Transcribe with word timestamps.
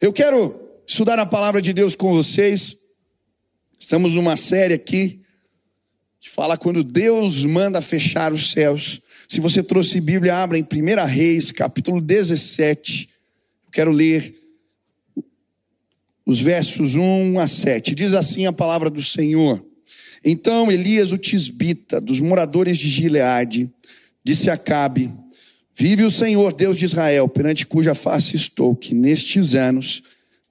Eu 0.00 0.14
quero 0.14 0.58
estudar 0.86 1.18
a 1.18 1.26
palavra 1.26 1.60
de 1.60 1.74
Deus 1.74 1.94
com 1.94 2.10
vocês. 2.10 2.74
Estamos 3.78 4.14
numa 4.14 4.34
série 4.34 4.72
aqui 4.72 5.20
que 6.18 6.30
fala 6.30 6.56
quando 6.56 6.82
Deus 6.82 7.44
manda 7.44 7.82
fechar 7.82 8.32
os 8.32 8.50
céus. 8.50 9.02
Se 9.28 9.40
você 9.40 9.62
trouxe 9.62 10.00
Bíblia, 10.00 10.36
abra 10.36 10.56
em 10.56 10.62
1 10.62 11.04
Reis, 11.06 11.52
capítulo 11.52 12.00
17. 12.00 13.10
Eu 13.66 13.70
quero 13.70 13.90
ler 13.90 14.40
os 16.24 16.40
versos 16.40 16.94
1 16.94 17.38
a 17.38 17.46
7. 17.46 17.94
Diz 17.94 18.14
assim 18.14 18.46
a 18.46 18.52
palavra 18.54 18.88
do 18.88 19.04
Senhor. 19.04 19.62
Então 20.24 20.72
Elias, 20.72 21.12
o 21.12 21.18
tisbita, 21.18 22.00
dos 22.00 22.20
moradores 22.20 22.78
de 22.78 22.88
Gileade, 22.88 23.70
disse 24.24 24.48
a 24.48 24.56
Cabe: 24.56 25.12
Vive 25.80 26.04
o 26.04 26.10
Senhor, 26.10 26.52
Deus 26.52 26.76
de 26.76 26.84
Israel, 26.84 27.26
perante 27.26 27.64
cuja 27.64 27.94
face 27.94 28.36
estou, 28.36 28.76
que 28.76 28.94
nestes 28.94 29.54
anos 29.54 30.02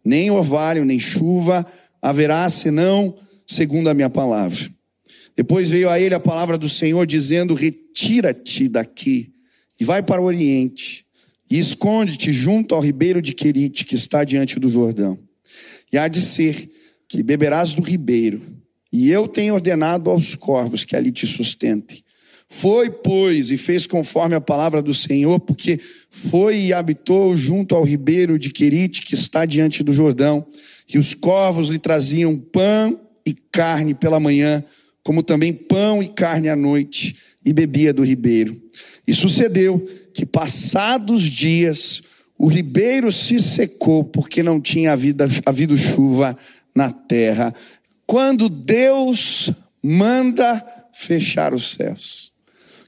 nem 0.04 0.32
orvalho, 0.32 0.84
nem 0.84 1.00
chuva 1.00 1.64
haverá, 2.02 2.50
senão 2.50 3.16
segundo 3.46 3.92
a 3.92 3.94
minha 3.94 4.10
palavra. 4.10 4.68
Depois 5.36 5.70
veio 5.70 5.88
a 5.88 6.00
ele 6.00 6.16
a 6.16 6.20
palavra 6.20 6.58
do 6.58 6.68
Senhor, 6.68 7.06
dizendo: 7.06 7.54
Retira-te 7.54 8.68
daqui 8.68 9.32
e 9.80 9.86
vai 9.86 10.02
para 10.02 10.20
o 10.20 10.26
Oriente, 10.26 11.06
e 11.48 11.60
esconde-te 11.60 12.34
junto 12.34 12.74
ao 12.74 12.82
ribeiro 12.82 13.22
de 13.22 13.32
Querite, 13.32 13.86
que 13.86 13.94
está 13.94 14.24
diante 14.24 14.60
do 14.60 14.68
Jordão. 14.68 15.20
E 15.94 15.98
há 16.00 16.08
de 16.08 16.22
ser 16.22 16.72
que 17.08 17.22
beberás 17.22 17.76
do 17.76 17.84
ribeiro, 17.84 18.42
e 18.92 19.12
eu 19.12 19.28
tenho 19.28 19.54
ordenado 19.54 20.10
aos 20.10 20.34
corvos 20.34 20.84
que 20.84 20.96
ali 20.96 21.12
te 21.12 21.28
sustentem. 21.28 22.04
Foi, 22.52 22.90
pois, 22.90 23.52
e 23.52 23.58
fez 23.58 23.86
conforme 23.86 24.34
a 24.34 24.42
palavra 24.42 24.82
do 24.82 24.94
Senhor, 24.94 25.40
porque 25.40 25.80
foi 26.10 26.60
e 26.60 26.74
habitou 26.74 27.38
junto 27.38 27.76
ao 27.76 27.84
ribeiro 27.84 28.40
de 28.40 28.50
Querite, 28.50 29.04
que 29.04 29.14
está 29.14 29.46
diante 29.46 29.84
do 29.84 29.94
Jordão, 29.94 30.46
e 30.92 30.98
os 30.98 31.14
corvos 31.14 31.70
lhe 31.70 31.78
traziam 31.78 32.36
pão 32.36 33.00
e 33.24 33.36
carne 33.36 33.94
pela 33.94 34.20
manhã, 34.20 34.64
como 35.04 35.22
também 35.22 35.54
pão 35.54 36.02
e 36.02 36.08
carne 36.08 36.50
à 36.50 36.56
noite, 36.56 37.16
e 37.46 37.54
bebia 37.54 37.94
do 37.94 38.04
ribeiro. 38.04 38.60
E 39.08 39.14
sucedeu 39.14 39.88
que, 40.12 40.26
passados 40.26 41.22
dias, 41.22 42.02
o 42.36 42.48
ribeiro 42.48 43.12
se 43.12 43.40
secou, 43.40 44.04
porque 44.04 44.42
não 44.42 44.60
tinha 44.60 44.94
havido, 44.94 45.24
havido 45.46 45.78
chuva 45.78 46.36
na 46.76 46.92
terra. 46.92 47.54
Quando 48.08 48.50
Deus 48.50 49.52
manda 49.84 50.66
fechar 50.92 51.54
os 51.54 51.72
céus. 51.72 52.29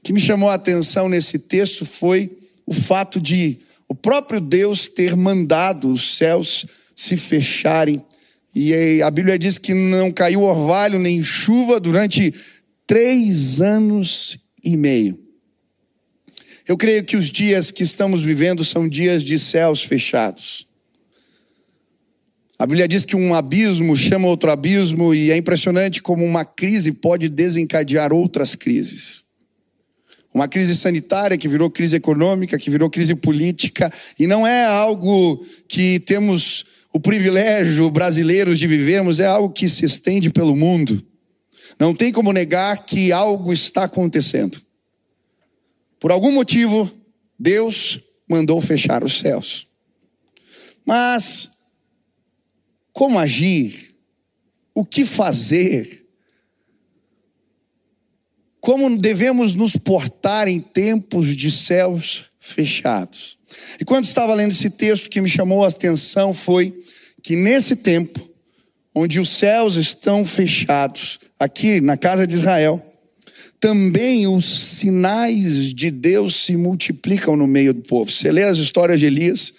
Que 0.02 0.12
me 0.12 0.20
chamou 0.20 0.48
a 0.48 0.54
atenção 0.54 1.08
nesse 1.08 1.38
texto 1.38 1.86
foi 1.86 2.36
o 2.66 2.72
fato 2.72 3.20
de 3.20 3.60
o 3.88 3.94
próprio 3.94 4.40
Deus 4.40 4.88
ter 4.88 5.14
mandado 5.14 5.92
os 5.92 6.16
céus 6.16 6.66
se 6.94 7.16
fecharem. 7.16 8.04
E 8.54 9.02
a 9.02 9.10
Bíblia 9.10 9.38
diz 9.38 9.58
que 9.58 9.74
não 9.74 10.10
caiu 10.10 10.42
orvalho 10.42 10.98
nem 10.98 11.22
chuva 11.22 11.78
durante 11.78 12.34
três 12.86 13.60
anos 13.60 14.38
e 14.64 14.76
meio. 14.76 15.18
Eu 16.66 16.76
creio 16.76 17.04
que 17.04 17.16
os 17.16 17.30
dias 17.30 17.70
que 17.70 17.82
estamos 17.82 18.22
vivendo 18.22 18.64
são 18.64 18.88
dias 18.88 19.22
de 19.22 19.38
céus 19.38 19.82
fechados. 19.82 20.66
A 22.58 22.66
Bíblia 22.66 22.86
diz 22.86 23.04
que 23.04 23.16
um 23.16 23.34
abismo 23.34 23.96
chama 23.96 24.28
outro 24.28 24.50
abismo, 24.50 25.12
e 25.12 25.32
é 25.32 25.36
impressionante 25.36 26.00
como 26.00 26.24
uma 26.24 26.44
crise 26.44 26.92
pode 26.92 27.28
desencadear 27.28 28.12
outras 28.12 28.54
crises. 28.54 29.24
Uma 30.34 30.48
crise 30.48 30.74
sanitária 30.74 31.36
que 31.36 31.48
virou 31.48 31.70
crise 31.70 31.96
econômica, 31.96 32.58
que 32.58 32.70
virou 32.70 32.88
crise 32.88 33.14
política, 33.14 33.92
e 34.18 34.26
não 34.26 34.46
é 34.46 34.64
algo 34.64 35.44
que 35.68 36.00
temos 36.00 36.64
o 36.92 37.00
privilégio 37.00 37.90
brasileiros 37.90 38.58
de 38.58 38.66
vivermos, 38.66 39.20
é 39.20 39.26
algo 39.26 39.52
que 39.52 39.68
se 39.68 39.84
estende 39.84 40.30
pelo 40.30 40.56
mundo. 40.56 41.04
Não 41.78 41.94
tem 41.94 42.12
como 42.12 42.32
negar 42.32 42.84
que 42.84 43.12
algo 43.12 43.52
está 43.52 43.84
acontecendo. 43.84 44.60
Por 45.98 46.10
algum 46.10 46.32
motivo, 46.32 46.90
Deus 47.38 48.00
mandou 48.28 48.60
fechar 48.60 49.04
os 49.04 49.18
céus. 49.18 49.66
Mas, 50.84 51.50
como 52.92 53.18
agir? 53.18 53.94
O 54.74 54.84
que 54.84 55.04
fazer? 55.04 56.01
Como 58.62 58.96
devemos 58.96 59.56
nos 59.56 59.76
portar 59.76 60.46
em 60.46 60.60
tempos 60.60 61.36
de 61.36 61.50
céus 61.50 62.26
fechados. 62.38 63.36
E 63.80 63.84
quando 63.84 64.04
estava 64.04 64.32
lendo 64.34 64.52
esse 64.52 64.70
texto, 64.70 65.10
que 65.10 65.20
me 65.20 65.28
chamou 65.28 65.64
a 65.64 65.68
atenção 65.68 66.32
foi 66.32 66.72
que 67.20 67.34
nesse 67.34 67.74
tempo, 67.74 68.20
onde 68.94 69.18
os 69.18 69.30
céus 69.30 69.74
estão 69.74 70.24
fechados, 70.24 71.18
aqui 71.40 71.80
na 71.80 71.96
casa 71.96 72.24
de 72.24 72.36
Israel, 72.36 72.80
também 73.58 74.28
os 74.28 74.44
sinais 74.44 75.74
de 75.74 75.90
Deus 75.90 76.36
se 76.36 76.56
multiplicam 76.56 77.34
no 77.34 77.48
meio 77.48 77.74
do 77.74 77.82
povo. 77.82 78.12
Você 78.12 78.30
lê 78.30 78.44
as 78.44 78.58
histórias 78.58 79.00
de 79.00 79.06
Elias, 79.06 79.52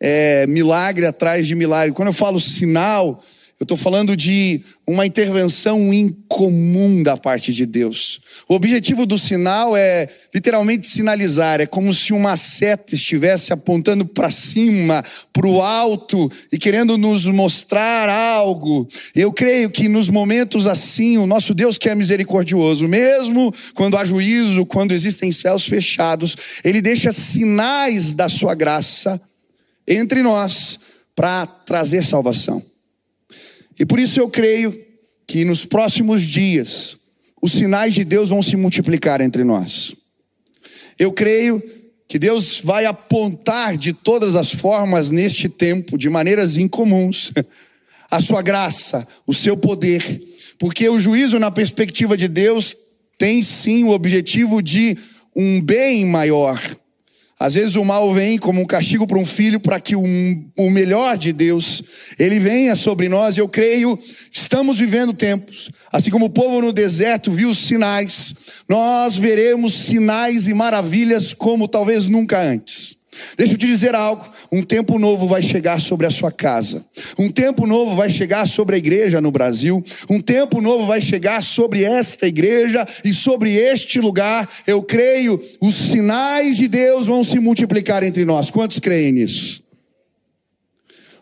é, 0.00 0.46
milagre 0.46 1.06
atrás 1.06 1.48
de 1.48 1.56
milagre. 1.56 1.92
Quando 1.92 2.08
eu 2.08 2.14
falo 2.14 2.38
sinal, 2.38 3.20
eu 3.60 3.64
estou 3.64 3.76
falando 3.76 4.16
de 4.16 4.62
uma 4.84 5.06
intervenção 5.06 5.94
incomum 5.94 7.04
da 7.04 7.16
parte 7.16 7.52
de 7.52 7.64
Deus. 7.64 8.20
O 8.48 8.54
objetivo 8.54 9.06
do 9.06 9.16
sinal 9.16 9.76
é 9.76 10.08
literalmente 10.34 10.88
sinalizar, 10.88 11.60
é 11.60 11.66
como 11.66 11.94
se 11.94 12.12
uma 12.12 12.36
seta 12.36 12.96
estivesse 12.96 13.52
apontando 13.52 14.04
para 14.04 14.28
cima, 14.28 15.04
para 15.32 15.46
o 15.46 15.62
alto 15.62 16.28
e 16.52 16.58
querendo 16.58 16.98
nos 16.98 17.26
mostrar 17.26 18.08
algo. 18.08 18.88
Eu 19.14 19.32
creio 19.32 19.70
que 19.70 19.88
nos 19.88 20.08
momentos 20.08 20.66
assim, 20.66 21.16
o 21.16 21.26
nosso 21.26 21.54
Deus 21.54 21.78
que 21.78 21.88
é 21.88 21.94
misericordioso, 21.94 22.88
mesmo 22.88 23.54
quando 23.72 23.96
há 23.96 24.04
juízo, 24.04 24.66
quando 24.66 24.90
existem 24.90 25.30
céus 25.30 25.64
fechados, 25.64 26.36
ele 26.64 26.82
deixa 26.82 27.12
sinais 27.12 28.12
da 28.12 28.28
sua 28.28 28.52
graça 28.56 29.20
entre 29.86 30.24
nós 30.24 30.76
para 31.14 31.46
trazer 31.46 32.04
salvação. 32.04 32.73
E 33.78 33.84
por 33.84 33.98
isso 33.98 34.20
eu 34.20 34.28
creio 34.28 34.74
que 35.26 35.44
nos 35.44 35.64
próximos 35.64 36.22
dias 36.22 36.98
os 37.40 37.52
sinais 37.52 37.94
de 37.94 38.04
Deus 38.04 38.28
vão 38.28 38.42
se 38.42 38.56
multiplicar 38.56 39.20
entre 39.20 39.44
nós. 39.44 39.94
Eu 40.98 41.12
creio 41.12 41.62
que 42.08 42.18
Deus 42.18 42.60
vai 42.62 42.86
apontar 42.86 43.76
de 43.76 43.92
todas 43.92 44.36
as 44.36 44.52
formas 44.52 45.10
neste 45.10 45.48
tempo, 45.48 45.98
de 45.98 46.08
maneiras 46.08 46.56
incomuns, 46.56 47.32
a 48.10 48.20
sua 48.20 48.42
graça, 48.42 49.06
o 49.26 49.34
seu 49.34 49.56
poder, 49.56 50.22
porque 50.58 50.88
o 50.88 50.98
juízo, 50.98 51.38
na 51.38 51.50
perspectiva 51.50 52.16
de 52.16 52.28
Deus, 52.28 52.76
tem 53.18 53.42
sim 53.42 53.84
o 53.84 53.90
objetivo 53.90 54.62
de 54.62 54.96
um 55.34 55.60
bem 55.60 56.04
maior, 56.04 56.60
às 57.44 57.52
vezes 57.52 57.76
o 57.76 57.84
mal 57.84 58.10
vem 58.14 58.38
como 58.38 58.62
um 58.62 58.64
castigo 58.64 59.06
para 59.06 59.18
um 59.18 59.26
filho, 59.26 59.60
para 59.60 59.78
que 59.78 59.94
um, 59.94 60.50
o 60.56 60.70
melhor 60.70 61.18
de 61.18 61.30
Deus, 61.30 61.82
ele 62.18 62.40
venha 62.40 62.74
sobre 62.74 63.06
nós. 63.06 63.36
Eu 63.36 63.46
creio, 63.46 63.98
estamos 64.32 64.78
vivendo 64.78 65.12
tempos, 65.12 65.70
assim 65.92 66.10
como 66.10 66.24
o 66.24 66.30
povo 66.30 66.62
no 66.62 66.72
deserto 66.72 67.30
viu 67.30 67.50
os 67.50 67.58
sinais, 67.58 68.34
nós 68.66 69.16
veremos 69.16 69.74
sinais 69.74 70.48
e 70.48 70.54
maravilhas 70.54 71.34
como 71.34 71.68
talvez 71.68 72.06
nunca 72.06 72.40
antes. 72.40 72.96
Deixa 73.36 73.54
eu 73.54 73.58
te 73.58 73.66
dizer 73.66 73.94
algo: 73.94 74.24
um 74.50 74.62
tempo 74.62 74.98
novo 74.98 75.26
vai 75.26 75.42
chegar 75.42 75.80
sobre 75.80 76.06
a 76.06 76.10
sua 76.10 76.30
casa, 76.30 76.84
um 77.18 77.30
tempo 77.30 77.66
novo 77.66 77.94
vai 77.94 78.10
chegar 78.10 78.46
sobre 78.46 78.76
a 78.76 78.78
igreja 78.78 79.20
no 79.20 79.30
Brasil, 79.30 79.82
um 80.08 80.20
tempo 80.20 80.60
novo 80.60 80.86
vai 80.86 81.00
chegar 81.00 81.42
sobre 81.42 81.84
esta 81.84 82.26
igreja 82.26 82.86
e 83.04 83.12
sobre 83.12 83.52
este 83.52 84.00
lugar. 84.00 84.48
Eu 84.66 84.82
creio, 84.82 85.40
os 85.60 85.74
sinais 85.74 86.56
de 86.56 86.68
Deus 86.68 87.06
vão 87.06 87.24
se 87.24 87.38
multiplicar 87.38 88.02
entre 88.02 88.24
nós. 88.24 88.50
Quantos 88.50 88.78
creem 88.78 89.12
nisso? 89.12 89.62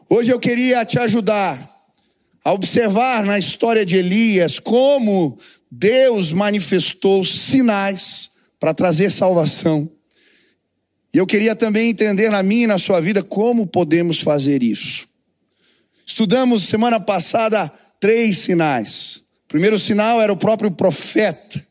Hoje 0.09 0.31
eu 0.31 0.39
queria 0.39 0.85
te 0.85 0.99
ajudar 0.99 1.71
a 2.45 2.53
observar 2.53 3.25
na 3.25 3.39
história 3.39 3.87
de 3.87 3.97
Elias 3.97 4.59
como 4.59 5.39
Deus 5.71 6.33
manifestou 6.33 7.25
sinais 7.25 8.31
para 8.61 8.75
trazer 8.75 9.11
salvação. 9.11 9.91
E 11.13 11.19
eu 11.19 11.27
queria 11.27 11.55
também 11.55 11.91
entender 11.91 12.31
na 12.31 12.43
minha 12.43 12.65
e 12.65 12.67
na 12.67 12.79
sua 12.79 13.01
vida 13.01 13.23
como 13.23 13.67
podemos 13.67 14.19
fazer 14.21 14.63
isso. 14.63 15.07
Estudamos 16.07 16.65
semana 16.65 16.99
passada 16.99 17.71
três 18.01 18.39
sinais. 18.39 19.23
O 19.45 19.49
primeiro 19.49 19.79
sinal 19.79 20.21
era 20.21 20.33
o 20.33 20.37
próprio 20.37 20.71
profeta. 20.71 21.65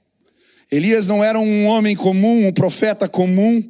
Elias 0.71 1.07
não 1.07 1.23
era 1.23 1.39
um 1.39 1.65
homem 1.65 1.95
comum, 1.95 2.47
um 2.47 2.53
profeta 2.53 3.07
comum. 3.09 3.63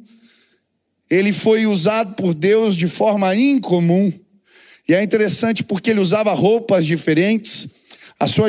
Ele 1.10 1.32
foi 1.32 1.66
usado 1.66 2.14
por 2.14 2.34
Deus 2.34 2.76
de 2.76 2.86
forma 2.86 3.34
incomum. 3.34 4.12
E 4.88 4.94
é 4.94 5.02
interessante 5.02 5.64
porque 5.64 5.90
ele 5.90 6.00
usava 6.00 6.32
roupas 6.32 6.84
diferentes 6.84 7.68
a 8.22 8.28
sua, 8.28 8.46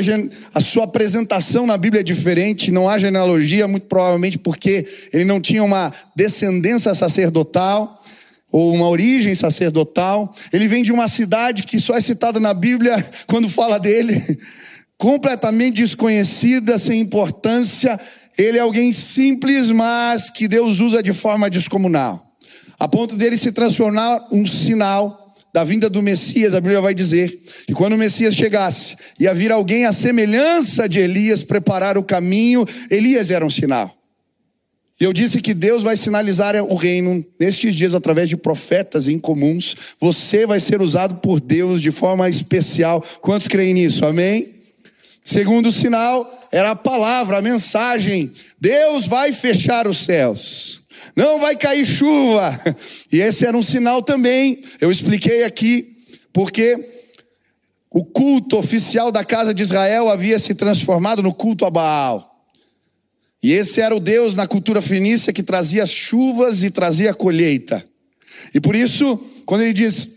a 0.53 0.61
sua 0.61 0.83
apresentação 0.83 1.65
na 1.65 1.75
Bíblia 1.75 2.01
é 2.01 2.03
diferente, 2.03 2.69
não 2.69 2.87
há 2.87 2.99
genealogia, 2.99 3.67
muito 3.67 3.87
provavelmente 3.87 4.37
porque 4.37 4.87
ele 5.11 5.25
não 5.25 5.41
tinha 5.41 5.63
uma 5.63 5.91
descendência 6.15 6.93
sacerdotal. 6.93 7.99
ou 8.51 8.71
uma 8.71 8.87
origem 8.87 9.33
sacerdotal. 9.33 10.31
Ele 10.53 10.67
vem 10.67 10.83
de 10.83 10.91
uma 10.91 11.07
cidade 11.07 11.63
que 11.63 11.79
só 11.79 11.97
é 11.97 12.01
citada 12.01 12.39
na 12.39 12.53
Bíblia 12.53 13.03
quando 13.25 13.49
fala 13.49 13.79
dele, 13.79 14.21
completamente 14.95 15.77
desconhecida, 15.77 16.77
sem 16.77 17.01
importância. 17.01 17.99
Ele 18.37 18.59
é 18.59 18.61
alguém 18.61 18.93
simples, 18.93 19.71
mas 19.71 20.29
que 20.29 20.47
Deus 20.47 20.79
usa 20.79 21.01
de 21.01 21.13
forma 21.13 21.49
descomunal, 21.49 22.23
a 22.79 22.87
ponto 22.87 23.15
dele 23.15 23.37
se 23.37 23.51
transformar 23.51 24.27
um 24.31 24.45
sinal 24.45 25.22
da 25.53 25.63
vinda 25.63 25.88
do 25.88 26.01
Messias, 26.01 26.55
a 26.55 26.59
Bíblia 26.59 26.81
vai 26.81 26.95
dizer 26.95 27.29
que 27.67 27.73
quando 27.73 27.94
o 27.94 27.97
Messias 27.97 28.33
chegasse, 28.33 28.95
ia 29.19 29.35
vir 29.35 29.51
alguém 29.51 29.85
à 29.85 29.94
semelhança 29.94 30.89
de 30.89 30.97
Elias 30.97 31.44
preparar 31.44 31.95
o 31.95 32.03
caminho, 32.03 32.65
Elias 32.89 33.29
era 33.29 33.45
um 33.45 33.51
sinal. 33.51 33.95
E 35.00 35.03
eu 35.03 35.13
disse 35.13 35.39
que 35.41 35.53
Deus 35.53 35.83
vai 35.83 35.95
sinalizar 35.95 36.55
o 36.55 36.75
reino 36.75 37.23
nestes 37.39 37.75
dias 37.75 37.94
através 37.94 38.29
de 38.29 38.38
profetas 38.38 39.07
incomuns. 39.07 39.75
Você 40.00 40.47
vai 40.47 40.59
ser 40.59 40.81
usado 40.81 41.15
por 41.15 41.39
Deus 41.39 41.81
de 41.81 41.91
forma 41.91 42.27
especial. 42.29 43.03
Quantos 43.21 43.47
creem 43.47 43.73
nisso? 43.73 44.06
Amém? 44.06 44.49
Segundo 45.23 45.71
sinal 45.71 46.47
era 46.51 46.71
a 46.71 46.75
palavra, 46.75 47.38
a 47.38 47.41
mensagem. 47.41 48.31
Deus 48.59 49.06
vai 49.06 49.33
fechar 49.33 49.88
os 49.88 49.97
céus 49.97 50.82
não 51.15 51.39
vai 51.39 51.56
cair 51.56 51.86
chuva. 51.86 52.60
E 53.12 53.19
esse 53.19 53.45
era 53.45 53.57
um 53.57 53.62
sinal 53.62 54.01
também. 54.01 54.63
Eu 54.81 54.89
expliquei 54.89 55.44
aqui, 55.44 55.95
porque 56.31 56.77
o 57.89 58.04
culto 58.04 58.57
oficial 58.57 59.12
da 59.12 59.24
casa 59.24 59.54
de 59.54 59.62
Israel 59.62 60.10
havia 60.10 60.39
se 60.39 60.56
transformado 60.56 61.21
no 61.21 61.33
culto 61.33 61.65
a 61.65 61.69
Baal. 61.69 62.30
E 63.42 63.51
esse 63.51 63.81
era 63.81 63.95
o 63.95 64.00
Deus 64.00 64.36
na 64.36 64.48
cultura 64.48 64.81
fenícia 64.81 65.33
que 65.33 65.44
trazia 65.44 65.86
chuvas 65.86 66.63
e 66.63 66.71
trazia 66.71 67.13
colheita. 67.13 67.86
E 68.54 68.59
por 68.59 68.75
isso, 68.75 69.19
quando 69.45 69.62
ele 69.62 69.74
diz 69.74 70.09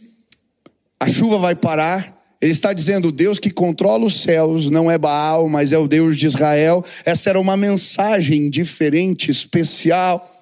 a 0.99 1.06
chuva 1.06 1.37
vai 1.38 1.54
parar, 1.54 2.16
ele 2.40 2.52
está 2.52 2.72
dizendo: 2.72 3.08
o 3.08 3.12
Deus 3.12 3.38
que 3.38 3.50
controla 3.50 4.04
os 4.04 4.22
céus 4.22 4.70
não 4.70 4.90
é 4.90 4.96
Baal, 4.96 5.49
mas 5.49 5.72
é 5.72 5.78
o 5.78 5.88
Deus 5.88 6.16
de 6.16 6.26
Israel. 6.26 6.84
Essa 7.04 7.31
era 7.31 7.40
uma 7.40 7.56
mensagem 7.56 8.49
diferente, 8.49 9.31
especial. 9.31 10.35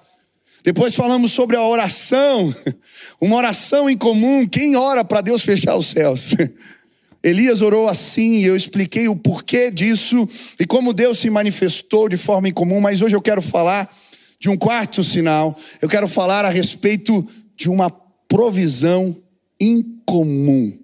Depois 0.65 0.95
falamos 0.95 1.31
sobre 1.31 1.55
a 1.55 1.61
oração, 1.61 2.53
uma 3.21 3.35
oração 3.35 3.87
em 3.87 3.95
comum. 3.95 4.47
Quem 4.47 4.75
ora 4.75 5.05
para 5.05 5.21
Deus 5.21 5.43
fechar 5.43 5.77
os 5.77 5.85
céus? 5.85 6.33
Elias 7.23 7.61
orou 7.61 7.87
assim, 7.87 8.37
e 8.37 8.45
eu 8.45 8.55
expliquei 8.55 9.07
o 9.07 9.15
porquê 9.15 9.69
disso 9.69 10.27
e 10.59 10.65
como 10.65 10.91
Deus 10.91 11.19
se 11.19 11.29
manifestou 11.29 12.09
de 12.09 12.17
forma 12.17 12.49
incomum, 12.49 12.81
mas 12.81 12.99
hoje 13.03 13.15
eu 13.15 13.21
quero 13.21 13.43
falar 13.43 13.95
de 14.39 14.49
um 14.49 14.57
quarto 14.57 15.03
sinal. 15.03 15.55
Eu 15.79 15.87
quero 15.87 16.07
falar 16.07 16.43
a 16.45 16.49
respeito 16.49 17.23
de 17.55 17.69
uma 17.69 17.91
provisão 18.27 19.15
incomum. 19.59 20.75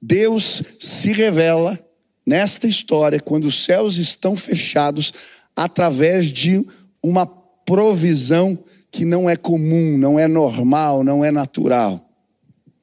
Deus 0.00 0.62
se 0.78 1.10
revela 1.10 1.78
nesta 2.26 2.66
história 2.66 3.18
quando 3.18 3.46
os 3.46 3.64
céus 3.64 3.96
estão 3.96 4.36
fechados 4.36 5.10
através 5.56 6.30
de 6.30 6.62
uma 7.02 7.24
provisão 7.24 8.58
que 8.90 9.04
não 9.04 9.28
é 9.28 9.36
comum, 9.36 9.98
não 9.98 10.18
é 10.18 10.26
normal, 10.26 11.04
não 11.04 11.24
é 11.24 11.30
natural. 11.30 12.02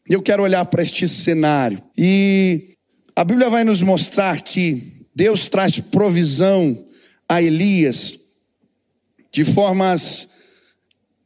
Eu 0.08 0.22
quero 0.22 0.44
olhar 0.44 0.66
para 0.66 0.84
este 0.84 1.08
cenário 1.08 1.82
e 1.98 2.76
a 3.16 3.24
Bíblia 3.24 3.50
vai 3.50 3.64
nos 3.64 3.82
mostrar 3.82 4.42
que 4.42 5.06
Deus 5.16 5.48
traz 5.48 5.80
provisão 5.80 6.86
a 7.30 7.42
Elias 7.42 8.20
de 9.32 9.46
formas 9.46 10.28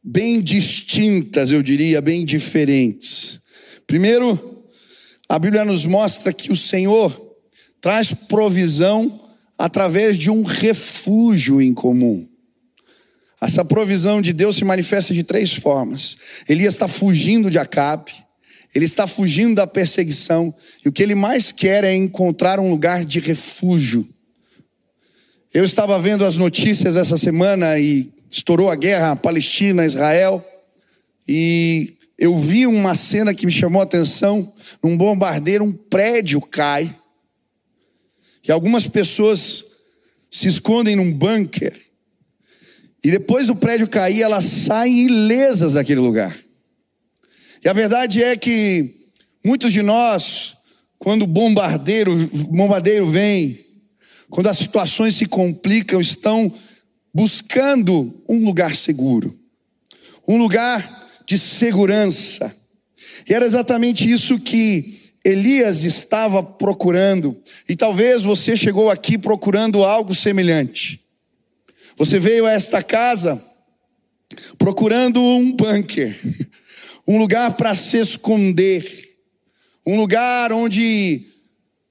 bem 0.02 0.40
distintas, 0.40 1.50
eu 1.50 1.62
diria, 1.62 2.00
bem 2.00 2.24
diferentes. 2.24 3.40
Primeiro, 3.86 4.64
a 5.28 5.38
Bíblia 5.38 5.64
nos 5.64 5.84
mostra 5.84 6.32
que 6.32 6.52
o 6.52 6.56
Senhor 6.56 7.36
traz 7.80 8.12
provisão 8.12 9.28
através 9.58 10.16
de 10.16 10.30
um 10.30 10.42
refúgio 10.42 11.60
em 11.60 11.74
comum. 11.74 12.27
Essa 13.40 13.64
provisão 13.64 14.20
de 14.20 14.32
Deus 14.32 14.56
se 14.56 14.64
manifesta 14.64 15.14
de 15.14 15.22
três 15.22 15.52
formas. 15.52 16.16
Elias 16.48 16.74
está 16.74 16.88
fugindo 16.88 17.50
de 17.50 17.58
Acabe, 17.58 18.12
ele 18.74 18.84
está 18.84 19.06
fugindo 19.06 19.54
da 19.54 19.66
perseguição, 19.66 20.52
e 20.84 20.88
o 20.88 20.92
que 20.92 21.02
ele 21.02 21.14
mais 21.14 21.52
quer 21.52 21.84
é 21.84 21.94
encontrar 21.94 22.58
um 22.58 22.68
lugar 22.68 23.04
de 23.04 23.20
refúgio. 23.20 24.06
Eu 25.54 25.64
estava 25.64 25.98
vendo 26.00 26.24
as 26.24 26.36
notícias 26.36 26.96
essa 26.96 27.16
semana 27.16 27.78
e 27.78 28.12
estourou 28.28 28.68
a 28.68 28.76
guerra 28.76 29.16
Palestina-Israel, 29.16 30.44
e 31.26 31.96
eu 32.18 32.36
vi 32.38 32.66
uma 32.66 32.96
cena 32.96 33.32
que 33.32 33.46
me 33.46 33.52
chamou 33.52 33.80
a 33.80 33.84
atenção: 33.84 34.52
num 34.82 34.96
bombardeio, 34.96 35.62
um 35.62 35.72
prédio 35.72 36.40
cai, 36.40 36.92
e 38.46 38.50
algumas 38.50 38.88
pessoas 38.88 39.64
se 40.28 40.48
escondem 40.48 40.96
num 40.96 41.12
bunker 41.12 41.87
e 43.04 43.10
depois 43.10 43.46
do 43.46 43.54
prédio 43.54 43.88
cair, 43.88 44.22
elas 44.22 44.44
saem 44.44 45.06
ilesas 45.06 45.74
daquele 45.74 46.00
lugar. 46.00 46.36
E 47.64 47.68
a 47.68 47.72
verdade 47.72 48.22
é 48.22 48.36
que 48.36 48.94
muitos 49.44 49.72
de 49.72 49.82
nós, 49.82 50.56
quando 50.98 51.22
o 51.22 51.26
bombardeiro, 51.26 52.28
bombardeiro 52.48 53.08
vem, 53.08 53.58
quando 54.28 54.48
as 54.48 54.58
situações 54.58 55.14
se 55.14 55.26
complicam, 55.26 56.00
estão 56.00 56.52
buscando 57.14 58.22
um 58.28 58.44
lugar 58.44 58.74
seguro, 58.74 59.36
um 60.26 60.36
lugar 60.36 61.08
de 61.26 61.38
segurança. 61.38 62.54
E 63.28 63.34
era 63.34 63.46
exatamente 63.46 64.10
isso 64.10 64.38
que 64.38 64.98
Elias 65.24 65.84
estava 65.84 66.42
procurando. 66.42 67.36
E 67.68 67.76
talvez 67.76 68.22
você 68.22 68.56
chegou 68.56 68.90
aqui 68.90 69.16
procurando 69.16 69.84
algo 69.84 70.14
semelhante. 70.14 71.07
Você 71.98 72.20
veio 72.20 72.46
a 72.46 72.52
esta 72.52 72.80
casa 72.80 73.42
procurando 74.56 75.20
um 75.20 75.50
bunker, 75.52 76.16
um 77.08 77.18
lugar 77.18 77.56
para 77.56 77.74
se 77.74 77.96
esconder, 77.96 79.16
um 79.84 79.96
lugar 79.96 80.52
onde 80.52 81.26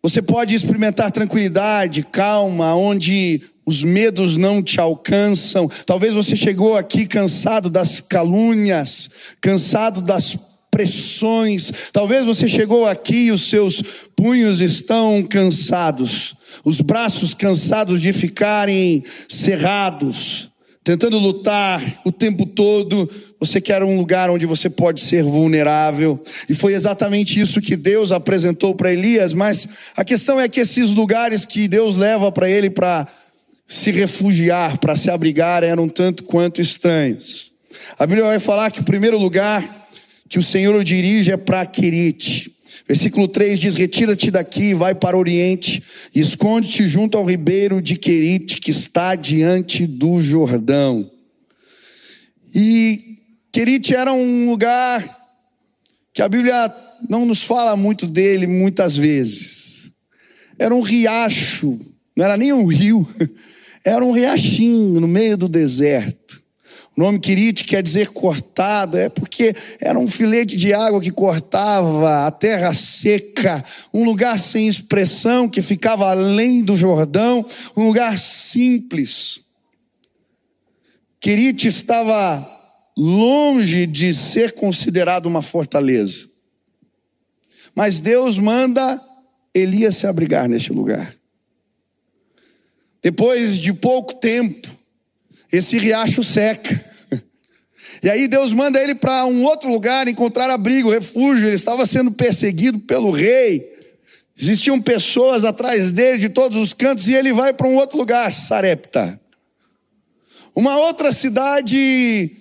você 0.01 0.21
pode 0.21 0.56
experimentar 0.56 1.12
tranquilidade, 1.12 2.04
calma, 2.04 2.74
onde 2.74 3.42
os 3.65 3.83
medos 3.83 4.38
não 4.38 4.63
te 4.63 4.80
alcançam. 4.80 5.69
Talvez 5.86 6.13
você 6.13 6.38
chegou 6.38 6.77
aqui 6.77 7.06
cansado 7.06 7.69
das 7.69 8.00
calúnias, 8.00 9.10
cansado 9.42 10.00
das 10.00 10.38
pressões. 10.71 11.69
Talvez 11.92 12.24
você 12.24 12.48
chegou 12.48 12.86
aqui 12.86 13.25
e 13.25 13.31
os 13.31 13.50
seus 13.50 13.81
punhos 14.15 14.62
estão 14.62 15.21
cansados 15.21 16.37
os 16.63 16.81
braços 16.81 17.33
cansados 17.33 18.01
de 18.01 18.13
ficarem 18.13 19.03
cerrados, 19.27 20.49
tentando 20.83 21.17
lutar 21.17 22.01
o 22.05 22.11
tempo 22.11 22.45
todo. 22.45 23.09
Você 23.39 23.59
quer 23.61 23.83
um 23.83 23.97
lugar 23.97 24.29
onde 24.29 24.45
você 24.45 24.69
pode 24.69 25.01
ser 25.01 25.23
vulnerável. 25.23 26.21
E 26.49 26.53
foi 26.53 26.73
exatamente 26.73 27.39
isso 27.39 27.61
que 27.61 27.75
Deus 27.75 28.11
apresentou 28.11 28.73
para 28.73 28.93
Elias. 28.93 29.33
Mas 29.33 29.67
a 29.95 30.03
questão 30.03 30.39
é 30.39 30.47
que 30.47 30.59
esses 30.59 30.91
lugares 30.91 31.45
que 31.45 31.67
Deus 31.67 31.97
leva 31.97 32.31
para 32.31 32.49
ele 32.49 32.69
para 32.69 33.07
se 33.67 33.91
refugiar, 33.91 34.77
para 34.77 34.95
se 34.95 35.09
abrigar, 35.09 35.63
eram 35.63 35.89
tanto 35.89 36.23
quanto 36.23 36.61
estranhos. 36.61 37.51
A 37.99 38.05
Bíblia 38.05 38.25
vai 38.25 38.39
falar 38.39 38.71
que 38.71 38.79
o 38.79 38.85
primeiro 38.85 39.17
lugar 39.17 39.87
que 40.29 40.39
o 40.39 40.43
Senhor 40.43 40.75
o 40.75 40.83
dirige 40.83 41.31
é 41.31 41.37
para 41.37 41.65
Querite. 41.65 42.51
Versículo 42.88 43.27
3 43.27 43.60
diz: 43.60 43.75
Retira-te 43.75 44.32
daqui, 44.32 44.74
vai 44.74 44.96
para 44.96 45.17
o 45.17 45.20
oriente, 45.20 45.84
e 46.15 46.22
esconde-te 46.22 46.88
junto 46.88 47.17
ao 47.17 47.25
ribeiro 47.25 47.82
de 47.82 47.98
Querite, 47.98 48.62
que 48.62 48.72
está 48.72 49.13
diante 49.15 49.86
do 49.86 50.22
Jordão. 50.22 51.12
E 52.56 53.17
Querite 53.51 53.94
era 53.94 54.13
um 54.13 54.50
lugar 54.50 55.17
que 56.13 56.22
a 56.22 56.29
Bíblia 56.29 56.74
não 57.10 57.25
nos 57.25 57.44
fala 57.44 57.75
muito 57.75 58.08
dele 58.08 58.48
muitas 58.48 58.96
vezes. 58.96 59.91
Era 60.58 60.74
um 60.74 60.82
riacho, 60.82 61.79
não 62.15 62.25
era 62.25 62.38
nem 62.38 62.53
um 62.53 62.65
rio, 62.65 63.08
era 63.84 64.03
um 64.03 64.12
riachinho 64.12 65.00
no 65.00 65.08
meio 65.08 65.38
do 65.38 65.50
deserto. 65.50 66.41
O 66.98 67.01
nome 67.01 67.20
Quirite 67.20 67.63
quer 67.63 67.84
dizer 67.84 68.08
cortado, 68.08 68.98
é 68.98 69.08
porque 69.08 69.56
era 69.80 70.00
um 70.00 70.08
filete 70.08 70.58
de 70.58 70.74
água 70.74 71.00
que 71.00 71.12
cortava 71.12 72.25
a 72.25 72.32
terra 72.32 72.74
seca, 72.74 73.63
um 73.94 74.04
lugar 74.04 74.39
sem 74.39 74.68
expressão 74.68 75.48
que 75.48 75.62
ficava 75.62 76.10
além 76.10 76.63
do 76.63 76.75
Jordão, 76.75 77.46
um 77.75 77.86
lugar 77.86 78.18
simples. 78.18 79.42
Quirite 81.20 81.68
estava 81.68 82.44
longe 82.98 83.86
de 83.86 84.12
ser 84.12 84.54
considerado 84.54 85.27
uma 85.27 85.44
fortaleza. 85.44 86.25
Mas 87.75 88.00
Deus 88.00 88.39
manda 88.39 89.00
Elias 89.54 89.98
se 89.98 90.08
abrigar 90.08 90.50
neste 90.50 90.74
lugar. 90.74 91.16
Depois 93.04 93.56
de 93.56 93.72
pouco 93.72 94.16
tempo, 94.16 94.68
esse 95.51 95.77
riacho 95.77 96.24
seca. 96.24 96.87
E 98.01 98.10
aí 98.10 98.27
Deus 98.27 98.54
manda 98.54 98.82
ele 98.82 98.96
para 98.96 99.25
um 99.25 99.44
outro 99.44 99.70
lugar 99.70 100.08
encontrar 100.08 100.50
abrigo, 100.50 100.92
refúgio. 100.92 101.46
Ele 101.46 101.56
estava 101.56 101.86
sendo 101.86 102.12
perseguido 102.12 102.80
pelo 102.80 103.12
rei. 103.12 103.66
Existiam 104.38 104.82
pessoas 104.82 105.44
atrás 105.44 105.92
dele 105.92 106.20
de 106.20 106.30
todos 106.30 106.58
os 106.58 106.74
cantos 106.74 107.08
e 107.08 107.13
ele 107.13 107.34
vai 107.34 107.54
para 107.54 107.68
um 107.68 107.75
outro 107.75 107.98
lugar, 107.98 108.32
Sarepta. 108.32 109.20
Uma 110.56 110.77
outra 110.77 111.12
cidade 111.12 112.32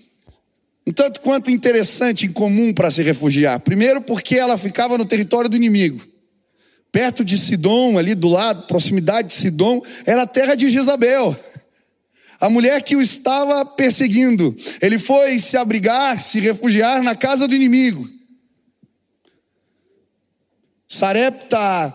um 0.87 0.93
tanto 0.93 1.21
quanto 1.21 1.51
interessante, 1.51 2.27
incomum 2.27 2.73
para 2.73 2.93
se 2.93 3.03
refugiar. 3.03 3.59
Primeiro, 3.59 4.01
porque 4.01 4.37
ela 4.37 4.57
ficava 4.57 4.97
no 4.97 5.05
território 5.05 5.51
do 5.51 5.57
inimigo. 5.57 6.01
Perto 6.93 7.25
de 7.25 7.37
Sidom, 7.37 7.99
ali 7.99 8.15
do 8.15 8.29
lado, 8.29 8.69
proximidade 8.69 9.29
de 9.29 9.35
Sidom, 9.35 9.83
era 10.07 10.23
a 10.23 10.27
terra 10.27 10.55
de 10.55 10.71
Jezabel. 10.71 11.37
A 12.41 12.51
mulher 12.51 12.83
que 12.83 12.97
o 12.97 13.03
estava 13.03 13.65
perseguindo. 13.65 14.55
Ele 14.81 14.99
foi 14.99 15.39
se 15.39 15.57
abrigar, 15.57 16.21
se 16.21 16.41
refugiar 16.41 17.03
na 17.03 17.15
casa 17.15 17.49
do 17.49 17.55
inimigo. 17.55 18.07
Sarepta, 20.87 21.93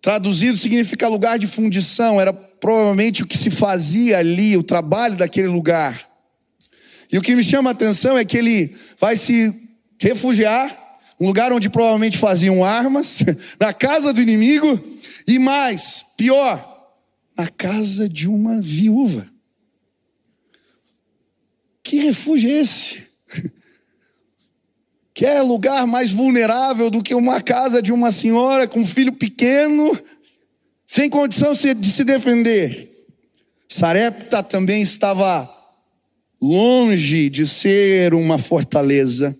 traduzido, 0.00 0.56
significa 0.56 1.08
lugar 1.08 1.38
de 1.38 1.46
fundição. 1.46 2.20
Era 2.20 2.32
provavelmente 2.32 3.22
o 3.22 3.26
que 3.26 3.36
se 3.36 3.50
fazia 3.50 4.18
ali, 4.18 4.56
o 4.56 4.62
trabalho 4.62 5.16
daquele 5.16 5.48
lugar. 5.48 6.06
E 7.12 7.18
o 7.18 7.22
que 7.22 7.36
me 7.36 7.42
chama 7.42 7.70
a 7.70 7.72
atenção 7.72 8.16
é 8.16 8.24
que 8.24 8.36
ele 8.36 8.74
vai 8.98 9.16
se 9.16 9.54
refugiar, 9.98 10.76
um 11.20 11.26
lugar 11.26 11.52
onde 11.52 11.68
provavelmente 11.68 12.18
faziam 12.18 12.64
armas, 12.64 13.22
na 13.60 13.72
casa 13.72 14.12
do 14.12 14.20
inimigo, 14.20 14.80
e 15.26 15.38
mais, 15.38 16.04
pior, 16.16 16.75
na 17.36 17.48
casa 17.48 18.08
de 18.08 18.28
uma 18.28 18.60
viúva. 18.60 19.26
Que 21.82 21.98
refúgio 21.98 22.50
é 22.50 22.60
esse? 22.60 23.06
Que 25.14 25.24
é 25.24 25.40
lugar 25.40 25.86
mais 25.86 26.10
vulnerável 26.10 26.90
do 26.90 27.02
que 27.02 27.14
uma 27.14 27.40
casa 27.40 27.80
de 27.80 27.90
uma 27.90 28.12
senhora 28.12 28.68
com 28.68 28.80
um 28.80 28.86
filho 28.86 29.14
pequeno, 29.14 29.98
sem 30.86 31.08
condição 31.08 31.54
de 31.54 31.90
se 31.90 32.04
defender. 32.04 32.86
Sarepta 33.66 34.42
também 34.42 34.82
estava 34.82 35.48
longe 36.38 37.30
de 37.30 37.46
ser 37.46 38.12
uma 38.12 38.36
fortaleza, 38.36 39.34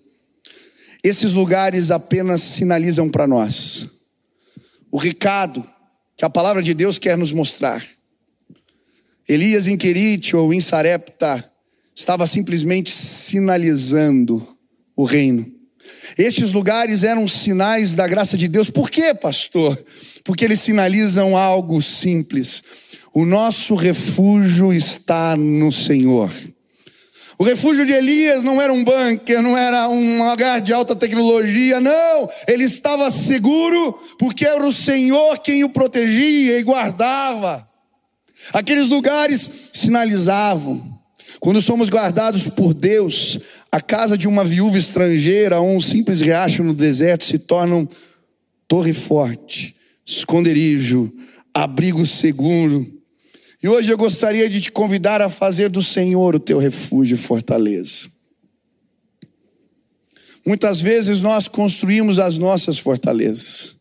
esses 1.03 1.33
lugares 1.33 1.91
apenas 1.91 2.41
sinalizam 2.41 3.09
para 3.09 3.27
nós 3.27 3.87
o 4.91 4.97
recado 4.97 5.67
que 6.17 6.25
a 6.25 6.29
palavra 6.29 6.63
de 6.63 6.73
Deus 6.73 6.97
quer 6.97 7.15
nos 7.15 7.31
mostrar. 7.31 7.85
Elias 9.29 9.67
em 9.67 9.77
Querite 9.77 10.35
ou 10.35 10.51
em 10.51 10.59
Sarepta 10.59 11.43
estava 11.93 12.25
simplesmente 12.25 12.89
sinalizando 12.91 14.45
o 14.95 15.03
reino. 15.03 15.51
Estes 16.17 16.51
lugares 16.51 17.03
eram 17.03 17.27
sinais 17.27 17.93
da 17.93 18.07
graça 18.07 18.37
de 18.37 18.47
Deus. 18.47 18.69
Por 18.69 18.89
quê, 18.89 19.13
pastor? 19.13 19.77
Porque 20.23 20.43
eles 20.43 20.59
sinalizam 20.59 21.37
algo 21.37 21.81
simples. 21.81 22.63
O 23.13 23.25
nosso 23.25 23.75
refúgio 23.75 24.73
está 24.73 25.35
no 25.37 25.71
Senhor. 25.71 26.31
O 27.39 27.43
refúgio 27.43 27.85
de 27.85 27.93
Elias 27.93 28.43
não 28.43 28.59
era 28.59 28.73
um 28.73 28.83
bunker, 28.83 29.43
não 29.43 29.55
era 29.55 29.87
um 29.87 30.27
lugar 30.27 30.59
de 30.59 30.73
alta 30.73 30.95
tecnologia, 30.95 31.79
não. 31.79 32.27
Ele 32.47 32.63
estava 32.63 33.11
seguro 33.11 33.93
porque 34.17 34.43
era 34.43 34.65
o 34.65 34.73
Senhor 34.73 35.37
quem 35.37 35.63
o 35.63 35.69
protegia 35.69 36.57
e 36.57 36.63
guardava. 36.63 37.67
Aqueles 38.51 38.89
lugares 38.89 39.69
sinalizavam. 39.71 40.97
Quando 41.39 41.61
somos 41.61 41.89
guardados 41.89 42.47
por 42.47 42.73
Deus, 42.73 43.37
a 43.71 43.79
casa 43.79 44.17
de 44.17 44.27
uma 44.27 44.43
viúva 44.43 44.79
estrangeira 44.79 45.59
ou 45.59 45.75
um 45.75 45.81
simples 45.81 46.21
riacho 46.21 46.63
no 46.63 46.73
deserto 46.73 47.23
se 47.23 47.37
tornam 47.37 47.87
torre 48.67 48.93
forte, 48.93 49.75
esconderijo, 50.03 51.13
abrigo 51.53 52.03
seguro 52.03 52.96
e 53.61 53.67
hoje 53.67 53.91
eu 53.91 53.97
gostaria 53.97 54.49
de 54.49 54.61
te 54.61 54.71
convidar 54.71 55.21
a 55.21 55.29
fazer 55.29 55.69
do 55.69 55.81
Senhor 55.81 56.35
o 56.35 56.39
teu 56.39 56.59
refúgio 56.59 57.15
e 57.15 57.17
fortaleza. 57.17 58.09
Muitas 60.45 60.79
vezes 60.79 61.21
nós 61.21 61.47
construímos 61.47 62.19
as 62.19 62.37
nossas 62.37 62.77
fortalezas. 62.77 63.75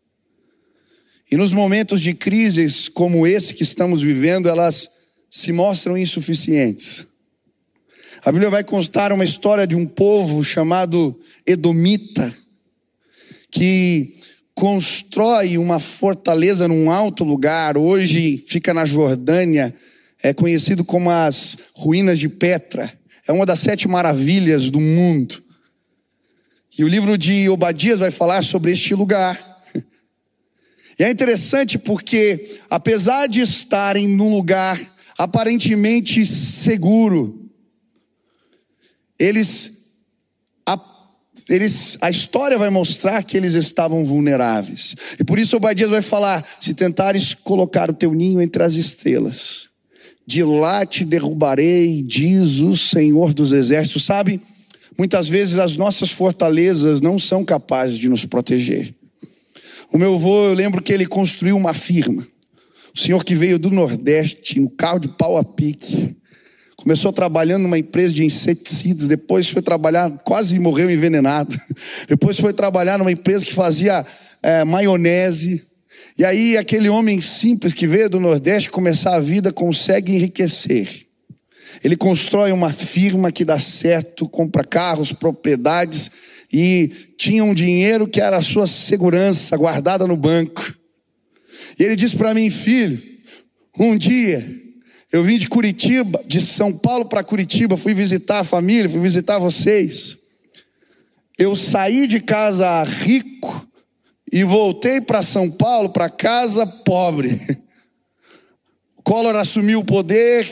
E 1.30 1.36
nos 1.36 1.52
momentos 1.52 2.00
de 2.00 2.14
crises 2.14 2.88
como 2.88 3.26
esse 3.26 3.54
que 3.54 3.62
estamos 3.62 4.00
vivendo, 4.00 4.48
elas 4.48 4.90
se 5.30 5.52
mostram 5.52 5.96
insuficientes. 5.96 7.06
A 8.24 8.32
Bíblia 8.32 8.50
vai 8.50 8.64
constar 8.64 9.12
uma 9.12 9.24
história 9.24 9.66
de 9.66 9.76
um 9.76 9.86
povo 9.86 10.42
chamado 10.42 11.18
Edomita, 11.46 12.34
que 13.50 14.15
constrói 14.56 15.58
uma 15.58 15.78
fortaleza 15.78 16.66
num 16.66 16.90
alto 16.90 17.22
lugar, 17.24 17.76
hoje 17.76 18.42
fica 18.48 18.72
na 18.72 18.86
Jordânia, 18.86 19.74
é 20.22 20.32
conhecido 20.32 20.82
como 20.82 21.10
as 21.10 21.58
ruínas 21.74 22.18
de 22.18 22.26
Petra. 22.26 22.90
É 23.28 23.32
uma 23.32 23.44
das 23.44 23.60
sete 23.60 23.86
maravilhas 23.86 24.70
do 24.70 24.80
mundo. 24.80 25.44
E 26.76 26.82
o 26.82 26.88
livro 26.88 27.18
de 27.18 27.50
Obadias 27.50 27.98
vai 27.98 28.10
falar 28.10 28.42
sobre 28.42 28.72
este 28.72 28.94
lugar. 28.94 29.38
E 30.98 31.04
é 31.04 31.10
interessante 31.10 31.78
porque, 31.78 32.58
apesar 32.70 33.26
de 33.26 33.42
estarem 33.42 34.08
num 34.08 34.30
lugar 34.30 34.80
aparentemente 35.18 36.24
seguro, 36.24 37.50
eles 39.18 39.75
eles, 41.48 41.96
a 42.00 42.10
história 42.10 42.58
vai 42.58 42.70
mostrar 42.70 43.22
que 43.22 43.36
eles 43.36 43.54
estavam 43.54 44.04
vulneráveis. 44.04 44.96
E 45.18 45.24
por 45.24 45.38
isso 45.38 45.56
Obadias 45.56 45.90
vai 45.90 46.02
falar: 46.02 46.44
se 46.60 46.74
tentares 46.74 47.34
colocar 47.34 47.90
o 47.90 47.94
teu 47.94 48.12
ninho 48.12 48.40
entre 48.40 48.62
as 48.62 48.74
estrelas, 48.74 49.68
de 50.26 50.42
lá 50.42 50.84
te 50.84 51.04
derrubarei, 51.04 52.02
diz 52.02 52.58
o 52.58 52.76
Senhor 52.76 53.32
dos 53.32 53.52
Exércitos. 53.52 54.04
Sabe, 54.04 54.40
muitas 54.98 55.28
vezes 55.28 55.58
as 55.58 55.76
nossas 55.76 56.10
fortalezas 56.10 57.00
não 57.00 57.18
são 57.18 57.44
capazes 57.44 57.98
de 57.98 58.08
nos 58.08 58.24
proteger. 58.24 58.92
O 59.92 59.98
meu 59.98 60.16
avô, 60.16 60.46
eu 60.46 60.54
lembro 60.54 60.82
que 60.82 60.92
ele 60.92 61.06
construiu 61.06 61.56
uma 61.56 61.72
firma. 61.72 62.26
O 62.94 62.98
senhor 62.98 63.24
que 63.24 63.34
veio 63.34 63.58
do 63.58 63.70
Nordeste, 63.70 64.58
no 64.58 64.70
carro 64.70 64.98
de 64.98 65.08
pau 65.08 65.36
a 65.36 65.44
pique. 65.44 66.16
Começou 66.86 67.12
trabalhando 67.12 67.64
numa 67.64 67.76
empresa 67.76 68.14
de 68.14 68.24
inseticidas, 68.24 69.08
depois 69.08 69.48
foi 69.48 69.60
trabalhar, 69.60 70.08
quase 70.22 70.56
morreu 70.56 70.88
envenenado. 70.88 71.60
Depois 72.06 72.38
foi 72.38 72.52
trabalhar 72.52 72.96
numa 72.96 73.10
empresa 73.10 73.44
que 73.44 73.52
fazia 73.52 74.06
é, 74.40 74.62
maionese. 74.62 75.64
E 76.16 76.24
aí 76.24 76.56
aquele 76.56 76.88
homem 76.88 77.20
simples 77.20 77.74
que 77.74 77.88
veio 77.88 78.08
do 78.08 78.20
Nordeste 78.20 78.70
começar 78.70 79.16
a 79.16 79.18
vida 79.18 79.52
consegue 79.52 80.14
enriquecer. 80.14 81.08
Ele 81.82 81.96
constrói 81.96 82.52
uma 82.52 82.72
firma 82.72 83.32
que 83.32 83.44
dá 83.44 83.58
certo, 83.58 84.28
compra 84.28 84.62
carros, 84.62 85.12
propriedades 85.12 86.08
e 86.52 86.92
tinha 87.18 87.42
um 87.42 87.52
dinheiro 87.52 88.06
que 88.06 88.20
era 88.20 88.36
a 88.36 88.42
sua 88.42 88.68
segurança 88.68 89.56
guardada 89.56 90.06
no 90.06 90.16
banco. 90.16 90.62
E 91.80 91.82
ele 91.82 91.96
disse 91.96 92.14
para 92.14 92.32
mim, 92.32 92.48
filho, 92.48 93.02
um 93.76 93.96
dia 93.98 94.64
eu 95.12 95.22
vim 95.22 95.38
de 95.38 95.48
Curitiba, 95.48 96.22
de 96.26 96.40
São 96.40 96.72
Paulo 96.72 97.04
para 97.04 97.22
Curitiba, 97.22 97.76
fui 97.76 97.94
visitar 97.94 98.40
a 98.40 98.44
família, 98.44 98.88
fui 98.88 99.00
visitar 99.00 99.38
vocês. 99.38 100.18
Eu 101.38 101.54
saí 101.54 102.06
de 102.06 102.20
casa 102.20 102.82
rico 102.82 103.66
e 104.32 104.42
voltei 104.42 105.00
para 105.00 105.22
São 105.22 105.50
Paulo, 105.50 105.90
para 105.90 106.10
casa 106.10 106.66
pobre. 106.66 107.40
Collor 109.04 109.36
assumiu 109.36 109.80
o 109.80 109.84
poder, 109.84 110.46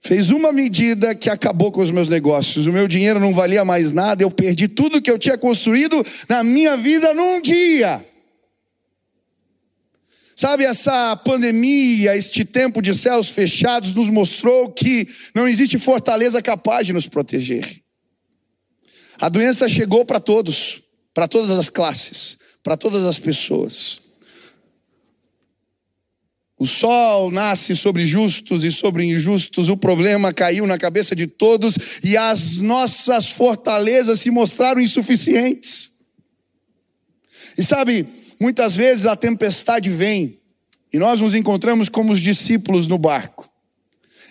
fez 0.00 0.30
uma 0.30 0.52
medida 0.52 1.14
que 1.14 1.30
acabou 1.30 1.70
com 1.70 1.80
os 1.80 1.92
meus 1.92 2.08
negócios. 2.08 2.66
O 2.66 2.72
meu 2.72 2.88
dinheiro 2.88 3.20
não 3.20 3.32
valia 3.32 3.64
mais 3.64 3.92
nada, 3.92 4.24
eu 4.24 4.30
perdi 4.30 4.66
tudo 4.66 5.00
que 5.00 5.10
eu 5.10 5.18
tinha 5.18 5.38
construído 5.38 6.04
na 6.28 6.42
minha 6.42 6.76
vida 6.76 7.14
num 7.14 7.40
dia. 7.40 8.04
Sabe, 10.34 10.64
essa 10.64 11.14
pandemia, 11.16 12.16
este 12.16 12.44
tempo 12.44 12.80
de 12.80 12.94
céus 12.94 13.28
fechados, 13.28 13.92
nos 13.92 14.08
mostrou 14.08 14.70
que 14.70 15.08
não 15.34 15.46
existe 15.46 15.78
fortaleza 15.78 16.40
capaz 16.40 16.86
de 16.86 16.92
nos 16.92 17.06
proteger. 17.06 17.82
A 19.20 19.28
doença 19.28 19.68
chegou 19.68 20.04
para 20.04 20.18
todos, 20.18 20.82
para 21.14 21.28
todas 21.28 21.50
as 21.50 21.68
classes, 21.68 22.38
para 22.62 22.76
todas 22.76 23.04
as 23.04 23.18
pessoas. 23.18 24.00
O 26.58 26.66
sol 26.66 27.30
nasce 27.30 27.74
sobre 27.74 28.06
justos 28.06 28.62
e 28.62 28.70
sobre 28.70 29.04
injustos, 29.04 29.68
o 29.68 29.76
problema 29.76 30.32
caiu 30.32 30.64
na 30.64 30.78
cabeça 30.78 31.14
de 31.14 31.26
todos 31.26 31.76
e 32.04 32.16
as 32.16 32.58
nossas 32.58 33.28
fortalezas 33.28 34.20
se 34.20 34.30
mostraram 34.30 34.80
insuficientes. 34.80 35.90
E 37.58 37.62
sabe, 37.64 38.06
Muitas 38.42 38.74
vezes 38.74 39.06
a 39.06 39.14
tempestade 39.14 39.88
vem 39.88 40.36
e 40.92 40.98
nós 40.98 41.20
nos 41.20 41.32
encontramos 41.32 41.88
como 41.88 42.12
os 42.12 42.18
discípulos 42.18 42.88
no 42.88 42.98
barco. 42.98 43.48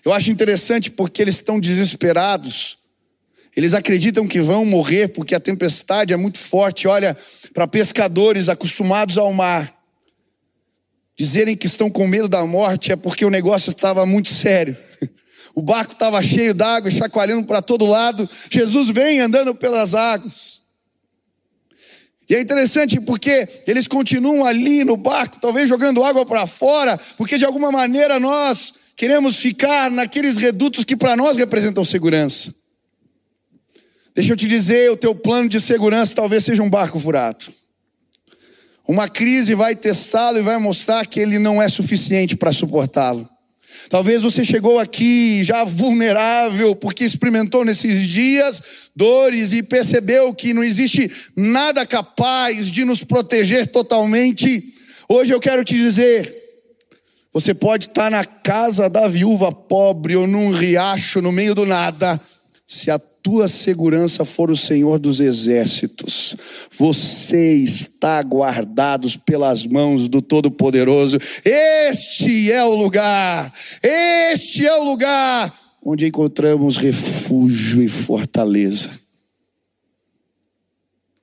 Eu 0.04 0.12
acho 0.12 0.30
interessante 0.30 0.92
porque 0.92 1.22
eles 1.22 1.36
estão 1.36 1.58
desesperados. 1.58 2.78
Eles 3.56 3.74
acreditam 3.74 4.28
que 4.28 4.42
vão 4.42 4.66
morrer 4.66 5.08
porque 5.08 5.34
a 5.34 5.40
tempestade 5.40 6.12
é 6.12 6.18
muito 6.18 6.40
forte. 6.40 6.90
Olha, 6.90 7.18
para 7.54 7.66
pescadores 7.66 8.50
acostumados 8.50 9.18
ao 9.18 9.32
mar, 9.32 9.74
dizerem 11.18 11.56
que 11.56 11.66
estão 11.66 11.90
com 11.90 12.06
medo 12.06 12.28
da 12.28 12.46
morte 12.46 12.92
é 12.92 12.98
porque 12.98 13.24
o 13.24 13.30
negócio 13.30 13.70
estava 13.70 14.06
muito 14.06 14.28
sério. 14.28 14.76
O 15.54 15.62
barco 15.62 15.92
estava 15.92 16.24
cheio 16.24 16.54
d'água, 16.54 16.90
chacoalhando 16.90 17.46
para 17.46 17.62
todo 17.62 17.86
lado. 17.86 18.30
Jesus 18.50 18.88
vem 18.88 19.20
andando 19.20 19.54
pelas 19.54 19.94
águas. 19.94 20.61
E 22.32 22.36
é 22.36 22.40
interessante 22.40 22.98
porque 23.02 23.46
eles 23.68 23.90
continuam 23.90 24.46
ali 24.46 24.86
no 24.86 24.96
barco, 24.96 25.38
talvez 25.42 25.68
jogando 25.68 26.02
água 26.02 26.26
para 26.26 26.48
fora, 26.48 26.98
porque 27.18 27.38
de 27.38 27.44
alguma 27.44 27.74
maneira 27.74 28.22
nós 28.22 28.74
queremos 28.96 29.36
ficar 29.36 29.92
naqueles 29.92 30.38
redutos 30.38 30.86
que 30.86 30.96
para 30.96 31.18
nós 31.18 31.36
representam 31.36 31.84
segurança. 31.84 32.56
Deixa 34.16 34.32
eu 34.32 34.38
te 34.38 34.48
dizer, 34.48 34.90
o 34.90 34.96
teu 34.96 35.14
plano 35.14 35.50
de 35.50 35.60
segurança 35.60 36.16
talvez 36.16 36.46
seja 36.46 36.64
um 36.64 36.70
barco 36.70 37.02
furado. 37.02 37.52
Uma 38.88 39.10
crise 39.10 39.54
vai 39.54 39.76
testá-lo 39.76 40.38
e 40.38 40.42
vai 40.42 40.58
mostrar 40.58 41.06
que 41.06 41.20
ele 41.20 41.38
não 41.38 41.62
é 41.62 41.68
suficiente 41.68 42.38
para 42.38 42.54
suportá-lo. 42.54 43.28
Talvez 43.90 44.22
você 44.22 44.44
chegou 44.46 44.80
aqui 44.80 45.44
já 45.44 45.64
vulnerável 45.64 46.76
porque 46.76 47.04
experimentou 47.04 47.66
nesses 47.66 48.08
dias 48.08 48.62
dores 48.96 49.54
e 49.54 49.64
percebeu 49.64 50.34
que 50.34 50.54
não 50.54 50.64
existe 50.64 51.12
nada 51.36 51.86
capaz 51.86 52.70
de 52.70 52.86
nos 52.86 53.04
proteger 53.04 53.68
totalmente. 53.68 54.64
Hoje 55.10 55.34
eu 55.34 55.40
quero 55.40 55.64
te 55.64 55.76
dizer, 55.76 56.34
você 57.34 57.54
pode 57.54 57.88
estar 57.88 58.10
na 58.12 58.26
casa 58.26 58.90
da 58.90 59.08
viúva 59.08 59.52
pobre 59.52 60.16
ou 60.16 60.28
num 60.28 60.52
riacho 60.52 61.22
no 61.22 61.32
meio 61.32 61.56
do 61.56 61.66
nada, 61.66 62.20
se 62.66 62.90
a 62.90 63.00
tua 63.24 63.48
segurança 63.48 64.26
for 64.26 64.50
o 64.50 64.56
Senhor 64.58 65.00
dos 65.00 65.20
exércitos, 65.20 66.36
você 66.78 67.56
está 67.56 68.22
guardado 68.24 69.08
pelas 69.20 69.66
mãos 69.66 70.10
do 70.10 70.22
Todo-Poderoso. 70.22 71.18
Este 71.46 72.52
é 72.52 72.64
o 72.64 72.76
lugar, 72.76 73.54
este 73.84 74.66
é 74.66 74.76
o 74.76 74.84
lugar 74.84 75.54
onde 75.84 76.08
encontramos 76.08 76.78
refúgio 76.78 77.82
e 77.82 77.88
fortaleza. 77.88 78.90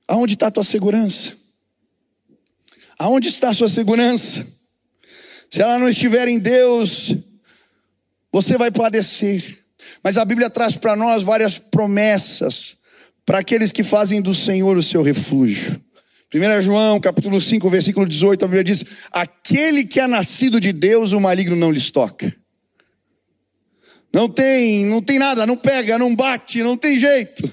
Aonde 0.07 0.33
está 0.33 0.47
a 0.47 0.51
tua 0.51 0.63
segurança? 0.63 1.37
Aonde 2.97 3.29
está 3.29 3.49
a 3.49 3.53
sua 3.53 3.69
segurança? 3.69 4.45
Se 5.49 5.61
ela 5.61 5.79
não 5.79 5.87
estiver 5.87 6.27
em 6.27 6.39
Deus, 6.39 7.15
você 8.31 8.57
vai 8.57 8.71
padecer. 8.71 9.58
Mas 10.03 10.17
a 10.17 10.25
Bíblia 10.25 10.49
traz 10.49 10.75
para 10.75 10.95
nós 10.95 11.23
várias 11.23 11.57
promessas 11.57 12.77
para 13.25 13.39
aqueles 13.39 13.71
que 13.71 13.83
fazem 13.83 14.21
do 14.21 14.33
Senhor 14.33 14.77
o 14.77 14.83
seu 14.83 15.03
refúgio. 15.03 15.79
1 16.33 16.61
João, 16.61 16.99
capítulo 16.99 17.41
5, 17.41 17.69
versículo 17.69 18.07
18, 18.07 18.45
a 18.45 18.47
Bíblia 18.47 18.63
diz: 18.63 18.85
Aquele 19.11 19.83
que 19.83 19.99
é 19.99 20.07
nascido 20.07 20.59
de 20.59 20.71
Deus, 20.71 21.11
o 21.11 21.19
maligno 21.19 21.55
não 21.55 21.71
lhes 21.71 21.91
toca. 21.91 22.35
Não 24.13 24.27
tem, 24.27 24.85
não 24.85 25.01
tem 25.01 25.19
nada, 25.19 25.45
não 25.45 25.57
pega, 25.57 25.97
não 25.97 26.15
bate, 26.15 26.63
não 26.63 26.77
tem 26.77 26.99
jeito. 26.99 27.49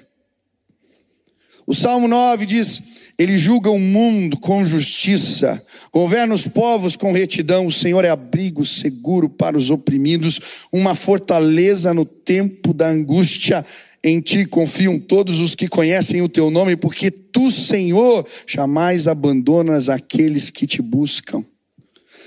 O 1.67 1.75
Salmo 1.75 2.07
9 2.07 2.47
diz: 2.47 2.83
Ele 3.19 3.39
julga 3.39 3.71
o 3.71 3.79
mundo 3.79 4.39
com 4.39 4.67
justiça, 4.67 5.63
governa 5.91 6.35
os 6.35 6.47
povos 6.47 6.97
com 6.97 7.13
retidão. 7.13 7.67
O 7.67 7.73
Senhor 7.73 8.05
é 8.05 8.11
abrigo 8.11 8.65
seguro 8.67 9.29
para 9.29 9.57
os 9.57 9.71
oprimidos, 9.71 10.39
uma 10.71 10.95
fortaleza 10.95 11.95
no 11.95 12.05
tempo 12.05 12.75
da 12.75 12.89
angústia. 12.89 13.65
Em 14.05 14.21
ti 14.21 14.45
confiam 14.45 14.99
todos 14.99 15.41
os 15.41 15.55
que 15.55 15.67
conhecem 15.67 16.21
o 16.21 16.29
teu 16.29 16.51
nome, 16.51 16.77
porque 16.77 17.11
tu, 17.11 17.51
Senhor, 17.51 18.27
jamais 18.47 19.09
abandonas 19.09 19.89
aqueles 19.89 20.51
que 20.51 20.67
te 20.67 20.83
buscam. 20.83 21.43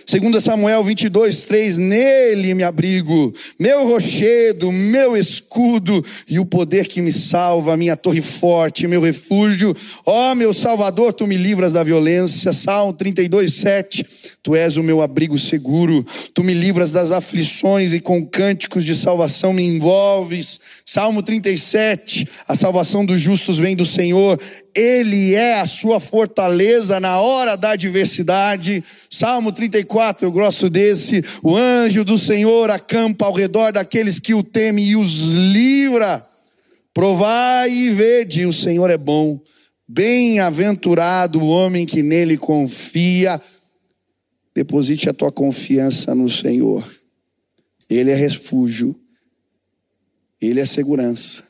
Segundo 0.10 0.42
Samuel 0.42 0.84
22, 0.84 1.46
3, 1.46 1.78
nele 1.78 2.56
me 2.56 2.64
abrigo, 2.64 3.32
meu 3.60 3.88
rochedo, 3.88 4.72
meu 4.72 5.16
escudo 5.16 6.04
e 6.28 6.40
o 6.40 6.46
poder 6.48 6.88
que 6.88 7.00
me 7.00 7.14
salva, 7.14 7.78
minha 7.78 7.96
torre 7.96 8.20
forte, 8.20 8.88
meu 8.88 9.02
refúgio. 9.02 9.72
Ó 10.04 10.34
meu 10.34 10.52
Salvador, 10.52 11.14
tu 11.14 11.28
me 11.28 11.38
livras 11.38 11.74
da 11.74 11.84
violência. 11.84 12.52
Salmo 12.52 12.92
32, 12.92 13.54
7, 13.54 14.04
tu 14.42 14.56
és 14.56 14.78
o 14.78 14.84
meu 14.84 15.02
abrigo 15.02 15.38
seguro, 15.38 16.06
tu 16.34 16.44
me 16.44 16.54
livras 16.54 16.92
das 16.92 17.12
aflições 17.12 17.92
e 17.92 18.00
com 18.00 18.26
cânticos 18.26 18.86
de 18.86 18.96
salvação 18.96 19.52
me 19.52 19.64
envolves. 19.64 20.60
Salmo 20.86 21.22
37, 21.22 22.28
a 22.48 22.56
salvação 22.56 23.06
dos 23.06 23.20
justos 23.20 23.58
vem 23.58 23.76
do 23.76 23.86
Senhor, 23.86 24.40
ele 24.74 25.36
é 25.36 25.60
a 25.60 25.66
sua 25.66 26.00
fortaleza 26.00 27.00
na 27.00 27.20
hora 27.20 27.58
da 27.58 27.72
adversidade. 27.72 28.84
Salmo 29.10 29.52
34, 29.52 30.26
eu 30.26 30.32
gosto 30.32 30.70
desse. 30.70 31.24
O 31.44 31.56
anjo 31.56 32.04
do 32.04 32.18
Senhor 32.18 32.70
acampa 32.70 33.26
ao 33.26 33.34
redor 33.34 33.74
daqueles 33.74 34.20
que 34.20 34.34
o 34.34 34.44
temem 34.44 34.86
e 34.86 34.96
os 34.96 35.22
livra. 35.24 36.26
Provai 36.94 37.72
e 37.72 37.90
vede, 37.90 38.46
o 38.46 38.54
Senhor 38.54 38.90
é 38.90 38.98
bom. 38.98 39.40
Bem-aventurado 39.88 41.40
o 41.40 41.50
homem 41.50 41.86
que 41.86 42.04
nele 42.04 42.38
confia. 42.38 43.42
Deposite 44.60 45.08
a 45.08 45.14
tua 45.14 45.32
confiança 45.32 46.14
no 46.14 46.30
Senhor. 46.30 46.86
Ele 47.90 48.12
é 48.12 48.14
refúgio. 48.14 48.94
Ele 50.42 50.60
é 50.60 50.66
segurança. 50.66 51.46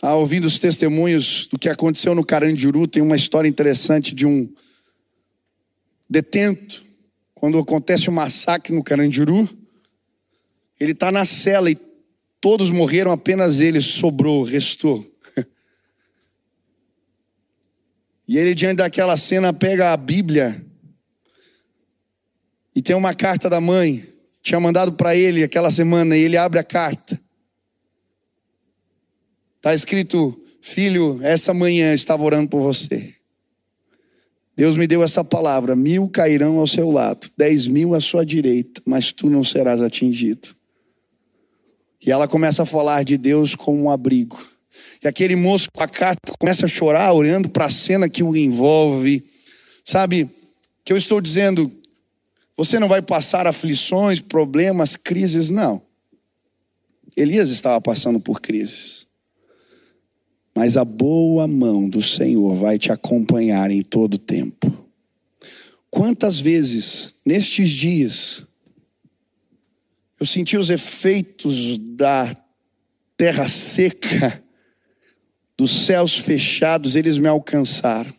Ah, 0.00 0.14
ouvindo 0.14 0.46
os 0.46 0.58
testemunhos 0.58 1.46
do 1.48 1.58
que 1.58 1.68
aconteceu 1.68 2.14
no 2.14 2.24
Carandiru, 2.24 2.88
tem 2.88 3.02
uma 3.02 3.14
história 3.14 3.46
interessante 3.46 4.14
de 4.14 4.24
um 4.24 4.50
detento. 6.08 6.82
Quando 7.34 7.58
acontece 7.58 8.08
o 8.08 8.12
um 8.12 8.14
massacre 8.14 8.74
no 8.74 8.82
Carandiru, 8.82 9.46
ele 10.80 10.92
está 10.92 11.12
na 11.12 11.26
cela 11.26 11.70
e 11.70 11.76
todos 12.40 12.70
morreram, 12.70 13.12
apenas 13.12 13.60
ele 13.60 13.82
sobrou, 13.82 14.44
restou. 14.44 15.06
E 18.30 18.38
ele, 18.38 18.54
diante 18.54 18.76
daquela 18.76 19.16
cena, 19.16 19.52
pega 19.52 19.92
a 19.92 19.96
Bíblia 19.96 20.64
e 22.72 22.80
tem 22.80 22.94
uma 22.94 23.12
carta 23.12 23.50
da 23.50 23.60
mãe, 23.60 24.04
tinha 24.40 24.60
mandado 24.60 24.92
para 24.92 25.16
ele 25.16 25.42
aquela 25.42 25.68
semana, 25.68 26.16
e 26.16 26.22
ele 26.22 26.36
abre 26.36 26.60
a 26.60 26.62
carta. 26.62 27.20
Está 29.56 29.74
escrito, 29.74 30.40
filho, 30.60 31.18
essa 31.24 31.52
manhã 31.52 31.92
estava 31.92 32.22
orando 32.22 32.48
por 32.48 32.60
você. 32.60 33.12
Deus 34.54 34.76
me 34.76 34.86
deu 34.86 35.02
essa 35.02 35.24
palavra: 35.24 35.74
mil 35.74 36.08
cairão 36.08 36.60
ao 36.60 36.68
seu 36.68 36.88
lado, 36.88 37.28
dez 37.36 37.66
mil 37.66 37.96
à 37.96 38.00
sua 38.00 38.24
direita, 38.24 38.80
mas 38.86 39.10
tu 39.10 39.28
não 39.28 39.42
serás 39.42 39.82
atingido. 39.82 40.54
E 42.00 42.12
ela 42.12 42.28
começa 42.28 42.62
a 42.62 42.66
falar 42.66 43.02
de 43.02 43.18
Deus 43.18 43.56
como 43.56 43.82
um 43.82 43.90
abrigo. 43.90 44.49
E 45.02 45.08
aquele 45.08 45.34
moço 45.34 45.70
carta 45.72 46.32
começa 46.38 46.66
a 46.66 46.68
chorar, 46.68 47.12
olhando 47.12 47.48
para 47.48 47.66
a 47.66 47.70
cena 47.70 48.08
que 48.08 48.22
o 48.22 48.36
envolve. 48.36 49.24
Sabe, 49.84 50.28
que 50.84 50.92
eu 50.92 50.96
estou 50.96 51.20
dizendo, 51.20 51.70
você 52.56 52.78
não 52.78 52.88
vai 52.88 53.00
passar 53.00 53.46
aflições, 53.46 54.20
problemas, 54.20 54.96
crises, 54.96 55.50
não. 55.50 55.82
Elias 57.16 57.50
estava 57.50 57.80
passando 57.80 58.20
por 58.20 58.40
crises 58.40 59.08
mas 60.54 60.76
a 60.76 60.84
boa 60.84 61.46
mão 61.46 61.88
do 61.88 62.02
Senhor 62.02 62.54
vai 62.54 62.78
te 62.78 62.92
acompanhar 62.92 63.70
em 63.70 63.82
todo 63.82 64.18
tempo. 64.18 64.70
Quantas 65.90 66.38
vezes 66.38 67.14
nestes 67.24 67.70
dias 67.70 68.46
eu 70.18 70.26
senti 70.26 70.56
os 70.56 70.68
efeitos 70.68 71.78
da 71.78 72.36
terra 73.16 73.48
seca, 73.48 74.42
dos 75.60 75.84
céus 75.84 76.16
fechados, 76.16 76.96
eles 76.96 77.18
me 77.18 77.28
alcançaram. 77.28 78.10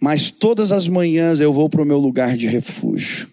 Mas 0.00 0.30
todas 0.30 0.72
as 0.72 0.88
manhãs 0.88 1.40
eu 1.40 1.52
vou 1.52 1.68
para 1.68 1.82
o 1.82 1.84
meu 1.84 1.98
lugar 1.98 2.38
de 2.38 2.46
refúgio. 2.46 3.28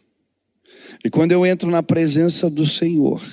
E 1.04 1.10
quando 1.10 1.32
eu 1.32 1.46
entro 1.46 1.72
na 1.72 1.82
presença 1.82 2.50
do 2.50 2.68
Senhor, 2.68 3.24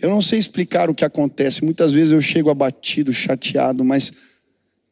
eu 0.00 0.08
não 0.08 0.22
sei 0.22 0.38
explicar 0.38 0.88
o 0.88 0.94
que 0.94 1.04
acontece. 1.04 1.62
Muitas 1.62 1.92
vezes 1.92 2.12
eu 2.12 2.20
chego 2.22 2.48
abatido, 2.48 3.12
chateado, 3.12 3.84
mas 3.84 4.10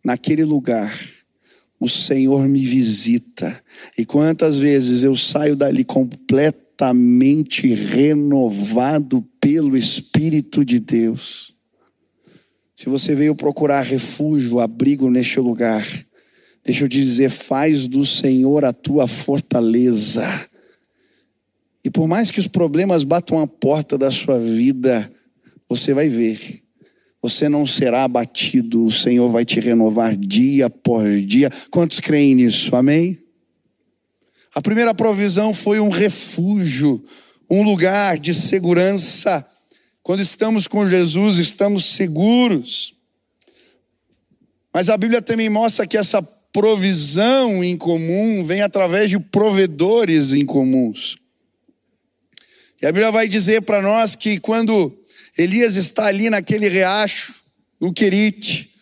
naquele 0.05 0.45
lugar 0.45 0.95
o 1.81 1.89
Senhor 1.89 2.47
me 2.47 2.67
visita. 2.67 3.65
E 3.97 4.05
quantas 4.05 4.59
vezes 4.59 5.05
eu 5.05 5.17
saio 5.17 5.57
dali 5.57 5.85
completamente 5.85 7.73
renovado 7.73 9.23
pelo 9.41 9.75
Espírito 9.75 10.63
de 10.63 10.79
Deus. 10.79 11.52
Se 12.83 12.89
você 12.89 13.15
veio 13.15 13.33
procurar 13.37 13.83
refúgio, 13.83 14.59
abrigo 14.59 15.09
neste 15.09 15.39
lugar, 15.39 15.87
deixa 16.65 16.83
eu 16.83 16.89
te 16.89 17.01
dizer, 17.01 17.31
faz 17.31 17.87
do 17.87 18.05
Senhor 18.05 18.65
a 18.65 18.73
tua 18.73 19.07
fortaleza 19.07 20.25
E 21.85 21.89
por 21.89 22.09
mais 22.09 22.33
que 22.33 22.41
os 22.41 22.49
problemas 22.49 23.05
batam 23.05 23.39
a 23.39 23.47
porta 23.47 23.97
da 23.97 24.11
sua 24.11 24.37
vida, 24.41 25.09
você 25.69 25.95
vai 25.95 26.09
ver. 26.09 26.61
Você 27.23 27.49
não 27.49 27.65
será 27.69 28.03
abatido, 28.03 28.85
o 28.85 28.91
Senhor 28.91 29.29
vai 29.29 29.45
te 29.45 29.61
renovar 29.61 30.17
dia 30.17 30.67
após 30.67 31.25
dia. 31.25 31.51
Quantos 31.71 32.01
creem 32.01 32.35
nisso? 32.35 32.75
Amém? 32.75 33.17
A 34.53 34.61
primeira 34.61 34.93
provisão 34.93 35.55
foi 35.55 35.79
um 35.79 35.89
refúgio, 35.89 37.01
um 37.49 37.63
lugar 37.63 38.19
de 38.19 38.35
segurança. 38.35 39.47
Quando 40.03 40.21
estamos 40.21 40.67
com 40.67 40.89
Jesus, 40.89 41.39
estamos 41.39 41.85
seguros. 41.85 42.95
Mas 44.73 44.89
a 44.89 44.97
Bíblia 44.97 45.23
também 45.23 45.49
mostra 45.49 45.87
que 45.87 45.97
essa 45.97 46.21
provisão 46.53 47.63
em 47.63 47.77
comum 47.77 48.45
vem 48.45 48.63
através 48.63 49.11
de 49.11 49.19
provedores 49.19 50.33
em 50.33 50.45
comuns. 50.45 51.17
E 52.81 52.87
a 52.87 52.91
Bíblia 52.91 53.13
vai 53.13 53.29
dizer 53.29 53.63
para 53.63 53.81
nós 53.81 54.17
que 54.17 54.41
quando 54.41 54.93
Elias 55.39 55.77
está 55.77 56.07
ali 56.07 56.29
naquele 56.29 56.69
riacho, 56.69 57.43
no 57.81 57.93
Querite, 57.93 58.75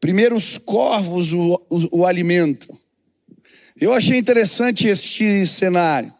primeiro 0.00 0.34
os 0.34 0.56
corvos 0.56 1.32
o, 1.34 1.62
o, 1.68 1.98
o 1.98 2.06
alimentam. 2.06 2.78
Eu 3.78 3.92
achei 3.92 4.16
interessante 4.16 4.86
este 4.88 5.46
cenário. 5.46 6.12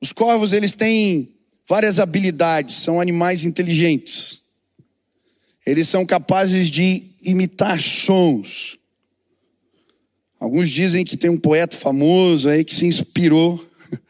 Os 0.00 0.12
corvos, 0.12 0.52
eles 0.52 0.72
têm 0.72 1.34
várias 1.68 1.98
habilidades, 1.98 2.76
são 2.76 3.00
animais 3.00 3.44
inteligentes. 3.44 4.42
Eles 5.66 5.88
são 5.88 6.06
capazes 6.06 6.70
de 6.70 7.04
imitar 7.22 7.80
sons. 7.80 8.78
Alguns 10.38 10.70
dizem 10.70 11.04
que 11.04 11.18
tem 11.18 11.28
um 11.28 11.38
poeta 11.38 11.76
famoso 11.76 12.48
aí 12.48 12.64
que 12.64 12.74
se 12.74 12.86
inspirou 12.86 13.62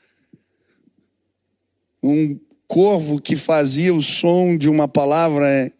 um 2.00 2.38
corvo 2.68 3.20
que 3.20 3.34
fazia 3.34 3.92
o 3.92 4.00
som 4.00 4.56
de 4.56 4.70
uma 4.70 4.86
palavra 4.86 5.72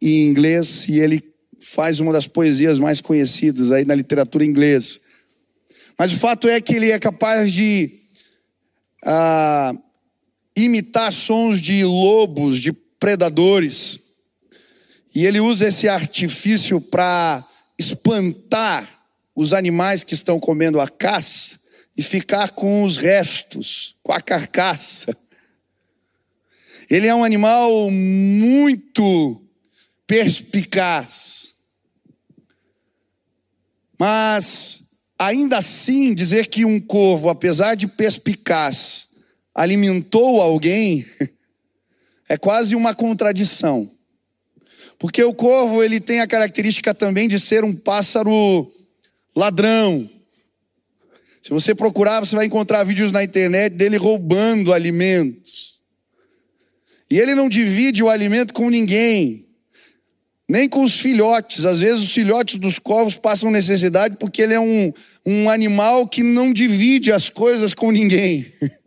em 0.00 0.28
inglês 0.28 0.86
e 0.88 1.00
ele 1.00 1.24
faz 1.58 2.00
uma 2.00 2.12
das 2.12 2.26
poesias 2.26 2.78
mais 2.78 3.00
conhecidas 3.00 3.72
aí 3.72 3.86
na 3.86 3.94
literatura 3.94 4.44
inglesa. 4.44 5.00
Mas 5.98 6.12
o 6.12 6.18
fato 6.18 6.46
é 6.46 6.60
que 6.60 6.74
ele 6.74 6.90
é 6.90 6.98
capaz 6.98 7.50
de 7.50 8.03
ah, 9.04 9.72
imitar 10.56 11.12
sons 11.12 11.60
de 11.60 11.84
lobos, 11.84 12.58
de 12.58 12.72
predadores. 12.72 13.98
E 15.14 15.24
ele 15.26 15.40
usa 15.40 15.68
esse 15.68 15.88
artifício 15.88 16.80
para 16.80 17.44
espantar 17.78 18.88
os 19.34 19.52
animais 19.52 20.04
que 20.04 20.14
estão 20.14 20.38
comendo 20.38 20.80
a 20.80 20.88
caça 20.88 21.58
e 21.96 22.02
ficar 22.02 22.50
com 22.50 22.82
os 22.84 22.96
restos, 22.96 23.96
com 24.02 24.12
a 24.12 24.20
carcaça. 24.20 25.16
Ele 26.90 27.06
é 27.06 27.14
um 27.14 27.24
animal 27.24 27.90
muito 27.90 29.42
perspicaz. 30.06 31.54
Mas, 33.98 34.82
ainda 35.18 35.58
assim, 35.58 36.14
dizer 36.14 36.46
que 36.46 36.64
um 36.64 36.80
corvo, 36.80 37.28
apesar 37.28 37.74
de 37.74 37.86
perspicaz, 37.86 39.08
alimentou 39.54 40.40
alguém, 40.40 41.06
é 42.28 42.36
quase 42.36 42.74
uma 42.74 42.94
contradição. 42.94 43.90
Porque 44.98 45.22
o 45.22 45.34
corvo, 45.34 45.82
ele 45.82 46.00
tem 46.00 46.20
a 46.20 46.26
característica 46.26 46.94
também 46.94 47.28
de 47.28 47.38
ser 47.38 47.64
um 47.64 47.74
pássaro 47.74 48.72
ladrão. 49.34 50.08
Se 51.42 51.50
você 51.50 51.74
procurar, 51.74 52.20
você 52.20 52.34
vai 52.34 52.46
encontrar 52.46 52.84
vídeos 52.84 53.12
na 53.12 53.22
internet 53.22 53.74
dele 53.74 53.96
roubando 53.96 54.72
alimentos. 54.72 55.80
E 57.10 57.18
ele 57.18 57.34
não 57.34 57.48
divide 57.48 58.02
o 58.02 58.08
alimento 58.08 58.54
com 58.54 58.70
ninguém, 58.70 59.43
nem 60.48 60.68
com 60.68 60.82
os 60.82 61.00
filhotes. 61.00 61.64
Às 61.64 61.80
vezes 61.80 62.04
os 62.04 62.12
filhotes 62.12 62.58
dos 62.58 62.78
corvos 62.78 63.16
passam 63.16 63.50
necessidade 63.50 64.16
porque 64.18 64.42
ele 64.42 64.54
é 64.54 64.60
um, 64.60 64.92
um 65.26 65.50
animal 65.50 66.06
que 66.06 66.22
não 66.22 66.52
divide 66.52 67.12
as 67.12 67.28
coisas 67.28 67.74
com 67.74 67.90
ninguém. 67.90 68.46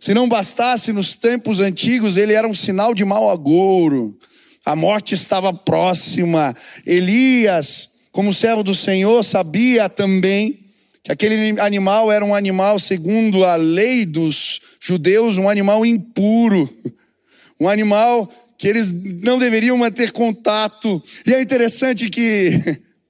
Se 0.00 0.14
não 0.14 0.28
bastasse, 0.28 0.92
nos 0.92 1.12
tempos 1.12 1.60
antigos, 1.60 2.16
ele 2.16 2.32
era 2.32 2.48
um 2.48 2.54
sinal 2.54 2.94
de 2.94 3.04
mau 3.04 3.30
agouro. 3.30 4.16
A 4.64 4.74
morte 4.74 5.14
estava 5.14 5.52
próxima. 5.52 6.56
Elias, 6.86 7.90
como 8.10 8.32
servo 8.32 8.62
do 8.62 8.74
Senhor, 8.74 9.22
sabia 9.22 9.90
também 9.90 10.58
que 11.02 11.12
aquele 11.12 11.60
animal 11.60 12.10
era 12.10 12.24
um 12.24 12.34
animal, 12.34 12.78
segundo 12.78 13.44
a 13.44 13.56
lei 13.56 14.06
dos 14.06 14.60
judeus, 14.80 15.36
um 15.36 15.50
animal 15.50 15.84
impuro, 15.84 16.68
um 17.60 17.68
animal 17.68 18.30
que 18.60 18.68
eles 18.68 18.92
não 18.92 19.38
deveriam 19.38 19.78
manter 19.78 20.12
contato. 20.12 21.02
E 21.26 21.32
é 21.32 21.40
interessante 21.40 22.10
que 22.10 22.60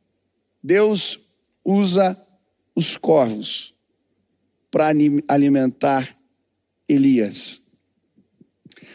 Deus 0.63 1.19
usa 1.65 2.17
os 2.73 2.97
corvos 2.97 3.75
para 4.71 4.93
alimentar 5.27 6.17
Elias. 6.89 7.63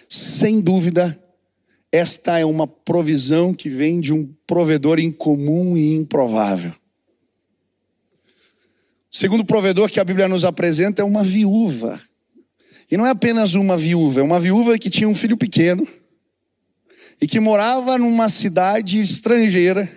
Sem 0.07 0.61
dúvida, 0.61 1.21
esta 1.91 2.39
é 2.39 2.45
uma 2.45 2.65
provisão 2.65 3.53
que 3.53 3.67
vem 3.67 3.99
de 3.99 4.13
um 4.13 4.25
provedor 4.47 4.97
incomum 4.97 5.75
e 5.75 5.93
improvável. 5.93 6.71
O 9.11 9.17
segundo 9.17 9.43
provedor 9.43 9.91
que 9.91 9.99
a 9.99 10.05
Bíblia 10.05 10.29
nos 10.29 10.45
apresenta 10.45 11.01
é 11.01 11.05
uma 11.05 11.21
viúva. 11.21 12.01
E 12.89 12.95
não 12.95 13.05
é 13.05 13.09
apenas 13.09 13.55
uma 13.55 13.75
viúva, 13.75 14.21
é 14.21 14.23
uma 14.23 14.39
viúva 14.39 14.79
que 14.79 14.89
tinha 14.89 15.09
um 15.09 15.15
filho 15.15 15.35
pequeno 15.35 15.85
e 17.21 17.28
que 17.28 17.39
morava 17.39 17.97
numa 17.97 18.30
cidade 18.30 18.99
estrangeira 18.99 19.89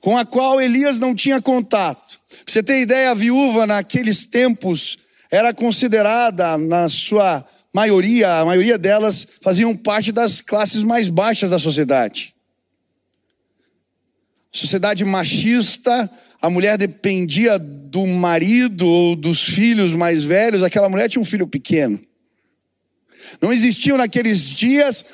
com 0.00 0.16
a 0.16 0.24
qual 0.24 0.60
Elias 0.60 0.98
não 1.00 1.14
tinha 1.14 1.40
contato. 1.40 2.20
Pra 2.28 2.52
você 2.52 2.62
ter 2.62 2.80
ideia, 2.80 3.10
a 3.10 3.14
viúva 3.14 3.66
naqueles 3.66 4.26
tempos 4.26 4.98
era 5.30 5.54
considerada, 5.54 6.58
na 6.58 6.88
sua 6.88 7.42
maioria, 7.72 8.40
a 8.40 8.44
maioria 8.44 8.78
delas 8.78 9.26
faziam 9.42 9.74
parte 9.74 10.12
das 10.12 10.40
classes 10.40 10.82
mais 10.82 11.08
baixas 11.08 11.50
da 11.50 11.58
sociedade. 11.58 12.34
Sociedade 14.52 15.04
machista, 15.04 16.08
a 16.40 16.48
mulher 16.48 16.78
dependia 16.78 17.58
do 17.58 18.06
marido 18.06 18.86
ou 18.86 19.16
dos 19.16 19.42
filhos 19.42 19.94
mais 19.94 20.22
velhos, 20.22 20.62
aquela 20.62 20.88
mulher 20.88 21.08
tinha 21.08 21.22
um 21.22 21.24
filho 21.24 21.48
pequeno. 21.48 21.98
Não 23.40 23.52
existiam 23.52 23.96
naqueles 23.96 24.44
dias 24.44 25.04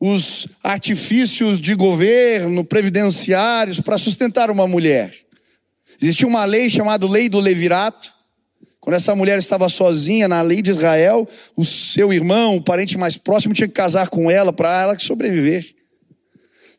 os 0.00 0.46
artifícios 0.62 1.60
de 1.60 1.74
governo, 1.74 2.64
previdenciários 2.64 3.80
para 3.80 3.98
sustentar 3.98 4.50
uma 4.50 4.66
mulher. 4.66 5.12
Existia 6.00 6.26
uma 6.26 6.44
lei 6.44 6.70
chamada 6.70 7.08
Lei 7.08 7.28
do 7.28 7.40
Levirato. 7.40 8.12
Quando 8.80 8.94
essa 8.94 9.14
mulher 9.14 9.38
estava 9.38 9.68
sozinha 9.68 10.28
na 10.28 10.40
lei 10.40 10.62
de 10.62 10.70
Israel, 10.70 11.28
o 11.56 11.64
seu 11.64 12.12
irmão, 12.12 12.56
o 12.56 12.62
parente 12.62 12.96
mais 12.96 13.16
próximo, 13.16 13.52
tinha 13.52 13.66
que 13.66 13.74
casar 13.74 14.08
com 14.08 14.30
ela 14.30 14.52
para 14.52 14.82
ela 14.82 14.98
sobreviver. 14.98 15.77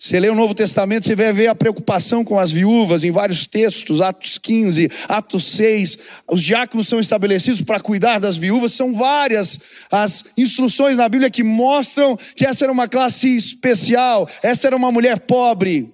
Você 0.01 0.17
lê 0.17 0.29
o 0.29 0.35
Novo 0.35 0.55
Testamento, 0.55 1.05
você 1.05 1.13
vai 1.13 1.33
ver 1.33 1.47
a 1.47 1.55
preocupação 1.55 2.23
com 2.23 2.39
as 2.39 2.49
viúvas 2.51 3.03
em 3.03 3.11
vários 3.11 3.45
textos, 3.45 3.99
Atos 3.99 4.37
15, 4.37 4.89
Atos 5.09 5.43
6. 5.43 5.97
Os 6.25 6.41
diáconos 6.41 6.87
são 6.87 7.01
estabelecidos 7.01 7.61
para 7.61 7.81
cuidar 7.81 8.17
das 8.17 8.37
viúvas. 8.37 8.71
São 8.71 8.93
várias 8.93 9.59
as 9.91 10.23
instruções 10.37 10.95
na 10.95 11.09
Bíblia 11.09 11.29
que 11.29 11.43
mostram 11.43 12.17
que 12.33 12.45
essa 12.45 12.63
era 12.63 12.71
uma 12.71 12.87
classe 12.87 13.35
especial, 13.35 14.25
essa 14.41 14.67
era 14.67 14.75
uma 14.75 14.89
mulher 14.89 15.19
pobre. 15.19 15.93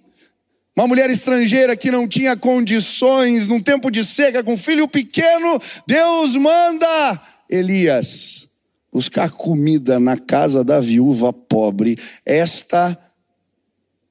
Uma 0.78 0.86
mulher 0.88 1.10
estrangeira 1.10 1.76
que 1.76 1.90
não 1.90 2.08
tinha 2.08 2.38
condições, 2.38 3.48
num 3.48 3.60
tempo 3.60 3.90
de 3.90 4.06
seca, 4.06 4.44
com 4.44 4.56
filho 4.56 4.88
pequeno, 4.88 5.60
Deus 5.88 6.36
manda 6.36 7.20
Elias 7.50 8.50
buscar 8.96 9.30
comida 9.30 10.00
na 10.00 10.18
casa 10.18 10.64
da 10.64 10.80
viúva 10.80 11.34
pobre. 11.34 11.98
Esta 12.26 12.98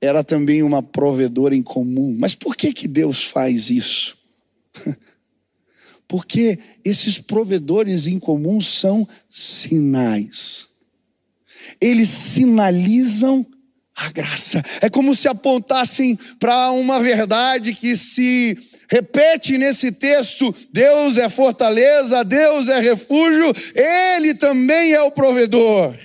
era 0.05 0.23
também 0.23 0.63
uma 0.63 0.83
provedora 0.83 1.55
em 1.55 1.63
comum. 1.63 2.15
Mas 2.19 2.35
por 2.35 2.57
que 2.57 2.73
que 2.73 2.87
Deus 2.87 3.25
faz 3.25 3.71
isso? 3.71 4.17
Porque 6.07 6.59
esses 6.85 7.19
provedores 7.19 8.07
em 8.07 8.19
comum 8.19 8.61
são 8.61 9.09
sinais. 9.29 10.69
Eles 11.81 12.09
sinalizam 12.09 13.45
a 13.97 14.11
graça. 14.11 14.63
É 14.81 14.91
como 14.91 15.15
se 15.15 15.29
apontassem 15.29 16.19
para 16.39 16.71
uma 16.73 17.01
verdade 17.01 17.75
que 17.75 17.97
se 17.97 18.59
repete 18.89 19.57
nesse 19.57 19.91
texto: 19.93 20.55
Deus 20.73 21.17
é 21.17 21.29
fortaleza, 21.29 22.25
Deus 22.25 22.69
é 22.69 22.81
refúgio, 22.81 23.53
Ele 23.75 24.35
também 24.35 24.93
é 24.93 25.03
o 25.03 25.11
provedor. 25.11 25.97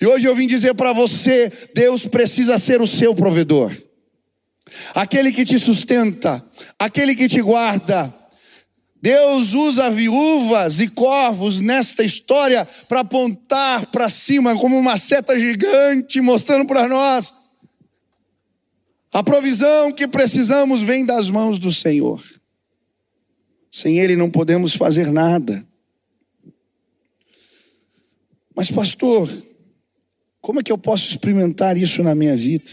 E 0.00 0.06
hoje 0.06 0.26
eu 0.26 0.34
vim 0.34 0.46
dizer 0.46 0.74
para 0.74 0.92
você: 0.92 1.50
Deus 1.74 2.06
precisa 2.06 2.58
ser 2.58 2.80
o 2.80 2.86
seu 2.86 3.14
provedor, 3.14 3.76
aquele 4.94 5.32
que 5.32 5.44
te 5.44 5.58
sustenta, 5.58 6.44
aquele 6.78 7.14
que 7.14 7.28
te 7.28 7.40
guarda. 7.40 8.12
Deus 9.00 9.52
usa 9.52 9.90
viúvas 9.90 10.78
e 10.78 10.86
corvos 10.86 11.60
nesta 11.60 12.04
história 12.04 12.64
para 12.88 13.00
apontar 13.00 13.86
para 13.86 14.08
cima 14.08 14.56
como 14.56 14.78
uma 14.78 14.96
seta 14.96 15.36
gigante, 15.36 16.20
mostrando 16.20 16.66
para 16.66 16.86
nós 16.86 17.34
a 19.12 19.22
provisão 19.22 19.92
que 19.92 20.08
precisamos 20.08 20.82
vem 20.82 21.04
das 21.04 21.28
mãos 21.28 21.58
do 21.58 21.70
Senhor. 21.70 22.24
Sem 23.70 23.98
Ele 23.98 24.16
não 24.16 24.30
podemos 24.30 24.74
fazer 24.74 25.10
nada. 25.12 25.66
Mas, 28.54 28.70
pastor, 28.70 29.28
como 30.42 30.58
é 30.58 30.62
que 30.62 30.72
eu 30.72 30.76
posso 30.76 31.08
experimentar 31.08 31.76
isso 31.76 32.02
na 32.02 32.14
minha 32.14 32.36
vida? 32.36 32.70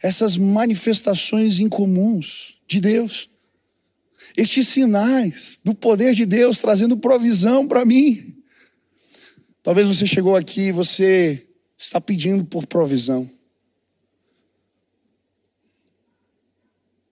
Essas 0.00 0.36
manifestações 0.36 1.58
incomuns 1.58 2.60
de 2.68 2.80
Deus, 2.80 3.28
estes 4.36 4.68
sinais 4.68 5.58
do 5.64 5.74
poder 5.74 6.14
de 6.14 6.24
Deus 6.24 6.60
trazendo 6.60 6.96
provisão 6.96 7.66
para 7.66 7.84
mim. 7.84 8.36
Talvez 9.62 9.88
você 9.88 10.06
chegou 10.06 10.36
aqui 10.36 10.68
e 10.68 10.72
você 10.72 11.46
está 11.76 12.00
pedindo 12.00 12.44
por 12.44 12.64
provisão. 12.66 13.28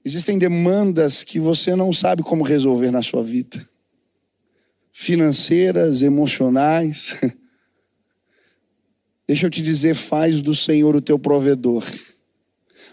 Existem 0.05 0.39
demandas 0.39 1.25
que 1.25 1.39
você 1.39 1.75
não 1.75 1.93
sabe 1.93 2.23
como 2.23 2.45
resolver 2.45 2.91
na 2.93 3.03
sua 3.03 3.23
vida 3.23 3.69
financeiras, 4.93 6.03
emocionais. 6.03 7.17
Deixa 9.31 9.47
eu 9.47 9.51
te 9.51 9.63
dizer, 9.63 9.95
faz 9.95 10.43
do 10.43 10.57
Senhor 10.57 10.97
o 10.97 11.01
teu 11.01 11.17
provedor. 11.17 11.87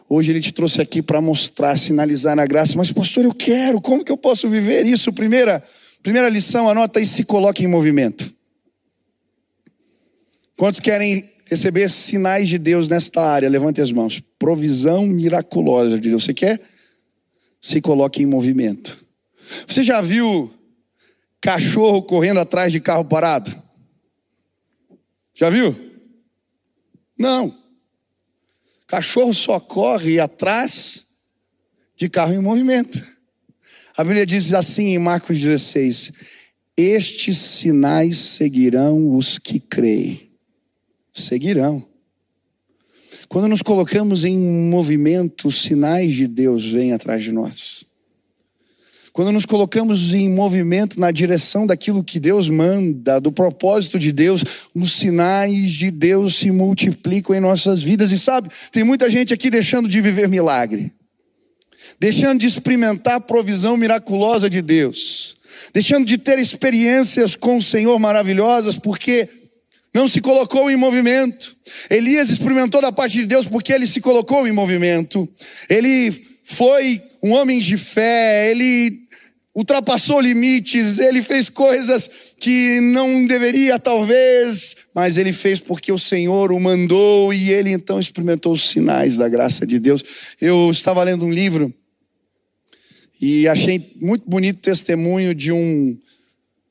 Hoje 0.07 0.29
ele 0.29 0.39
te 0.39 0.53
trouxe 0.53 0.79
aqui 0.79 1.01
para 1.01 1.19
mostrar, 1.19 1.75
sinalizar 1.79 2.35
na 2.35 2.45
graça. 2.45 2.77
Mas, 2.77 2.91
pastor, 2.91 3.25
eu 3.25 3.33
quero, 3.33 3.81
como 3.81 4.05
que 4.05 4.11
eu 4.11 4.17
posso 4.17 4.47
viver 4.47 4.85
isso? 4.85 5.11
Primeira, 5.11 5.63
primeira 6.03 6.29
lição, 6.29 6.69
anota 6.69 7.01
e 7.01 7.07
se 7.07 7.23
coloque 7.23 7.63
em 7.63 7.67
movimento. 7.67 8.31
Quantos 10.55 10.79
querem 10.79 11.27
receber 11.45 11.89
sinais 11.89 12.47
de 12.47 12.59
Deus 12.59 12.87
nesta 12.87 13.19
área? 13.19 13.49
Levante 13.49 13.81
as 13.81 13.91
mãos. 13.91 14.21
Provisão 14.37 15.07
miraculosa 15.07 15.99
de 15.99 16.09
Deus. 16.09 16.23
Você 16.23 16.35
quer? 16.35 16.61
Se 17.59 17.81
coloque 17.81 18.21
em 18.21 18.27
movimento. 18.27 18.95
Você 19.67 19.81
já 19.81 20.01
viu 20.01 20.53
cachorro 21.41 22.03
correndo 22.03 22.39
atrás 22.39 22.71
de 22.71 22.79
carro 22.79 23.03
parado? 23.03 23.51
Já 25.33 25.49
viu? 25.49 25.86
Não. 27.17 27.55
Cachorro 28.87 29.33
só 29.33 29.59
corre 29.59 30.19
atrás 30.19 31.05
de 31.95 32.07
carro 32.07 32.33
em 32.33 32.39
movimento. 32.39 33.03
A 33.97 34.03
Bíblia 34.03 34.25
diz 34.25 34.53
assim 34.53 34.89
em 34.89 34.99
Marcos 34.99 35.39
16: 35.39 36.11
Estes 36.77 37.37
sinais 37.37 38.17
seguirão 38.17 39.15
os 39.15 39.39
que 39.39 39.59
creem. 39.59 40.31
Seguirão. 41.11 41.83
Quando 43.27 43.47
nos 43.47 43.61
colocamos 43.61 44.23
em 44.23 44.37
movimento, 44.37 45.47
os 45.47 45.61
sinais 45.61 46.15
de 46.15 46.27
Deus 46.27 46.63
vêm 46.65 46.93
atrás 46.93 47.23
de 47.23 47.31
nós. 47.31 47.85
Quando 49.17 49.31
nos 49.31 49.47
colocamos 49.47 50.13
em 50.13 50.29
movimento 50.29 50.99
na 50.99 51.09
direção 51.09 51.65
daquilo 51.65 52.03
que 52.03 52.19
Deus 52.19 52.47
manda, 52.49 53.19
do 53.19 53.31
propósito 53.31 53.97
de 53.97 54.11
Deus, 54.11 54.43
os 54.75 54.93
sinais 54.93 55.71
de 55.71 55.89
Deus 55.89 56.35
se 56.35 56.51
multiplicam 56.51 57.35
em 57.35 57.39
nossas 57.39 57.81
vidas. 57.81 58.11
E 58.11 58.19
sabe, 58.19 58.51
tem 58.71 58.83
muita 58.83 59.09
gente 59.09 59.33
aqui 59.33 59.49
deixando 59.49 59.89
de 59.89 59.99
viver 60.01 60.27
milagre, 60.29 60.93
deixando 61.99 62.41
de 62.41 62.45
experimentar 62.45 63.15
a 63.15 63.19
provisão 63.19 63.75
miraculosa 63.75 64.47
de 64.47 64.61
Deus, 64.61 65.37
deixando 65.73 66.05
de 66.05 66.19
ter 66.19 66.37
experiências 66.37 67.35
com 67.35 67.57
o 67.57 67.61
Senhor 67.61 67.97
maravilhosas, 67.97 68.77
porque 68.77 69.27
não 69.95 70.07
se 70.07 70.21
colocou 70.21 70.69
em 70.69 70.75
movimento. 70.75 71.55
Elias 71.89 72.29
experimentou 72.29 72.83
da 72.83 72.91
parte 72.91 73.13
de 73.13 73.25
Deus 73.25 73.47
porque 73.47 73.73
ele 73.73 73.87
se 73.87 73.99
colocou 73.99 74.47
em 74.47 74.51
movimento. 74.51 75.27
Ele 75.67 76.13
foi 76.45 77.01
um 77.23 77.31
homem 77.31 77.57
de 77.57 77.77
fé, 77.77 78.51
ele 78.51 79.06
ultrapassou 79.57 80.21
limites, 80.21 80.99
ele 80.99 81.19
fez 81.19 81.49
coisas 81.49 82.07
que 82.39 82.79
não 82.79 83.25
deveria, 83.25 83.79
talvez, 83.79 84.75
mas 84.93 85.17
ele 85.17 85.33
fez 85.33 85.59
porque 85.59 85.91
o 85.91 85.97
Senhor 85.97 86.51
o 86.51 86.59
mandou 86.59 87.33
e 87.33 87.49
ele 87.49 87.71
então 87.71 87.99
experimentou 87.99 88.53
os 88.53 88.69
sinais 88.69 89.17
da 89.17 89.27
graça 89.27 89.65
de 89.65 89.79
Deus. 89.79 90.03
Eu 90.39 90.69
estava 90.69 91.03
lendo 91.03 91.25
um 91.25 91.33
livro 91.33 91.73
e 93.19 93.47
achei 93.47 93.93
muito 93.99 94.29
bonito 94.29 94.59
o 94.59 94.61
testemunho 94.61 95.33
de 95.33 95.51
um 95.51 95.99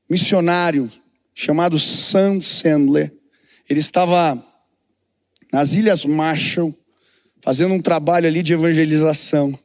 missionário 0.09 0.89
chamado 1.35 1.81
Sam 1.81 2.41
Sandler. 2.41 3.13
Ele 3.69 3.81
estava 3.81 4.41
nas 5.53 5.75
Ilhas 5.75 6.05
Marshall 6.05 6.73
fazendo 7.43 7.75
um 7.75 7.83
trabalho 7.83 8.29
ali 8.29 8.45
de 8.45 8.53
evangelização. 8.53 9.59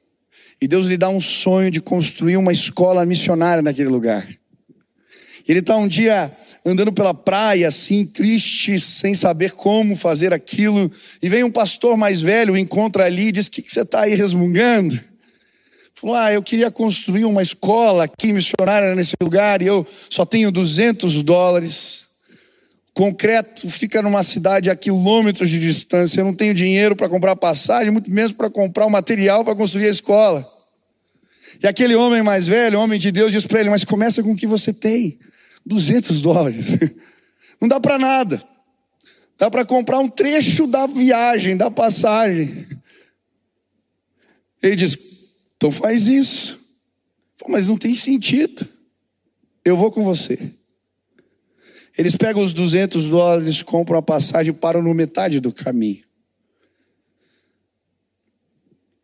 E 0.62 0.68
Deus 0.68 0.86
lhe 0.86 0.96
dá 0.96 1.10
um 1.10 1.20
sonho 1.20 1.72
de 1.72 1.82
construir 1.82 2.38
uma 2.38 2.52
escola 2.52 3.04
missionária 3.06 3.64
naquele 3.64 3.90
lugar. 3.90 4.28
Ele 5.48 5.60
está 5.60 5.76
um 5.76 5.88
dia 5.88 6.32
andando 6.64 6.94
pela 6.94 7.14
praia, 7.14 7.68
assim, 7.68 8.06
triste, 8.06 8.80
sem 8.80 9.16
saber 9.16 9.54
como 9.54 9.96
fazer 9.96 10.34
aquilo. 10.34 10.92
E 11.22 11.28
vem 11.28 11.44
um 11.44 11.52
pastor 11.52 11.98
mais 11.98 12.22
velho, 12.22 12.56
encontra 12.56 13.06
ali 13.06 13.30
e 13.30 13.32
diz: 13.32 13.48
O 13.48 13.52
que, 13.52 13.64
que 13.64 13.72
você 13.72 13.82
está 13.82 14.02
aí 14.02 14.14
resmungando? 14.14 15.00
Falou: 15.96 16.16
Ah, 16.16 16.32
eu 16.32 16.44
queria 16.44 16.70
construir 16.70 17.26
uma 17.26 17.42
escola 17.42 18.04
aqui 18.04 18.32
missionária 18.32 18.94
nesse 18.94 19.16
lugar 19.22 19.62
e 19.62 19.68
eu 19.68 19.86
só 20.10 20.26
tenho 20.26 20.52
200 20.52 21.24
dólares. 21.24 22.11
Concreto 22.94 23.70
fica 23.70 24.02
numa 24.02 24.22
cidade 24.22 24.70
a 24.70 24.76
quilômetros 24.76 25.50
de 25.50 25.58
distância. 25.60 26.20
Eu 26.20 26.26
não 26.26 26.34
tenho 26.34 26.54
dinheiro 26.54 26.96
para 26.96 27.08
comprar 27.08 27.36
passagem, 27.36 27.90
muito 27.90 28.12
menos 28.12 28.34
para 28.34 28.50
comprar 28.50 28.86
o 28.86 28.90
material 28.90 29.46
para 29.46 29.56
construir 29.56 29.88
a 29.88 29.92
escola. 29.92 30.48
E 31.62 31.68
aquele 31.68 31.96
homem 31.96 32.22
mais 32.22 32.48
velho, 32.48 32.80
homem 32.80 33.00
de 33.00 33.12
Deus, 33.12 33.32
diz 33.32 33.46
para 33.46 33.62
ele: 33.62 33.70
Mas 33.70 33.86
começa 33.86 34.22
com 34.22 34.32
o 34.32 34.36
que 34.36 34.48
você 34.48 34.74
tem: 34.74 35.20
200 35.66 36.22
dólares. 36.22 36.68
Não 37.62 37.68
dá 37.68 37.80
para 37.80 37.98
nada. 37.98 38.44
Dá 39.38 39.50
para 39.50 39.64
comprar 39.64 40.00
um 40.00 40.10
trecho 40.10 40.68
da 40.68 40.86
viagem, 40.86 41.56
da 41.56 41.72
passagem. 41.72 42.66
Ele 44.62 44.76
diz: 44.76 44.98
Então 45.56 45.72
faz 45.72 46.08
isso. 46.08 46.60
Mas 47.48 47.68
não 47.68 47.76
tem 47.76 47.96
sentido. 47.96 48.68
Eu 49.66 49.76
vou 49.76 49.92
com 49.92 50.04
você. 50.04 50.38
Eles 51.98 52.16
pegam 52.16 52.44
os 52.44 52.54
200 52.54 53.10
dólares, 53.10 53.62
compram 53.62 53.98
a 53.98 54.02
passagem 54.02 54.54
e 54.54 54.56
param 54.56 54.82
no 54.82 54.94
metade 54.94 55.40
do 55.40 55.52
caminho. 55.52 56.04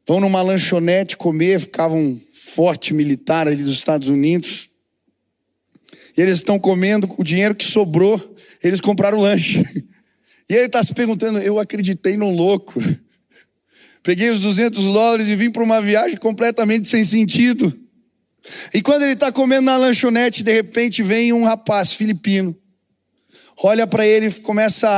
Vão 0.07 0.21
numa 0.21 0.41
lanchonete 0.41 1.17
comer, 1.17 1.59
ficavam 1.59 2.19
forte 2.31 2.93
militar 2.93 3.47
ali 3.47 3.61
dos 3.61 3.73
Estados 3.73 4.07
Unidos. 4.07 4.69
E 6.17 6.21
eles 6.21 6.37
estão 6.37 6.57
comendo 6.57 7.13
o 7.17 7.23
dinheiro 7.23 7.53
que 7.53 7.65
sobrou, 7.65 8.35
eles 8.63 8.81
compraram 8.81 9.19
lanche. 9.19 9.63
E 10.49 10.53
ele 10.53 10.67
está 10.67 10.81
se 10.81 10.93
perguntando: 10.93 11.39
eu 11.39 11.59
acreditei 11.59 12.15
num 12.15 12.33
louco. 12.33 12.81
Peguei 14.01 14.29
os 14.29 14.39
200 14.39 14.81
dólares 14.81 15.27
e 15.27 15.35
vim 15.35 15.51
para 15.51 15.61
uma 15.61 15.81
viagem 15.81 16.15
completamente 16.15 16.87
sem 16.87 17.03
sentido. 17.03 17.77
E 18.73 18.81
quando 18.81 19.01
ele 19.01 19.11
está 19.11 19.29
comendo 19.29 19.63
na 19.63 19.75
lanchonete, 19.75 20.43
de 20.43 20.53
repente 20.53 21.03
vem 21.03 21.33
um 21.33 21.43
rapaz 21.43 21.91
filipino, 21.91 22.55
olha 23.61 23.87
para 23.87 24.05
ele 24.05 24.27
e 24.27 24.41
começa 24.41 24.89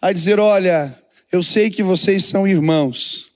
a, 0.00 0.08
a 0.08 0.12
dizer: 0.12 0.38
Olha, 0.38 0.96
eu 1.30 1.42
sei 1.42 1.70
que 1.70 1.82
vocês 1.82 2.24
são 2.24 2.46
irmãos. 2.46 3.28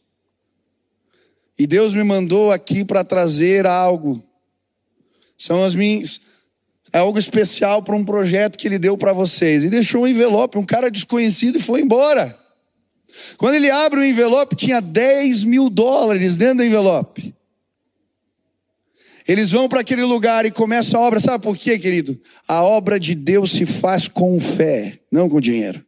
E 1.58 1.66
Deus 1.66 1.94
me 1.94 2.02
mandou 2.02 2.50
aqui 2.50 2.84
para 2.84 3.04
trazer 3.04 3.66
algo. 3.66 4.22
São 5.36 5.64
as 5.64 5.74
minhas. 5.74 6.20
É 6.92 6.98
algo 6.98 7.18
especial 7.18 7.82
para 7.82 7.96
um 7.96 8.04
projeto 8.04 8.58
que 8.58 8.66
ele 8.68 8.78
deu 8.78 8.98
para 8.98 9.12
vocês. 9.12 9.64
E 9.64 9.70
deixou 9.70 10.02
um 10.02 10.06
envelope, 10.06 10.58
um 10.58 10.64
cara 10.64 10.90
desconhecido 10.90 11.58
e 11.58 11.62
foi 11.62 11.80
embora. 11.80 12.38
Quando 13.36 13.54
ele 13.54 13.70
abre 13.70 14.00
o 14.00 14.04
envelope, 14.04 14.56
tinha 14.56 14.80
10 14.80 15.44
mil 15.44 15.68
dólares 15.68 16.36
dentro 16.36 16.58
do 16.58 16.64
envelope. 16.64 17.34
Eles 19.26 19.50
vão 19.52 19.68
para 19.68 19.80
aquele 19.80 20.04
lugar 20.04 20.44
e 20.46 20.50
começam 20.50 21.00
a 21.00 21.06
obra. 21.06 21.20
Sabe 21.20 21.42
por 21.42 21.56
quê, 21.56 21.78
querido? 21.78 22.20
A 22.48 22.62
obra 22.62 22.98
de 22.98 23.14
Deus 23.14 23.52
se 23.52 23.66
faz 23.66 24.08
com 24.08 24.38
fé, 24.40 24.98
não 25.10 25.28
com 25.28 25.40
dinheiro. 25.40 25.84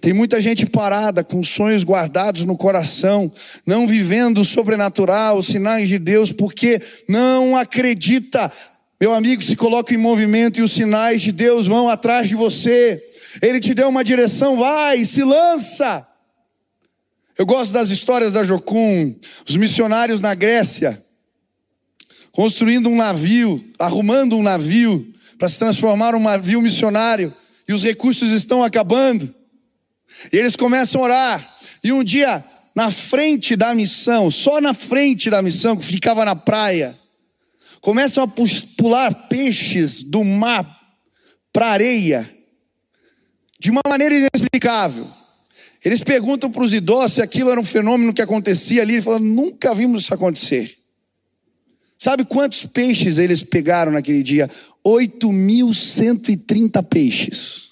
Tem 0.00 0.12
muita 0.12 0.40
gente 0.40 0.66
parada, 0.66 1.24
com 1.24 1.42
sonhos 1.42 1.82
guardados 1.82 2.44
no 2.44 2.56
coração, 2.56 3.32
não 3.66 3.86
vivendo 3.86 4.42
o 4.42 4.44
sobrenatural, 4.44 5.38
os 5.38 5.46
sinais 5.46 5.88
de 5.88 5.98
Deus, 5.98 6.32
porque 6.32 6.80
não 7.08 7.56
acredita. 7.56 8.52
Meu 9.00 9.14
amigo, 9.14 9.42
se 9.42 9.56
coloca 9.56 9.94
em 9.94 9.98
movimento 9.98 10.60
e 10.60 10.62
os 10.62 10.72
sinais 10.72 11.22
de 11.22 11.32
Deus 11.32 11.66
vão 11.66 11.88
atrás 11.88 12.28
de 12.28 12.34
você. 12.34 13.02
Ele 13.40 13.60
te 13.60 13.72
deu 13.72 13.88
uma 13.88 14.04
direção, 14.04 14.58
vai, 14.58 15.04
se 15.04 15.22
lança. 15.22 16.06
Eu 17.38 17.46
gosto 17.46 17.72
das 17.72 17.88
histórias 17.88 18.32
da 18.32 18.44
Jocum, 18.44 19.14
os 19.48 19.56
missionários 19.56 20.20
na 20.20 20.34
Grécia. 20.34 21.02
Construindo 22.32 22.88
um 22.88 22.96
navio, 22.96 23.64
arrumando 23.78 24.36
um 24.36 24.42
navio 24.42 25.12
para 25.38 25.48
se 25.48 25.58
transformar 25.58 26.14
um 26.14 26.20
navio 26.20 26.60
missionário, 26.60 27.34
e 27.66 27.72
os 27.72 27.82
recursos 27.82 28.30
estão 28.30 28.62
acabando. 28.62 29.32
E 30.32 30.36
eles 30.36 30.56
começam 30.56 31.00
a 31.00 31.04
orar, 31.04 31.56
e 31.82 31.92
um 31.92 32.04
dia, 32.04 32.44
na 32.74 32.90
frente 32.90 33.56
da 33.56 33.74
missão, 33.74 34.30
só 34.30 34.60
na 34.60 34.74
frente 34.74 35.30
da 35.30 35.40
missão, 35.40 35.76
que 35.76 35.84
ficava 35.84 36.24
na 36.24 36.36
praia, 36.36 36.96
começam 37.80 38.24
a 38.24 38.28
pular 38.76 39.28
peixes 39.28 40.02
do 40.02 40.22
mar 40.22 40.78
para 41.52 41.68
areia, 41.68 42.28
de 43.58 43.70
uma 43.70 43.80
maneira 43.88 44.14
inexplicável. 44.14 45.06
Eles 45.84 46.02
perguntam 46.02 46.50
para 46.50 46.62
os 46.62 46.72
idosos 46.72 47.14
se 47.14 47.22
aquilo 47.22 47.50
era 47.50 47.60
um 47.60 47.64
fenômeno 47.64 48.12
que 48.12 48.20
acontecia 48.20 48.82
ali. 48.82 48.94
Ele 48.94 49.02
fala: 49.02 49.18
nunca 49.18 49.74
vimos 49.74 50.02
isso 50.02 50.14
acontecer. 50.14 50.79
Sabe 52.02 52.24
quantos 52.24 52.64
peixes 52.64 53.18
eles 53.18 53.42
pegaram 53.42 53.92
naquele 53.92 54.22
dia? 54.22 54.48
8.130 54.82 56.82
peixes. 56.82 57.68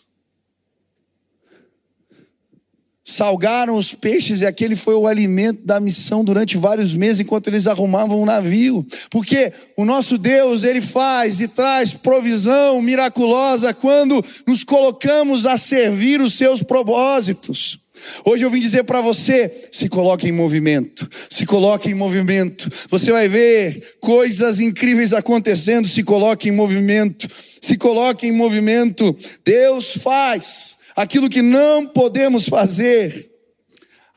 salgaram 3.02 3.74
os 3.74 3.94
peixes 3.94 4.42
e 4.42 4.46
aquele 4.46 4.76
foi 4.76 4.94
o 4.94 5.06
alimento 5.06 5.64
da 5.64 5.80
missão 5.80 6.22
durante 6.22 6.58
vários 6.58 6.94
meses 6.94 7.20
enquanto 7.20 7.48
eles 7.48 7.66
arrumavam 7.66 8.20
o 8.20 8.26
navio. 8.26 8.86
Porque 9.10 9.50
o 9.78 9.86
nosso 9.86 10.18
Deus, 10.18 10.62
ele 10.62 10.82
faz 10.82 11.40
e 11.40 11.48
traz 11.48 11.94
provisão 11.94 12.82
miraculosa 12.82 13.72
quando 13.72 14.22
nos 14.46 14.62
colocamos 14.62 15.46
a 15.46 15.56
servir 15.56 16.20
os 16.20 16.34
seus 16.34 16.62
propósitos. 16.62 17.80
Hoje 18.24 18.44
eu 18.44 18.50
vim 18.50 18.60
dizer 18.60 18.84
para 18.84 19.00
você: 19.00 19.68
se 19.70 19.88
coloque 19.88 20.28
em 20.28 20.32
movimento, 20.32 21.08
se 21.28 21.44
coloque 21.44 21.90
em 21.90 21.94
movimento. 21.94 22.70
Você 22.88 23.12
vai 23.12 23.28
ver 23.28 23.96
coisas 24.00 24.60
incríveis 24.60 25.12
acontecendo. 25.12 25.88
Se 25.88 26.02
coloque 26.02 26.48
em 26.48 26.52
movimento, 26.52 27.28
se 27.60 27.76
coloque 27.76 28.26
em 28.26 28.32
movimento. 28.32 29.16
Deus 29.44 29.92
faz 29.92 30.76
aquilo 30.96 31.30
que 31.30 31.42
não 31.42 31.86
podemos 31.86 32.48
fazer. 32.48 33.30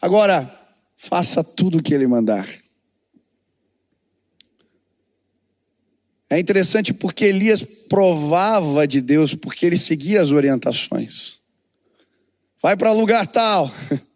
Agora, 0.02 0.50
faça 0.98 1.44
tudo 1.44 1.78
o 1.78 1.84
que 1.84 1.94
Ele 1.94 2.08
mandar. 2.08 2.48
É 6.32 6.40
interessante 6.40 6.94
porque 6.94 7.26
Elias 7.26 7.62
provava 7.90 8.88
de 8.88 9.02
Deus, 9.02 9.36
porque 9.36 9.66
ele 9.66 9.76
seguia 9.76 10.22
as 10.22 10.32
orientações. 10.32 11.41
Vai 12.62 12.78
para 12.78 12.92
lugar 12.92 13.26
tal, 13.26 13.74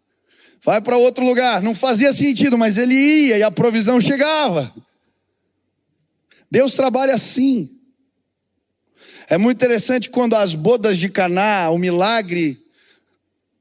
vai 0.62 0.80
para 0.80 0.96
outro 0.96 1.24
lugar. 1.24 1.62
Não 1.62 1.74
fazia 1.74 2.12
sentido, 2.12 2.56
mas 2.56 2.76
ele 2.76 2.94
ia 2.94 3.38
e 3.38 3.42
a 3.42 3.50
provisão 3.50 4.00
chegava. 4.00 4.72
Deus 6.50 6.74
trabalha 6.74 7.14
assim. 7.14 7.70
É 9.28 9.36
muito 9.36 9.56
interessante 9.56 10.08
quando 10.08 10.34
as 10.34 10.54
bodas 10.54 10.98
de 10.98 11.08
Caná, 11.08 11.70
o 11.70 11.78
milagre 11.78 12.64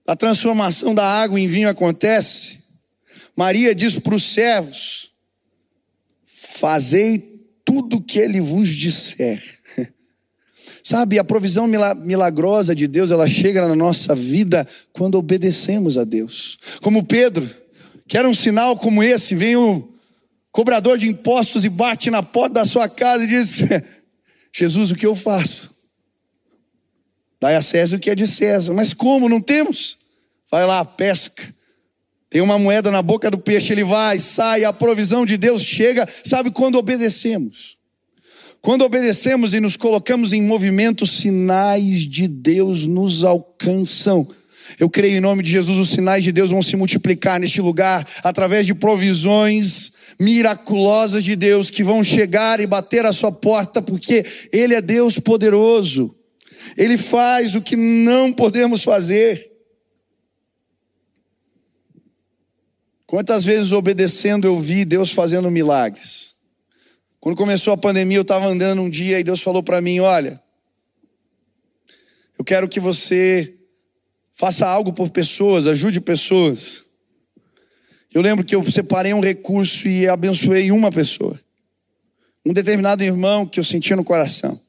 a 0.08 0.16
transformação 0.16 0.94
da 0.94 1.04
água 1.04 1.40
em 1.40 1.48
vinho 1.48 1.68
acontece. 1.68 2.60
Maria 3.36 3.74
diz 3.74 3.98
para 3.98 4.14
os 4.14 4.24
servos: 4.24 5.12
Fazei 6.26 7.18
tudo 7.64 7.98
o 7.98 8.02
que 8.02 8.20
ele 8.20 8.40
vos 8.40 8.70
disser. 8.70 9.55
Sabe, 10.88 11.18
a 11.18 11.24
provisão 11.24 11.66
milagrosa 11.68 12.76
de 12.76 12.86
Deus, 12.86 13.10
ela 13.10 13.28
chega 13.28 13.68
na 13.68 13.76
nossa 13.76 14.14
vida 14.14 14.68
quando 14.94 15.16
obedecemos 15.16 15.98
a 15.98 16.04
Deus. 16.04 16.60
Como 16.80 17.04
Pedro, 17.04 17.50
que 18.08 18.16
era 18.16 18.30
um 18.30 18.36
sinal 18.36 18.78
como 18.78 19.02
esse, 19.02 19.34
vem 19.34 19.56
o 19.56 19.92
cobrador 20.52 21.00
de 21.00 21.08
impostos 21.08 21.66
e 21.66 21.70
bate 21.70 22.12
na 22.12 22.22
porta 22.22 22.54
da 22.54 22.66
sua 22.66 22.88
casa 22.88 23.24
e 23.24 23.28
diz: 23.28 23.64
Jesus, 24.54 24.92
o 24.92 24.96
que 24.96 25.08
eu 25.08 25.16
faço? 25.16 25.72
Dai 27.42 27.56
a 27.56 27.64
César 27.64 27.96
o 27.96 28.00
que 28.00 28.12
é 28.12 28.16
de 28.16 28.28
César. 28.28 28.72
Mas 28.76 28.94
como? 28.94 29.28
Não 29.28 29.42
temos? 29.42 29.98
Vai 30.52 30.68
lá, 30.68 30.86
pesca. 30.86 31.52
Tem 32.30 32.44
uma 32.44 32.60
moeda 32.60 32.92
na 32.92 33.02
boca 33.02 33.32
do 33.32 33.40
peixe, 33.40 33.74
ele 33.74 33.84
vai, 33.84 34.20
sai, 34.20 34.64
a 34.64 34.72
provisão 34.72 35.26
de 35.26 35.36
Deus 35.36 35.64
chega. 35.64 36.08
Sabe 36.24 36.52
quando 36.52 36.76
obedecemos? 36.76 37.75
Quando 38.66 38.84
obedecemos 38.84 39.54
e 39.54 39.60
nos 39.60 39.78
colocamos 39.78 40.34
em 40.34 40.42
movimento, 40.42 41.06
sinais 41.06 42.00
de 42.00 42.28
Deus 42.28 42.88
nos 42.88 43.24
alcançam. 43.24 44.28
Eu 44.80 44.90
creio 44.90 45.18
em 45.18 45.22
nome 45.22 45.44
de 45.44 45.52
Jesus, 45.52 45.78
os 45.78 45.92
sinais 45.92 46.24
de 46.24 46.32
Deus 46.32 46.50
vão 46.50 46.64
se 46.64 46.76
multiplicar 46.76 47.40
neste 47.40 47.62
lugar 47.62 48.08
através 48.24 48.66
de 48.66 48.74
provisões 48.74 49.92
miraculosas 50.20 51.24
de 51.24 51.36
Deus 51.36 51.70
que 51.70 51.84
vão 51.84 52.04
chegar 52.04 52.60
e 52.60 52.66
bater 52.66 53.06
a 53.06 53.14
sua 53.14 53.32
porta, 53.32 53.84
porque 53.84 54.26
Ele 54.52 54.74
é 54.74 54.82
Deus 54.82 55.20
poderoso. 55.20 56.16
Ele 56.76 56.98
faz 56.98 57.54
o 57.54 57.62
que 57.62 57.76
não 57.76 58.34
podemos 58.34 58.84
fazer. 58.84 59.46
Quantas 63.06 63.44
vezes 63.44 63.72
obedecendo 63.72 64.48
eu 64.48 64.60
vi 64.60 64.84
Deus 64.84 65.12
fazendo 65.12 65.52
milagres? 65.52 66.35
Quando 67.26 67.38
começou 67.38 67.74
a 67.74 67.78
pandemia, 67.78 68.20
eu 68.20 68.22
estava 68.22 68.46
andando 68.46 68.84
um 68.84 68.88
dia 68.88 69.20
e 69.20 69.24
Deus 69.24 69.42
falou 69.42 69.64
para 69.64 69.82
mim: 69.82 70.00
Olha, 70.00 70.40
eu 72.38 72.46
quero 72.46 72.70
que 72.70 72.80
você 72.80 73.52
faça 74.32 74.68
algo 74.68 74.94
por 74.94 75.10
pessoas, 75.10 75.66
ajude 75.66 76.00
pessoas. 76.00 76.86
Eu 78.14 78.22
lembro 78.22 78.46
que 78.46 78.56
eu 78.56 78.64
separei 78.72 79.12
um 79.12 79.22
recurso 79.22 79.88
e 79.88 80.08
abençoei 80.08 80.72
uma 80.72 80.92
pessoa, 80.92 81.42
um 82.46 82.54
determinado 82.54 83.04
irmão 83.04 83.44
que 83.44 83.60
eu 83.60 83.64
sentia 83.64 83.96
no 83.96 84.04
coração. 84.04 84.62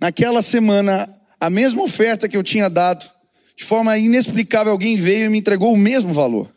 Naquela 0.00 0.40
semana, 0.40 1.06
a 1.38 1.50
mesma 1.50 1.82
oferta 1.82 2.26
que 2.26 2.38
eu 2.38 2.42
tinha 2.42 2.70
dado, 2.70 3.06
de 3.54 3.64
forma 3.64 3.98
inexplicável, 3.98 4.72
alguém 4.72 4.96
veio 4.96 5.26
e 5.26 5.28
me 5.28 5.36
entregou 5.36 5.74
o 5.74 5.76
mesmo 5.76 6.10
valor. 6.10 6.50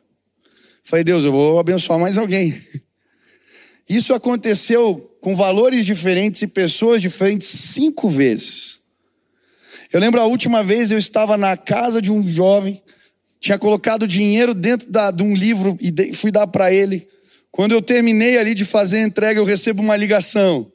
Falei, 0.81 1.03
Deus, 1.03 1.25
eu 1.25 1.33
vou 1.33 1.59
abençoar 1.59 1.99
mais 1.99 2.17
alguém. 2.17 2.57
Isso 3.89 4.13
aconteceu 4.13 5.08
com 5.21 5.35
valores 5.35 5.85
diferentes 5.85 6.41
e 6.41 6.47
pessoas 6.47 7.01
diferentes 7.01 7.47
cinco 7.47 8.09
vezes. 8.09 8.81
Eu 9.91 9.99
lembro 9.99 10.21
a 10.21 10.25
última 10.25 10.63
vez 10.63 10.91
eu 10.91 10.97
estava 10.97 11.35
na 11.35 11.57
casa 11.57 12.01
de 12.01 12.11
um 12.11 12.25
jovem, 12.27 12.81
tinha 13.39 13.57
colocado 13.57 14.07
dinheiro 14.07 14.53
dentro 14.53 14.89
da, 14.89 15.11
de 15.11 15.23
um 15.23 15.33
livro 15.33 15.77
e 15.81 16.13
fui 16.13 16.31
dar 16.31 16.47
para 16.47 16.71
ele. 16.71 17.07
Quando 17.51 17.71
eu 17.71 17.81
terminei 17.81 18.37
ali 18.37 18.53
de 18.53 18.65
fazer 18.65 18.97
a 18.97 19.03
entrega, 19.03 19.39
eu 19.39 19.45
recebo 19.45 19.81
uma 19.81 19.95
ligação. 19.95 20.71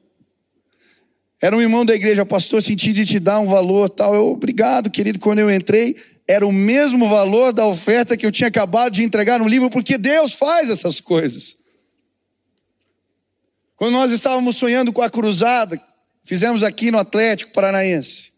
Era 1.40 1.56
um 1.56 1.60
irmão 1.60 1.84
da 1.84 1.94
igreja, 1.94 2.24
pastor, 2.24 2.62
senti 2.62 2.92
de 2.92 3.04
te 3.04 3.18
dar 3.20 3.38
um 3.38 3.46
valor 3.46 3.88
tal. 3.90 4.14
Eu, 4.14 4.28
obrigado, 4.28 4.90
querido. 4.90 5.18
Quando 5.18 5.40
eu 5.40 5.50
entrei, 5.50 5.94
era 6.26 6.46
o 6.46 6.52
mesmo 6.52 7.08
valor 7.08 7.52
da 7.52 7.66
oferta 7.66 8.16
que 8.16 8.24
eu 8.24 8.32
tinha 8.32 8.48
acabado 8.48 8.94
de 8.94 9.02
entregar 9.02 9.38
no 9.38 9.46
livro, 9.46 9.70
porque 9.70 9.98
Deus 9.98 10.32
faz 10.32 10.70
essas 10.70 11.00
coisas. 11.00 11.63
Quando 13.76 13.92
nós 13.92 14.12
estávamos 14.12 14.56
sonhando 14.56 14.92
com 14.92 15.02
a 15.02 15.10
cruzada, 15.10 15.80
fizemos 16.22 16.62
aqui 16.62 16.90
no 16.90 16.98
Atlético 16.98 17.52
Paranaense. 17.52 18.32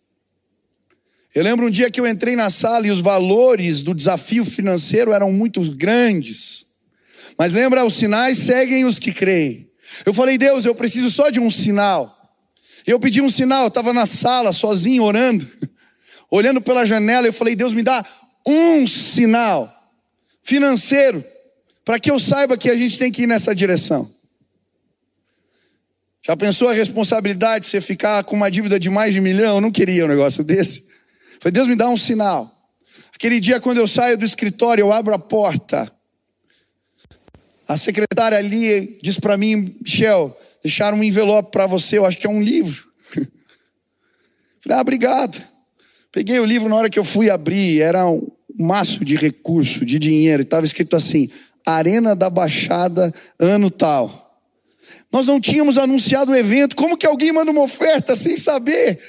Eu 1.35 1.43
lembro 1.43 1.67
um 1.67 1.71
dia 1.71 1.91
que 1.91 2.01
eu 2.01 2.07
entrei 2.07 2.35
na 2.35 2.49
sala 2.49 2.87
e 2.87 2.91
os 2.91 3.01
valores 3.01 3.83
do 3.83 3.95
desafio 3.95 4.45
financeiro 4.45 5.13
eram 5.13 5.31
muito 5.31 5.61
grandes. 5.75 6.67
Mas 7.39 7.53
lembra, 7.53 7.85
os 7.85 7.95
sinais 7.95 8.39
seguem 8.39 8.85
os 8.85 8.99
que 8.99 9.13
creem. 9.13 9.71
Eu 10.05 10.15
falei, 10.15 10.39
Deus, 10.39 10.65
eu 10.65 10.75
preciso 10.75 11.11
só 11.11 11.29
de 11.29 11.39
um 11.39 11.51
sinal. 11.51 12.15
Eu 12.87 12.99
pedi 12.99 13.21
um 13.21 13.29
sinal, 13.29 13.65
eu 13.65 13.69
estava 13.69 13.93
na 13.93 14.07
sala 14.07 14.53
sozinho 14.53 15.03
orando. 15.03 15.47
olhando 16.31 16.61
pela 16.61 16.87
janela, 16.87 17.27
eu 17.27 17.33
falei: 17.33 17.55
Deus, 17.55 17.73
me 17.73 17.83
dá 17.83 18.05
um 18.47 18.87
sinal 18.87 19.71
financeiro 20.43 21.25
para 21.85 21.99
que 21.99 22.11
eu 22.11 22.19
saiba 22.19 22.57
que 22.57 22.71
a 22.71 22.77
gente 22.77 22.99
tem 22.99 23.11
que 23.11 23.23
ir 23.23 23.27
nessa 23.27 23.55
direção. 23.55 24.09
Já 26.27 26.37
pensou 26.37 26.69
a 26.69 26.73
responsabilidade 26.73 27.67
de 27.67 27.71
você 27.71 27.81
ficar 27.81 28.25
com 28.25 28.35
uma 28.35 28.51
dívida 28.51 28.81
de 28.81 28.91
mais 28.91 29.15
de 29.15 29.21
um 29.21 29.23
milhão? 29.23 29.55
Eu 29.55 29.61
não 29.61 29.71
queria 29.71 30.05
um 30.05 30.09
negócio 30.09 30.43
desse. 30.43 30.83
falei, 31.39 31.53
Deus 31.53 31.69
me 31.69 31.77
dá 31.77 31.89
um 31.89 31.97
sinal. 31.97 32.53
Aquele 33.15 33.39
dia, 33.39 33.61
quando 33.61 33.79
eu 33.79 33.87
saio 33.87 34.19
do 34.19 34.25
escritório, 34.25 34.83
eu 34.83 34.93
abro 34.93 35.15
a 35.15 35.21
porta. 35.21 35.89
A 37.69 37.77
secretária 37.77 38.37
ali 38.37 38.99
diz 39.01 39.21
para 39.21 39.37
mim, 39.37 39.77
Michel, 39.81 40.37
deixaram 40.65 40.99
um 40.99 41.05
envelope 41.05 41.53
para 41.53 41.65
você, 41.65 41.97
eu 41.97 42.05
acho 42.05 42.19
que 42.19 42.27
é 42.27 42.31
um 42.31 42.43
livro. 42.43 42.85
Falei, 44.59 44.79
ah, 44.79 44.81
obrigado. 44.81 45.41
Peguei 46.11 46.41
o 46.41 46.45
livro 46.45 46.69
na 46.69 46.75
hora 46.75 46.91
que 46.91 46.99
eu 46.99 47.05
fui 47.05 47.31
abrir, 47.31 47.81
era 47.81 48.05
um 48.05 48.27
maço 48.59 49.05
de 49.05 49.15
recurso, 49.15 49.87
de 49.87 49.97
dinheiro, 49.97 50.43
estava 50.43 50.67
escrito 50.67 50.97
assim: 50.97 51.31
Arena 51.65 52.17
da 52.17 52.29
Baixada, 52.29 53.15
ano 53.39 53.71
tal. 53.71 54.26
Nós 55.17 55.27
não 55.27 55.41
tínhamos 55.41 55.79
anunciado 55.79 56.31
o 56.31 56.37
evento, 56.37 56.77
como 56.77 56.95
que 56.95 57.07
alguém 57.07 57.33
manda 57.33 57.51
uma 57.51 57.63
oferta 57.63 58.15
sem 58.15 58.37
saber? 58.37 59.01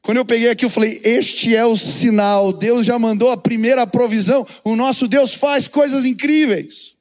Quando 0.00 0.18
eu 0.18 0.24
peguei 0.24 0.48
aqui, 0.48 0.64
eu 0.64 0.70
falei: 0.70 1.00
Este 1.02 1.56
é 1.56 1.66
o 1.66 1.76
sinal, 1.76 2.52
Deus 2.52 2.86
já 2.86 2.96
mandou 3.00 3.32
a 3.32 3.36
primeira 3.36 3.84
provisão, 3.84 4.46
o 4.62 4.76
nosso 4.76 5.08
Deus 5.08 5.34
faz 5.34 5.66
coisas 5.66 6.04
incríveis. 6.04 6.96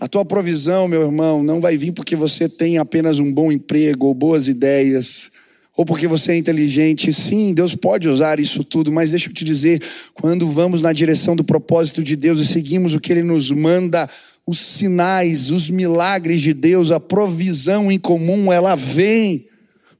A 0.00 0.08
tua 0.08 0.24
provisão, 0.24 0.88
meu 0.88 1.02
irmão, 1.02 1.42
não 1.42 1.60
vai 1.60 1.76
vir 1.76 1.92
porque 1.92 2.16
você 2.16 2.48
tem 2.48 2.78
apenas 2.78 3.18
um 3.18 3.30
bom 3.30 3.52
emprego 3.52 4.06
ou 4.06 4.14
boas 4.14 4.48
ideias, 4.48 5.30
ou 5.76 5.84
porque 5.84 6.08
você 6.08 6.32
é 6.32 6.36
inteligente. 6.38 7.12
Sim, 7.12 7.52
Deus 7.52 7.74
pode 7.74 8.08
usar 8.08 8.40
isso 8.40 8.64
tudo, 8.64 8.90
mas 8.90 9.10
deixa 9.10 9.28
eu 9.28 9.34
te 9.34 9.44
dizer: 9.44 9.82
quando 10.14 10.48
vamos 10.48 10.80
na 10.80 10.94
direção 10.94 11.36
do 11.36 11.44
propósito 11.44 12.02
de 12.02 12.16
Deus 12.16 12.40
e 12.40 12.46
seguimos 12.46 12.94
o 12.94 13.00
que 13.00 13.12
Ele 13.12 13.22
nos 13.22 13.50
manda, 13.50 14.08
os 14.46 14.58
sinais, 14.58 15.50
os 15.50 15.70
milagres 15.70 16.40
de 16.40 16.52
Deus, 16.52 16.90
a 16.90 16.98
provisão 16.98 17.90
em 17.90 17.98
comum, 17.98 18.52
ela 18.52 18.74
vem, 18.74 19.46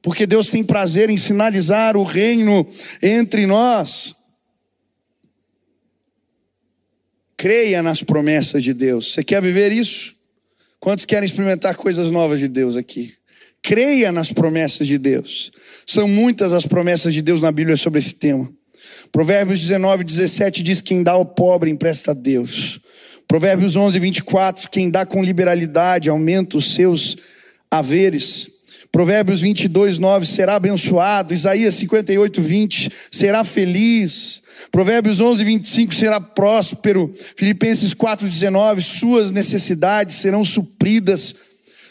porque 0.01 0.27
Deus 0.27 0.51
tem 0.51 0.65
prazer 0.65 1.11
em 1.11 1.17
sinalizar 1.17 1.97
o 1.97 2.03
reino 2.03 2.67
entre 3.01 3.47
nós. 3.47 4.15
Creia 7.37 7.83
nas 7.83 8.03
promessas 8.03 8.63
de 8.63 8.75
Deus. 8.75 9.13
Você 9.13 9.25
quer 9.25 9.41
viver 9.41 9.73
isso? 9.73 10.15
Quantos 10.79 11.05
querem 11.05 11.27
experimentar 11.27 11.77
coisas 11.77 12.11
novas 12.11 12.41
de 12.41 12.49
Deus 12.49 12.77
aqui? 12.77 13.15
Creia 13.63 14.11
nas 14.11 14.33
promessas 14.33 14.87
de 14.87 14.99
Deus. 14.99 15.53
São 15.87 16.09
muitas 16.09 16.53
as 16.53 16.67
promessas 16.67 17.15
de 17.15 17.23
Deus 17.23 17.41
na 17.41 17.53
Bíblia 17.53 17.77
sobre 17.77 18.01
esse 18.01 18.15
tema. 18.15 18.53
Provérbios 19.13 19.61
19, 19.61 20.03
17 20.03 20.63
diz: 20.63 20.81
Quem 20.81 21.03
dá 21.03 21.13
ao 21.13 21.25
pobre 21.25 21.71
empresta 21.71 22.11
a 22.11 22.15
Deus. 22.15 22.81
Provérbios 23.27 23.77
11, 23.77 23.99
24: 23.99 24.71
Quem 24.71 24.91
dá 24.91 25.07
com 25.07 25.23
liberalidade 25.23 26.09
aumenta 26.09 26.57
os 26.57 26.75
seus 26.75 27.17
haveres. 27.71 28.51
Provérbios 28.91 29.41
22, 29.41 29.99
9: 29.99 30.27
Será 30.27 30.57
abençoado. 30.57 31.33
Isaías 31.33 31.75
58, 31.77 32.43
20: 32.43 32.93
Será 33.11 33.43
feliz. 33.43 34.43
Provérbios 34.71 35.19
11, 35.21 35.45
25 35.45 35.95
será 35.95 36.21
próspero. 36.21 37.13
Filipenses 37.37 37.95
4, 37.95 38.29
19, 38.29 38.83
suas 38.83 39.33
necessidades 39.33 40.17
serão 40.17 40.45
supridas. 40.45 41.35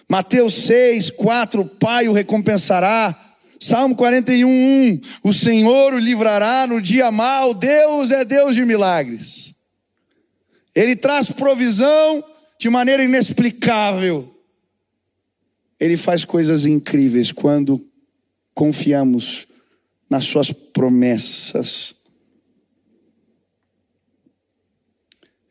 Mateus 0.08 0.54
6, 0.66 1.10
4, 1.12 1.66
Pai 1.80 2.08
o 2.08 2.14
recompensará. 2.14 3.18
Salmo 3.60 3.96
41, 3.96 4.50
1, 4.50 5.00
o 5.24 5.34
Senhor 5.34 5.94
o 5.94 6.00
livrará 6.00 6.66
no 6.66 6.82
dia 6.82 7.12
mau. 7.12 7.54
Deus 7.54 8.10
é 8.10 8.26
Deus 8.26 8.56
de 8.56 8.66
milagres. 8.66 9.54
Ele 10.74 10.96
traz 10.96 11.32
provisão 11.32 12.24
de 12.60 12.70
maneira 12.70 13.04
inexplicável. 13.04 14.28
Ele 15.80 15.98
faz 15.98 16.24
coisas 16.24 16.66
incríveis 16.66 17.32
quando 17.32 17.82
confiamos 18.54 19.48
nas 20.10 20.26
suas 20.26 20.52
promessas. 20.52 21.96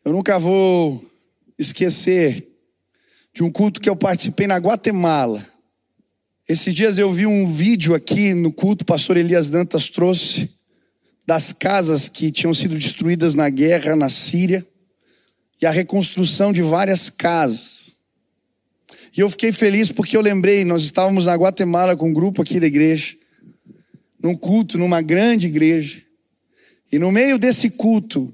Eu 0.04 0.12
nunca 0.12 0.38
vou 0.38 1.04
esquecer 1.58 2.46
de 3.34 3.42
um 3.42 3.50
culto 3.50 3.80
que 3.80 3.88
eu 3.88 3.96
participei 3.96 4.46
na 4.46 4.56
Guatemala. 4.56 5.46
Esses 6.48 6.74
dias 6.74 6.96
eu 6.96 7.12
vi 7.12 7.26
um 7.26 7.52
vídeo 7.52 7.94
aqui 7.94 8.32
no 8.32 8.52
culto, 8.52 8.82
o 8.82 8.86
pastor 8.86 9.16
Elias 9.16 9.50
Dantas 9.50 9.88
trouxe, 9.88 10.50
das 11.26 11.52
casas 11.52 12.08
que 12.08 12.32
tinham 12.32 12.54
sido 12.54 12.74
destruídas 12.74 13.34
na 13.34 13.48
guerra 13.48 13.94
na 13.94 14.08
Síria 14.08 14.66
e 15.60 15.66
a 15.66 15.70
reconstrução 15.70 16.52
de 16.52 16.62
várias 16.62 17.10
casas. 17.10 17.96
E 19.16 19.20
eu 19.20 19.28
fiquei 19.28 19.52
feliz 19.52 19.90
porque 19.90 20.16
eu 20.16 20.20
lembrei, 20.20 20.64
nós 20.64 20.82
estávamos 20.82 21.26
na 21.26 21.34
Guatemala 21.34 21.96
com 21.96 22.08
um 22.08 22.12
grupo 22.12 22.42
aqui 22.42 22.60
da 22.60 22.66
igreja, 22.66 23.16
num 24.22 24.36
culto, 24.36 24.78
numa 24.78 25.02
grande 25.02 25.46
igreja. 25.46 26.02
E 26.92 26.98
no 26.98 27.10
meio 27.10 27.38
desse 27.38 27.70
culto, 27.70 28.32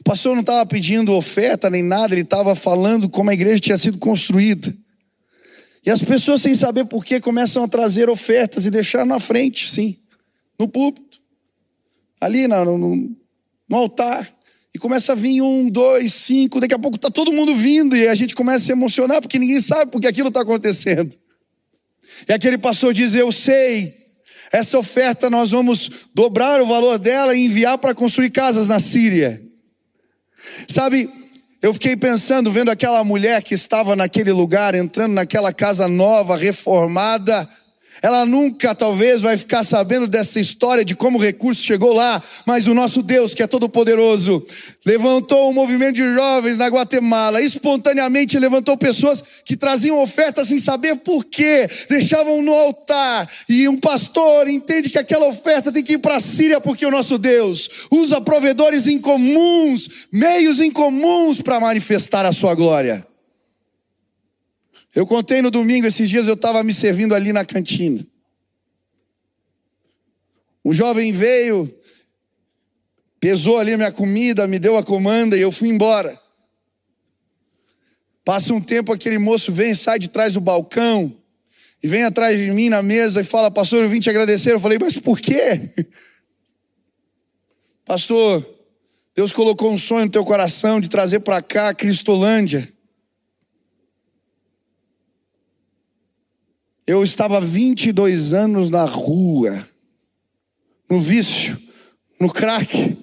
o 0.00 0.04
pastor 0.04 0.34
não 0.34 0.40
estava 0.40 0.64
pedindo 0.66 1.12
oferta 1.12 1.68
nem 1.68 1.82
nada, 1.82 2.14
ele 2.14 2.22
estava 2.22 2.54
falando 2.54 3.08
como 3.08 3.30
a 3.30 3.34
igreja 3.34 3.60
tinha 3.60 3.78
sido 3.78 3.98
construída. 3.98 4.74
E 5.84 5.90
as 5.90 6.02
pessoas, 6.02 6.42
sem 6.42 6.54
saber 6.54 6.84
porquê, 6.86 7.20
começam 7.20 7.62
a 7.64 7.68
trazer 7.68 8.10
ofertas 8.10 8.66
e 8.66 8.70
deixar 8.70 9.06
na 9.06 9.20
frente, 9.20 9.70
sim, 9.70 9.96
no 10.58 10.68
púlpito, 10.68 11.20
ali 12.20 12.46
no, 12.46 12.78
no, 12.78 13.16
no 13.68 13.76
altar. 13.76 14.30
E 14.74 14.78
começa 14.78 15.12
a 15.12 15.14
vir 15.14 15.40
um, 15.40 15.68
dois, 15.70 16.12
cinco, 16.12 16.60
daqui 16.60 16.74
a 16.74 16.78
pouco 16.78 16.96
está 16.96 17.10
todo 17.10 17.32
mundo 17.32 17.54
vindo 17.54 17.96
e 17.96 18.06
a 18.06 18.14
gente 18.14 18.34
começa 18.34 18.64
a 18.64 18.66
se 18.66 18.72
emocionar 18.72 19.20
porque 19.20 19.38
ninguém 19.38 19.60
sabe 19.60 19.90
porque 19.90 20.06
aquilo 20.06 20.28
está 20.28 20.42
acontecendo. 20.42 21.14
E 22.28 22.32
aquele 22.32 22.58
pastor 22.58 22.92
diz: 22.92 23.14
Eu 23.14 23.32
sei, 23.32 23.94
essa 24.52 24.78
oferta 24.78 25.30
nós 25.30 25.50
vamos 25.50 25.90
dobrar 26.14 26.60
o 26.60 26.66
valor 26.66 26.98
dela 26.98 27.34
e 27.34 27.44
enviar 27.44 27.78
para 27.78 27.94
construir 27.94 28.30
casas 28.30 28.68
na 28.68 28.78
Síria. 28.78 29.42
Sabe, 30.68 31.08
eu 31.60 31.74
fiquei 31.74 31.96
pensando, 31.96 32.52
vendo 32.52 32.70
aquela 32.70 33.02
mulher 33.02 33.42
que 33.42 33.54
estava 33.54 33.96
naquele 33.96 34.32
lugar, 34.32 34.74
entrando 34.74 35.14
naquela 35.14 35.52
casa 35.52 35.88
nova, 35.88 36.36
reformada, 36.36 37.48
ela 38.02 38.24
nunca 38.24 38.74
talvez 38.74 39.20
vai 39.20 39.36
ficar 39.36 39.64
sabendo 39.64 40.06
dessa 40.06 40.38
história 40.38 40.84
de 40.84 40.94
como 40.94 41.18
o 41.18 41.20
recurso 41.20 41.62
chegou 41.62 41.92
lá, 41.92 42.22
mas 42.46 42.66
o 42.66 42.74
nosso 42.74 43.02
Deus, 43.02 43.34
que 43.34 43.42
é 43.42 43.46
todo 43.46 43.68
poderoso, 43.68 44.44
levantou 44.84 45.50
um 45.50 45.52
movimento 45.52 45.96
de 45.96 46.14
jovens 46.14 46.58
na 46.58 46.68
Guatemala, 46.68 47.42
espontaneamente 47.42 48.38
levantou 48.38 48.76
pessoas 48.76 49.22
que 49.44 49.56
traziam 49.56 50.00
ofertas 50.02 50.48
sem 50.48 50.58
saber 50.58 50.96
por 50.96 51.24
quê, 51.24 51.68
deixavam 51.88 52.42
no 52.42 52.54
altar, 52.54 53.28
e 53.48 53.68
um 53.68 53.78
pastor 53.78 54.48
entende 54.48 54.90
que 54.90 54.98
aquela 54.98 55.26
oferta 55.26 55.72
tem 55.72 55.82
que 55.82 55.94
ir 55.94 55.98
para 55.98 56.16
a 56.16 56.20
Síria 56.20 56.60
porque 56.60 56.86
o 56.86 56.90
nosso 56.90 57.18
Deus 57.18 57.68
usa 57.90 58.20
provedores 58.20 58.86
incomuns, 58.86 60.08
meios 60.12 60.60
incomuns 60.60 61.40
para 61.40 61.60
manifestar 61.60 62.24
a 62.24 62.32
sua 62.32 62.54
glória. 62.54 63.06
Eu 64.98 65.06
contei 65.06 65.40
no 65.40 65.48
domingo, 65.48 65.86
esses 65.86 66.10
dias 66.10 66.26
eu 66.26 66.34
estava 66.34 66.64
me 66.64 66.74
servindo 66.74 67.14
ali 67.14 67.32
na 67.32 67.44
cantina. 67.44 68.04
Um 70.64 70.72
jovem 70.72 71.12
veio, 71.12 71.72
pesou 73.20 73.58
ali 73.58 73.74
a 73.74 73.76
minha 73.76 73.92
comida, 73.92 74.48
me 74.48 74.58
deu 74.58 74.76
a 74.76 74.82
comanda 74.82 75.36
e 75.36 75.40
eu 75.40 75.52
fui 75.52 75.68
embora. 75.68 76.20
Passa 78.24 78.52
um 78.52 78.60
tempo, 78.60 78.92
aquele 78.92 79.18
moço 79.18 79.52
vem, 79.52 79.72
sai 79.72 80.00
de 80.00 80.08
trás 80.08 80.32
do 80.32 80.40
balcão 80.40 81.16
e 81.80 81.86
vem 81.86 82.02
atrás 82.02 82.36
de 82.36 82.50
mim 82.50 82.68
na 82.68 82.82
mesa 82.82 83.20
e 83.20 83.24
fala: 83.24 83.52
Pastor, 83.52 83.84
eu 83.84 83.88
vim 83.88 84.00
te 84.00 84.10
agradecer. 84.10 84.50
Eu 84.50 84.58
falei: 84.58 84.78
Mas 84.80 84.98
por 84.98 85.20
quê? 85.20 85.70
Pastor, 87.86 88.44
Deus 89.14 89.30
colocou 89.30 89.70
um 89.70 89.78
sonho 89.78 90.06
no 90.06 90.10
teu 90.10 90.24
coração 90.24 90.80
de 90.80 90.88
trazer 90.88 91.20
para 91.20 91.40
cá 91.40 91.68
a 91.68 91.74
Cristolândia. 91.74 92.68
Eu 96.88 97.04
estava 97.04 97.38
22 97.38 98.32
anos 98.32 98.70
na 98.70 98.86
rua, 98.86 99.62
no 100.88 101.02
vício, 101.02 101.60
no 102.18 102.32
crack. 102.32 102.96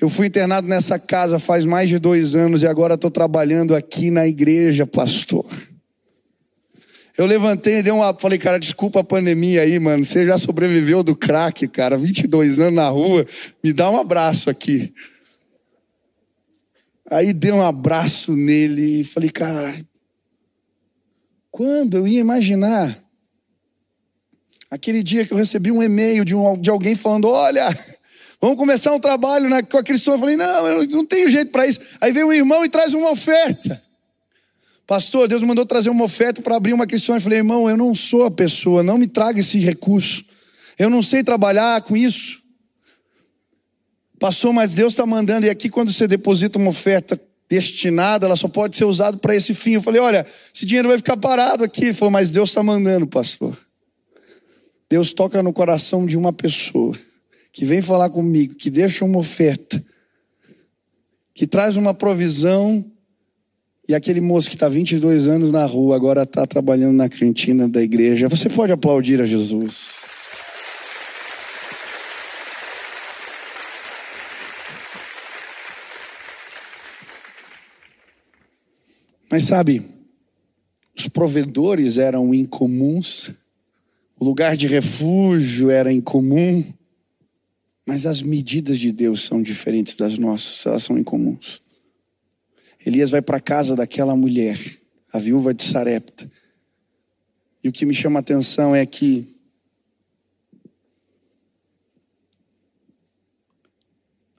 Eu 0.00 0.08
fui 0.08 0.26
internado 0.26 0.66
nessa 0.66 0.98
casa 0.98 1.38
faz 1.38 1.66
mais 1.66 1.90
de 1.90 1.98
dois 1.98 2.34
anos 2.34 2.62
e 2.62 2.66
agora 2.66 2.94
estou 2.94 3.10
trabalhando 3.10 3.74
aqui 3.74 4.10
na 4.10 4.26
igreja, 4.26 4.86
pastor. 4.86 5.44
Eu 7.18 7.26
levantei 7.26 7.80
e 7.80 7.82
dei 7.82 7.92
uma. 7.92 8.14
Falei, 8.14 8.38
cara, 8.38 8.58
desculpa 8.58 9.00
a 9.00 9.04
pandemia 9.04 9.60
aí, 9.60 9.78
mano. 9.78 10.02
Você 10.02 10.24
já 10.24 10.38
sobreviveu 10.38 11.02
do 11.02 11.14
crack, 11.14 11.68
cara. 11.68 11.98
22 11.98 12.60
anos 12.60 12.76
na 12.76 12.88
rua. 12.88 13.26
Me 13.62 13.74
dá 13.74 13.90
um 13.90 14.00
abraço 14.00 14.48
aqui. 14.48 14.90
Aí 17.10 17.34
dei 17.34 17.52
um 17.52 17.60
abraço 17.60 18.34
nele 18.34 19.02
e 19.02 19.04
falei, 19.04 19.28
cara, 19.28 19.74
quando 21.56 21.96
eu 21.96 22.06
ia 22.06 22.20
imaginar 22.20 23.02
aquele 24.70 25.02
dia 25.02 25.24
que 25.24 25.32
eu 25.32 25.38
recebi 25.38 25.72
um 25.72 25.82
e-mail 25.82 26.22
de, 26.22 26.34
um, 26.34 26.52
de 26.52 26.68
alguém 26.68 26.94
falando: 26.94 27.28
Olha, 27.28 27.66
vamos 28.38 28.58
começar 28.58 28.92
um 28.92 29.00
trabalho 29.00 29.48
na, 29.48 29.62
com 29.62 29.78
a 29.78 29.82
cristã. 29.82 30.12
Eu 30.12 30.18
falei: 30.18 30.36
Não, 30.36 30.66
eu 30.66 30.86
não 30.86 31.06
tenho 31.06 31.30
jeito 31.30 31.50
para 31.50 31.66
isso. 31.66 31.80
Aí 31.98 32.12
veio 32.12 32.26
um 32.26 32.32
irmão 32.32 32.62
e 32.62 32.68
traz 32.68 32.92
uma 32.92 33.10
oferta. 33.10 33.82
Pastor, 34.86 35.26
Deus 35.28 35.42
mandou 35.42 35.64
trazer 35.64 35.88
uma 35.88 36.04
oferta 36.04 36.42
para 36.42 36.56
abrir 36.56 36.74
uma 36.74 36.86
cristã. 36.86 37.14
Eu 37.14 37.22
falei: 37.22 37.38
Irmão, 37.38 37.70
eu 37.70 37.76
não 37.78 37.94
sou 37.94 38.26
a 38.26 38.30
pessoa, 38.30 38.82
não 38.82 38.98
me 38.98 39.06
traga 39.06 39.40
esse 39.40 39.58
recurso. 39.58 40.26
Eu 40.78 40.90
não 40.90 41.02
sei 41.02 41.24
trabalhar 41.24 41.80
com 41.80 41.96
isso. 41.96 42.42
Pastor, 44.18 44.52
mas 44.52 44.74
Deus 44.74 44.92
está 44.92 45.06
mandando, 45.06 45.46
e 45.46 45.50
aqui 45.50 45.70
quando 45.70 45.90
você 45.90 46.06
deposita 46.06 46.58
uma 46.58 46.68
oferta 46.68 47.18
destinada, 47.48 48.26
ela 48.26 48.36
só 48.36 48.48
pode 48.48 48.76
ser 48.76 48.84
usada 48.84 49.16
para 49.16 49.34
esse 49.34 49.54
fim. 49.54 49.72
Eu 49.72 49.82
falei: 49.82 50.00
olha, 50.00 50.26
esse 50.54 50.66
dinheiro 50.66 50.88
vai 50.88 50.98
ficar 50.98 51.16
parado 51.16 51.64
aqui. 51.64 51.84
Ele 51.84 51.92
falou: 51.92 52.10
mas 52.10 52.30
Deus 52.30 52.50
está 52.50 52.62
mandando, 52.62 53.06
pastor. 53.06 53.56
Deus 54.88 55.12
toca 55.12 55.42
no 55.42 55.52
coração 55.52 56.06
de 56.06 56.16
uma 56.16 56.32
pessoa 56.32 56.96
que 57.52 57.64
vem 57.64 57.82
falar 57.82 58.10
comigo, 58.10 58.54
que 58.54 58.70
deixa 58.70 59.04
uma 59.04 59.18
oferta, 59.18 59.82
que 61.34 61.46
traz 61.46 61.76
uma 61.76 61.94
provisão. 61.94 62.84
E 63.88 63.94
aquele 63.94 64.20
moço 64.20 64.48
que 64.48 64.56
está 64.56 64.68
22 64.68 65.28
anos 65.28 65.52
na 65.52 65.64
rua, 65.64 65.94
agora 65.94 66.24
está 66.24 66.44
trabalhando 66.44 66.96
na 66.96 67.08
cantina 67.08 67.68
da 67.68 67.80
igreja. 67.80 68.28
Você 68.28 68.48
pode 68.48 68.72
aplaudir 68.72 69.20
a 69.20 69.24
Jesus. 69.24 69.95
Mas 79.30 79.44
sabe, 79.44 79.82
os 80.96 81.08
provedores 81.08 81.96
eram 81.98 82.32
incomuns, 82.32 83.32
o 84.18 84.24
lugar 84.24 84.56
de 84.56 84.66
refúgio 84.66 85.68
era 85.68 85.92
incomum, 85.92 86.64
mas 87.86 88.06
as 88.06 88.22
medidas 88.22 88.78
de 88.78 88.92
Deus 88.92 89.22
são 89.22 89.42
diferentes 89.42 89.96
das 89.96 90.16
nossas, 90.16 90.64
elas 90.64 90.82
são 90.84 90.96
incomuns. 90.96 91.60
Elias 92.84 93.10
vai 93.10 93.20
para 93.20 93.38
a 93.38 93.40
casa 93.40 93.74
daquela 93.74 94.14
mulher, 94.14 94.58
a 95.12 95.18
viúva 95.18 95.52
de 95.52 95.64
Sarepta. 95.64 96.30
E 97.62 97.68
o 97.68 97.72
que 97.72 97.84
me 97.84 97.94
chama 97.94 98.18
a 98.18 98.20
atenção 98.20 98.74
é 98.74 98.86
que 98.86 99.36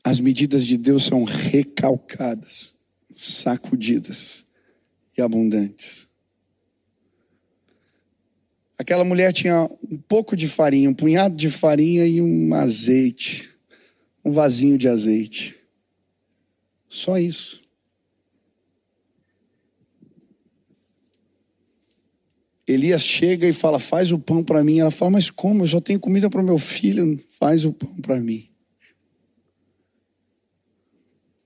as 0.01 0.19
medidas 0.21 0.65
de 0.65 0.77
Deus 0.77 1.03
são 1.03 1.25
recalcadas, 1.25 2.77
sacudidas 3.11 4.46
e 5.18 5.22
abundantes. 5.22 6.07
Aquela 8.78 9.03
mulher 9.03 9.34
tinha 9.34 9.68
um 9.89 9.97
pouco 9.97 10.36
de 10.36 10.47
farinha, 10.47 10.89
um 10.89 10.93
punhado 10.93 11.36
de 11.36 11.49
farinha 11.49 12.05
e 12.05 12.22
um 12.22 12.53
azeite, 12.53 13.49
um 14.24 14.32
vasinho 14.32 14.78
de 14.78 14.88
azeite. 14.88 15.55
Só 16.88 17.18
isso. 17.18 17.68
Elias 22.68 23.01
chega 23.01 23.47
e 23.47 23.53
fala: 23.53 23.80
Faz 23.80 24.11
o 24.11 24.20
pão 24.20 24.43
para 24.43 24.63
mim. 24.63 24.80
Ela 24.80 24.91
fala: 24.91 25.11
Mas 25.11 25.30
como? 25.30 25.63
Eu 25.63 25.68
só 25.68 25.80
tenho 25.80 25.99
comida 25.99 26.30
para 26.30 26.41
o 26.41 26.45
meu 26.45 26.59
filho. 26.59 27.18
Faz 27.39 27.65
o 27.65 27.74
pão 27.74 27.95
para 27.95 28.20
mim. 28.20 28.47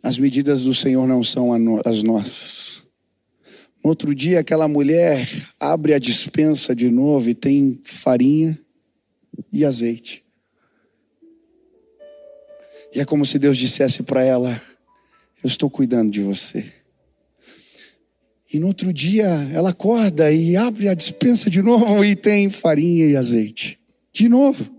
As 0.03 0.17
medidas 0.17 0.63
do 0.63 0.73
Senhor 0.73 1.07
não 1.07 1.23
são 1.23 1.51
as 1.85 2.01
nossas. 2.01 2.83
No 3.83 3.89
outro 3.89 4.13
dia, 4.13 4.39
aquela 4.39 4.67
mulher 4.67 5.27
abre 5.59 5.93
a 5.93 5.99
dispensa 5.99 6.75
de 6.75 6.89
novo 6.89 7.29
e 7.29 7.33
tem 7.33 7.79
farinha 7.83 8.59
e 9.51 9.65
azeite. 9.65 10.23
E 12.93 12.99
é 12.99 13.05
como 13.05 13.25
se 13.25 13.39
Deus 13.39 13.57
dissesse 13.57 14.03
para 14.03 14.23
ela: 14.23 14.61
Eu 15.43 15.47
estou 15.47 15.69
cuidando 15.69 16.11
de 16.11 16.21
você. 16.21 16.63
E 18.53 18.59
no 18.59 18.67
outro 18.67 18.91
dia, 18.91 19.27
ela 19.53 19.69
acorda 19.69 20.31
e 20.31 20.57
abre 20.57 20.89
a 20.89 20.93
dispensa 20.93 21.49
de 21.49 21.61
novo 21.61 22.03
e 22.03 22.15
tem 22.15 22.49
farinha 22.49 23.07
e 23.07 23.15
azeite. 23.15 23.79
De 24.13 24.27
novo. 24.27 24.69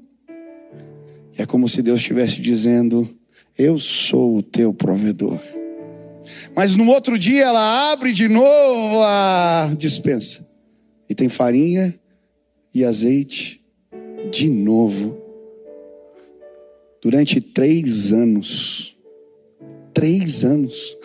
É 1.36 1.46
como 1.46 1.68
se 1.68 1.82
Deus 1.82 2.00
estivesse 2.00 2.40
dizendo: 2.40 3.08
Eu 3.58 3.78
sou 3.78 4.36
o 4.36 4.42
teu 4.42 4.72
provedor. 4.72 5.40
Mas 6.54 6.76
no 6.76 6.86
outro 6.88 7.18
dia 7.18 7.44
ela 7.44 7.92
abre 7.92 8.12
de 8.12 8.28
novo 8.28 9.02
a 9.02 9.72
dispensa. 9.76 10.46
E 11.08 11.14
tem 11.14 11.28
farinha 11.28 11.98
e 12.74 12.84
azeite 12.84 13.64
de 14.30 14.48
novo. 14.48 15.18
Durante 17.02 17.40
três 17.40 18.12
anos. 18.12 18.96
Três 19.94 20.44
anos. 20.44 20.96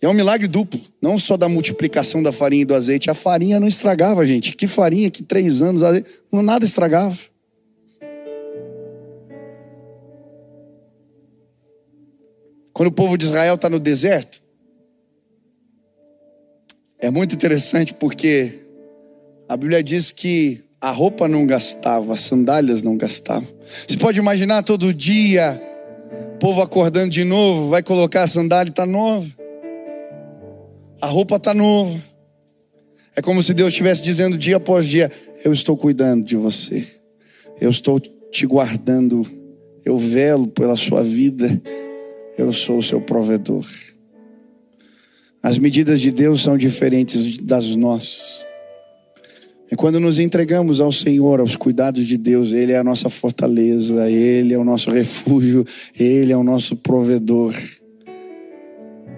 É 0.00 0.08
um 0.08 0.14
milagre 0.14 0.46
duplo, 0.46 0.80
não 1.02 1.18
só 1.18 1.36
da 1.36 1.48
multiplicação 1.48 2.22
da 2.22 2.30
farinha 2.30 2.62
e 2.62 2.66
do 2.66 2.74
azeite. 2.74 3.10
A 3.10 3.14
farinha 3.14 3.58
não 3.58 3.66
estragava, 3.66 4.24
gente. 4.26 4.54
Que 4.54 4.66
farinha 4.66 5.10
que 5.10 5.22
três 5.22 5.62
anos, 5.62 5.82
nada 6.30 6.64
estragava. 6.64 7.18
Quando 12.76 12.88
o 12.88 12.92
povo 12.92 13.16
de 13.16 13.24
Israel 13.24 13.54
está 13.54 13.70
no 13.70 13.80
deserto, 13.80 14.38
é 16.98 17.10
muito 17.10 17.34
interessante 17.34 17.94
porque 17.94 18.52
a 19.48 19.56
Bíblia 19.56 19.82
diz 19.82 20.10
que 20.10 20.62
a 20.78 20.90
roupa 20.90 21.26
não 21.26 21.46
gastava, 21.46 22.12
as 22.12 22.20
sandálias 22.20 22.82
não 22.82 22.94
gastavam. 22.94 23.48
Você 23.64 23.96
pode 23.96 24.18
imaginar 24.18 24.62
todo 24.62 24.92
dia, 24.92 25.58
o 26.34 26.38
povo 26.38 26.60
acordando 26.60 27.08
de 27.08 27.24
novo, 27.24 27.70
vai 27.70 27.82
colocar 27.82 28.24
a 28.24 28.26
sandália 28.26 28.68
está 28.68 28.84
nova. 28.84 29.26
A 31.00 31.06
roupa 31.06 31.36
está 31.36 31.54
nova. 31.54 31.98
É 33.16 33.22
como 33.22 33.42
se 33.42 33.54
Deus 33.54 33.70
estivesse 33.70 34.02
dizendo 34.02 34.36
dia 34.36 34.58
após 34.58 34.84
dia: 34.84 35.10
Eu 35.42 35.50
estou 35.50 35.78
cuidando 35.78 36.26
de 36.26 36.36
você, 36.36 36.86
eu 37.58 37.70
estou 37.70 37.98
te 37.98 38.46
guardando, 38.46 39.26
eu 39.82 39.96
velo 39.96 40.46
pela 40.46 40.76
sua 40.76 41.02
vida 41.02 41.58
eu 42.38 42.52
sou 42.52 42.78
o 42.78 42.82
seu 42.82 43.00
provedor. 43.00 43.64
As 45.42 45.58
medidas 45.58 46.00
de 46.00 46.10
Deus 46.10 46.42
são 46.42 46.58
diferentes 46.58 47.38
das 47.38 47.74
nossas. 47.74 48.44
É 49.70 49.76
quando 49.76 49.98
nos 49.98 50.18
entregamos 50.18 50.80
ao 50.80 50.92
Senhor, 50.92 51.40
aos 51.40 51.56
cuidados 51.56 52.06
de 52.06 52.16
Deus, 52.16 52.52
Ele 52.52 52.72
é 52.72 52.78
a 52.78 52.84
nossa 52.84 53.08
fortaleza, 53.08 54.10
Ele 54.10 54.54
é 54.54 54.58
o 54.58 54.64
nosso 54.64 54.90
refúgio, 54.90 55.64
Ele 55.98 56.32
é 56.32 56.36
o 56.36 56.44
nosso 56.44 56.76
provedor. 56.76 57.54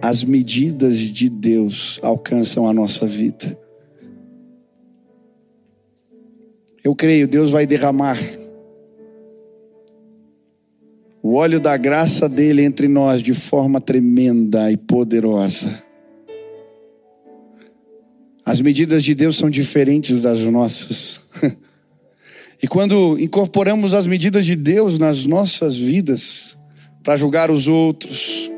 As 0.03 0.23
medidas 0.23 0.97
de 0.97 1.29
Deus 1.29 1.99
alcançam 2.03 2.69
a 2.69 2.73
nossa 2.73 3.07
vida. 3.07 3.59
Eu 6.85 6.95
creio, 6.95 7.29
Deus 7.29 7.51
vai 7.51 7.67
derramar 7.67 8.19
o 11.23 11.35
óleo 11.35 11.61
da 11.61 11.77
graça 11.77 12.29
dele 12.29 12.63
entre 12.63 12.89
nós 12.89 13.23
de 13.23 13.35
forma 13.35 13.81
tremenda 13.81 14.71
e 14.71 14.77
poderosa. 14.77 15.83
As 18.45 18.61
medidas 18.61 19.05
de 19.05 19.15
Deus 19.15 19.37
são 19.37 19.51
diferentes 19.51 20.23
das 20.23 20.41
nossas. 20.41 21.29
e 22.63 22.67
quando 22.67 23.19
incorporamos 23.21 23.93
as 23.93 24.07
medidas 24.07 24.47
de 24.47 24.57
Deus 24.57 24.99
nas 24.99 25.27
nossas 25.27 25.77
vidas, 25.77 26.57
para 27.03 27.17
julgar 27.17 27.51
os 27.51 27.67
outros, 27.67 28.51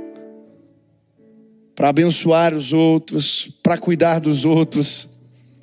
para 1.74 1.88
abençoar 1.88 2.54
os 2.54 2.72
outros, 2.72 3.50
para 3.62 3.78
cuidar 3.78 4.20
dos 4.20 4.44
outros, 4.44 5.08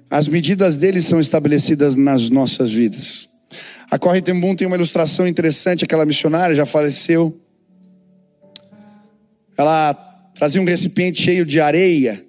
as 0.10 0.28
medidas 0.28 0.78
dele 0.78 1.02
são 1.02 1.20
estabelecidas 1.20 1.96
nas 1.96 2.30
nossas 2.30 2.72
vidas. 2.72 3.30
A 3.90 3.98
Corre 3.98 4.22
Tembum 4.22 4.54
tem 4.54 4.68
uma 4.68 4.76
ilustração 4.76 5.26
interessante, 5.26 5.86
aquela 5.86 6.06
missionária 6.06 6.54
já 6.54 6.66
faleceu. 6.66 7.34
Ela 9.58 9.94
trazia 10.36 10.62
um 10.62 10.66
recipiente 10.66 11.22
cheio 11.22 11.46
de 11.46 11.62
areia 11.62 12.22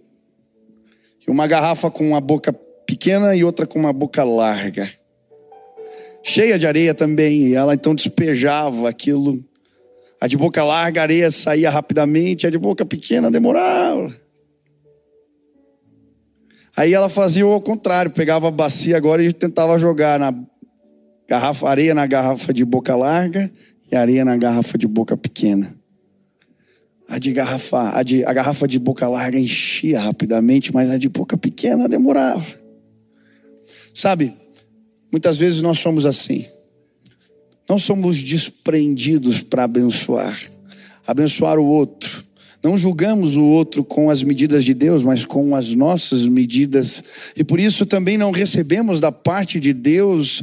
e 1.26 1.30
uma 1.30 1.48
garrafa 1.48 1.90
com 1.90 2.09
uma 2.09 2.20
boca 2.20 2.52
pequena 2.86 3.34
e 3.34 3.42
outra 3.42 3.66
com 3.66 3.76
uma 3.76 3.92
boca 3.92 4.22
larga. 4.22 4.88
Cheia 6.22 6.59
de 6.59 6.66
areia 6.66 6.94
também, 6.94 7.48
e 7.48 7.54
ela 7.54 7.74
então 7.74 7.94
despejava 7.94 8.88
aquilo. 8.88 9.44
A 10.20 10.28
de 10.28 10.36
boca 10.36 10.62
larga, 10.62 11.00
a 11.00 11.04
areia 11.04 11.30
saía 11.30 11.70
rapidamente, 11.70 12.46
a 12.46 12.50
de 12.50 12.59
boca 12.59 12.86
pequena 12.86 13.32
demorava. 13.32 14.14
Aí 16.76 16.94
ela 16.94 17.09
fazia 17.09 17.44
o 17.44 17.61
contrário, 17.61 18.12
pegava 18.12 18.46
a 18.46 18.52
bacia 18.52 18.96
agora 18.96 19.22
e 19.22 19.32
tentava 19.32 19.76
jogar 19.76 20.20
na 20.20 20.32
Garrafa, 21.29 21.68
areia 21.68 21.95
na 21.95 22.07
garrafa 22.07 22.55
de 22.55 22.64
boca 22.64 22.97
larga 22.97 23.53
e 23.93 23.95
areia 23.95 24.24
na 24.24 24.35
garrafa 24.37 24.79
de 24.79 24.87
boca 24.87 25.14
pequena. 25.14 25.76
A, 27.07 27.18
de 27.18 27.33
garrafa, 27.33 27.99
a, 27.99 28.03
de, 28.03 28.24
a 28.24 28.33
garrafa 28.33 28.66
de 28.66 28.79
boca 28.79 29.07
larga 29.07 29.39
enchia 29.39 30.01
rapidamente, 30.01 30.72
mas 30.72 30.91
a 30.91 30.97
de 30.97 31.09
boca 31.09 31.37
pequena 31.37 31.87
demorava. 31.87 32.47
Sabe, 33.93 34.33
muitas 35.12 35.37
vezes 35.37 35.61
nós 35.61 35.79
somos 35.79 36.07
assim. 36.07 36.47
Não 37.68 37.79
somos 37.79 38.16
desprendidos 38.22 39.43
para 39.43 39.64
abençoar, 39.64 40.39
abençoar 41.07 41.59
o 41.59 41.66
outro. 41.66 42.24
Não 42.64 42.76
julgamos 42.76 43.37
o 43.37 43.45
outro 43.45 43.85
com 43.85 44.09
as 44.09 44.22
medidas 44.22 44.64
de 44.64 44.72
Deus, 44.72 45.03
mas 45.03 45.24
com 45.26 45.55
as 45.55 45.74
nossas 45.74 46.26
medidas. 46.26 47.05
E 47.37 47.45
por 47.45 47.61
isso 47.61 47.85
também 47.85 48.16
não 48.16 48.31
recebemos 48.31 48.99
da 48.99 49.12
parte 49.12 49.61
de 49.61 49.72
Deus 49.72 50.43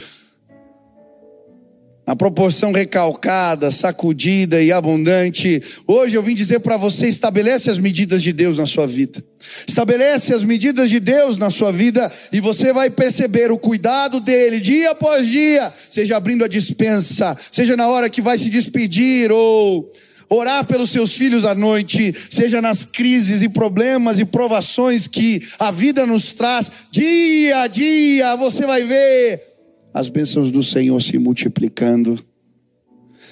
na 2.05 2.15
proporção 2.15 2.71
recalcada, 2.71 3.71
sacudida 3.71 4.61
e 4.61 4.71
abundante. 4.71 5.61
Hoje 5.87 6.15
eu 6.15 6.23
vim 6.23 6.35
dizer 6.35 6.59
para 6.59 6.77
você: 6.77 7.07
estabelece 7.07 7.69
as 7.69 7.77
medidas 7.77 8.21
de 8.21 8.31
Deus 8.31 8.57
na 8.57 8.65
sua 8.65 8.85
vida. 8.85 9.23
Estabelece 9.67 10.33
as 10.33 10.43
medidas 10.43 10.89
de 10.89 10.99
Deus 10.99 11.37
na 11.37 11.49
sua 11.49 11.71
vida 11.71 12.11
e 12.31 12.39
você 12.39 12.73
vai 12.73 12.89
perceber 12.89 13.51
o 13.51 13.57
cuidado 13.57 14.19
dele 14.19 14.59
dia 14.59 14.91
após 14.91 15.27
dia, 15.27 15.71
seja 15.89 16.17
abrindo 16.17 16.43
a 16.43 16.47
dispensa, 16.47 17.37
seja 17.51 17.77
na 17.77 17.87
hora 17.87 18.09
que 18.09 18.21
vai 18.21 18.37
se 18.37 18.49
despedir 18.49 19.31
ou 19.31 19.91
orar 20.27 20.65
pelos 20.65 20.89
seus 20.89 21.13
filhos 21.13 21.45
à 21.45 21.53
noite, 21.53 22.13
seja 22.29 22.59
nas 22.59 22.85
crises 22.85 23.43
e 23.43 23.49
problemas 23.49 24.17
e 24.17 24.25
provações 24.25 25.05
que 25.05 25.47
a 25.59 25.69
vida 25.69 26.05
nos 26.07 26.31
traz, 26.31 26.71
dia 26.89 27.61
a 27.61 27.67
dia, 27.67 28.35
você 28.35 28.65
vai 28.65 28.83
ver 28.83 29.54
as 29.95 30.09
bênçãos 30.09 30.51
do 30.51 30.61
Senhor 30.61 31.01
se 31.01 31.17
multiplicando. 31.17 32.19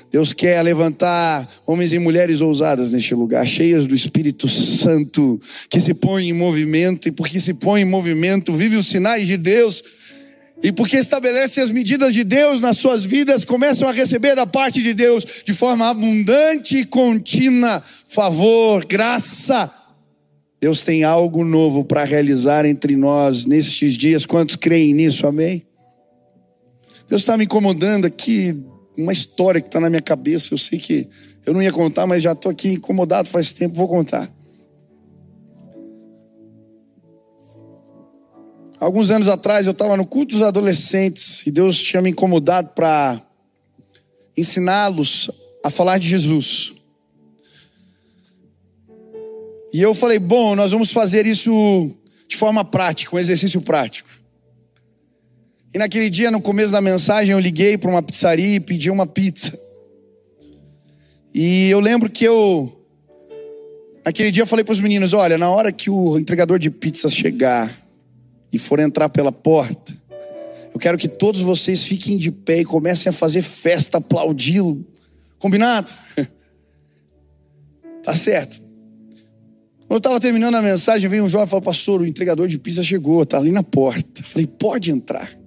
Deus 0.10 0.32
quer 0.32 0.62
levantar 0.62 1.46
homens 1.68 1.92
e 1.92 2.00
mulheres 2.00 2.40
ousadas 2.40 2.90
neste 2.90 3.14
lugar, 3.14 3.46
cheias 3.46 3.86
do 3.86 3.94
Espírito 3.94 4.48
Santo, 4.48 5.42
que 5.70 5.82
se 5.82 5.94
põem 5.94 6.30
em 6.30 6.34
movimento, 6.34 7.10
e 7.10 7.12
porque 7.12 7.42
se 7.42 7.54
põe 7.54 7.82
em 7.82 7.86
movimento, 7.86 8.54
vive 8.54 8.78
os 8.78 8.88
sinais 8.88 9.28
de 9.28 9.36
Deus, 9.36 9.84
e 10.64 10.72
porque 10.72 10.96
estabelece 10.96 11.60
as 11.60 11.70
medidas 11.70 12.14
de 12.14 12.24
Deus 12.24 12.62
nas 12.62 12.78
suas 12.78 13.04
vidas, 13.04 13.44
começam 13.44 13.86
a 13.86 13.92
receber 13.92 14.34
da 14.34 14.48
parte 14.48 14.82
de 14.82 14.94
Deus 14.94 15.26
de 15.46 15.52
forma 15.52 15.90
abundante 15.90 16.78
e 16.78 16.86
contínua 16.86 17.84
favor, 18.08 18.86
graça. 18.86 19.70
Deus 20.62 20.82
tem 20.82 21.04
algo 21.04 21.44
novo 21.44 21.84
para 21.84 22.06
realizar 22.06 22.64
entre 22.64 22.96
nós 22.96 23.46
nestes 23.46 23.98
dias. 23.98 24.26
Quantos 24.26 24.56
creem 24.56 24.94
nisso? 24.94 25.28
Amém? 25.28 25.66
Deus 27.14 27.22
está 27.22 27.38
me 27.38 27.46
incomodando 27.46 28.06
aqui 28.06 28.60
uma 28.98 29.14
história 29.14 29.62
que 29.62 29.68
está 29.68 29.80
na 29.80 29.88
minha 29.88 30.02
cabeça. 30.02 30.52
Eu 30.52 30.58
sei 30.58 30.80
que 30.80 31.08
eu 31.46 31.54
não 31.54 31.62
ia 31.62 31.72
contar, 31.72 32.08
mas 32.08 32.24
já 32.24 32.32
estou 32.32 32.52
aqui 32.52 32.70
incomodado 32.70 33.30
faz 33.30 33.54
tempo, 33.54 33.76
vou 33.76 33.88
contar. 33.88 34.28
Alguns 38.80 39.12
anos 39.12 39.28
atrás 39.28 39.68
eu 39.68 39.74
estava 39.74 39.96
no 39.96 40.08
culto 40.08 40.34
dos 40.34 40.42
adolescentes 40.42 41.46
e 41.46 41.52
Deus 41.52 41.80
tinha 41.80 42.02
me 42.02 42.10
incomodado 42.10 42.70
para 42.70 43.22
ensiná-los 44.36 45.30
a 45.64 45.70
falar 45.70 46.00
de 46.00 46.10
Jesus. 46.10 46.74
E 49.72 49.80
eu 49.80 49.94
falei, 49.94 50.18
bom, 50.18 50.56
nós 50.56 50.72
vamos 50.72 50.92
fazer 50.92 51.28
isso 51.28 51.96
de 52.28 52.36
forma 52.36 52.66
prática, 52.66 53.16
um 53.16 53.20
exercício 53.20 53.62
prático. 53.62 54.23
E 55.74 55.78
naquele 55.80 56.08
dia, 56.08 56.30
no 56.30 56.40
começo 56.40 56.72
da 56.72 56.80
mensagem, 56.80 57.34
eu 57.34 57.40
liguei 57.40 57.80
para 57.80 57.90
uma 57.90 58.04
pizzaria 58.04 58.56
e 58.56 58.60
pedi 58.60 58.92
uma 58.92 59.08
pizza. 59.08 59.58
E 61.34 61.68
eu 61.70 61.80
lembro 61.80 62.12
que 62.12 62.24
eu, 62.24 62.72
naquele 64.06 64.30
dia, 64.30 64.44
eu 64.44 64.48
falei 64.48 64.64
para 64.64 64.72
os 64.72 64.80
meninos: 64.80 65.14
olha, 65.14 65.36
na 65.36 65.50
hora 65.50 65.72
que 65.72 65.90
o 65.90 66.20
entregador 66.20 66.60
de 66.60 66.70
pizza 66.70 67.10
chegar 67.10 67.76
e 68.52 68.60
for 68.60 68.80
entrar 68.80 69.10
pela 69.10 69.32
porta, 69.32 69.98
eu 70.72 70.80
quero 70.80 70.96
que 70.96 71.08
todos 71.08 71.42
vocês 71.42 71.84
fiquem 71.84 72.20
de 72.20 72.32
pé 72.32 72.60
e 72.60 72.66
comecem 72.66 73.10
a 73.10 73.14
fazer 73.14 73.42
festa, 73.42 73.98
aplaudi-lo. 73.98 74.86
Combinado? 75.40 75.92
tá 78.04 78.14
certo. 78.14 78.62
Quando 79.88 79.94
eu 79.94 79.98
estava 79.98 80.20
terminando 80.20 80.54
a 80.54 80.62
mensagem, 80.62 81.10
veio 81.10 81.24
um 81.24 81.28
jovem 81.28 81.48
e 81.48 81.50
falou: 81.50 81.64
Pastor, 81.64 82.02
o 82.02 82.06
entregador 82.06 82.48
de 82.48 82.60
pizza 82.60 82.84
chegou, 82.84 83.24
está 83.24 83.40
ali 83.40 83.52
na 83.52 83.64
porta. 83.64 84.22
Eu 84.22 84.26
falei: 84.26 84.46
Pode 84.46 84.92
entrar. 84.92 85.43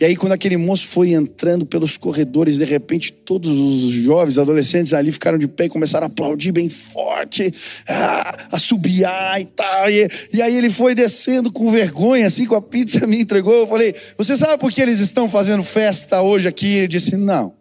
E 0.00 0.04
aí, 0.06 0.16
quando 0.16 0.32
aquele 0.32 0.56
moço 0.56 0.86
foi 0.86 1.12
entrando 1.12 1.66
pelos 1.66 1.98
corredores, 1.98 2.56
de 2.56 2.64
repente, 2.64 3.12
todos 3.12 3.50
os 3.50 3.92
jovens, 3.92 4.38
adolescentes 4.38 4.94
ali 4.94 5.12
ficaram 5.12 5.36
de 5.36 5.46
pé 5.46 5.66
e 5.66 5.68
começaram 5.68 6.06
a 6.06 6.10
aplaudir 6.10 6.52
bem 6.52 6.70
forte, 6.70 7.52
a, 7.86 8.58
subiar 8.58 9.38
e 9.38 9.44
tal. 9.44 9.90
E, 9.90 10.08
e 10.32 10.40
aí 10.40 10.56
ele 10.56 10.70
foi 10.70 10.94
descendo 10.94 11.52
com 11.52 11.70
vergonha, 11.70 12.26
assim, 12.26 12.46
com 12.46 12.54
a 12.54 12.62
pizza, 12.62 13.04
me 13.06 13.20
entregou. 13.20 13.52
Eu 13.52 13.66
falei: 13.66 13.94
Você 14.16 14.34
sabe 14.38 14.58
por 14.58 14.72
que 14.72 14.80
eles 14.80 15.00
estão 15.00 15.28
fazendo 15.28 15.62
festa 15.62 16.22
hoje 16.22 16.48
aqui? 16.48 16.76
Ele 16.76 16.88
disse: 16.88 17.14
Não. 17.14 17.52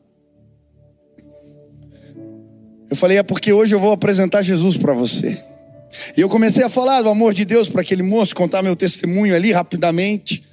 Eu 2.90 2.96
falei: 2.96 3.18
É 3.18 3.24
porque 3.24 3.52
hoje 3.52 3.76
eu 3.76 3.82
vou 3.82 3.92
apresentar 3.92 4.44
Jesus 4.44 4.78
para 4.78 4.94
você. 4.94 5.38
E 6.16 6.22
eu 6.22 6.30
comecei 6.30 6.64
a 6.64 6.70
falar 6.70 7.02
do 7.02 7.10
amor 7.10 7.34
de 7.34 7.44
Deus 7.44 7.68
para 7.68 7.82
aquele 7.82 8.04
moço, 8.04 8.34
contar 8.34 8.64
meu 8.64 8.78
testemunho 8.78 9.36
ali 9.36 9.52
rapidamente. 9.52 10.48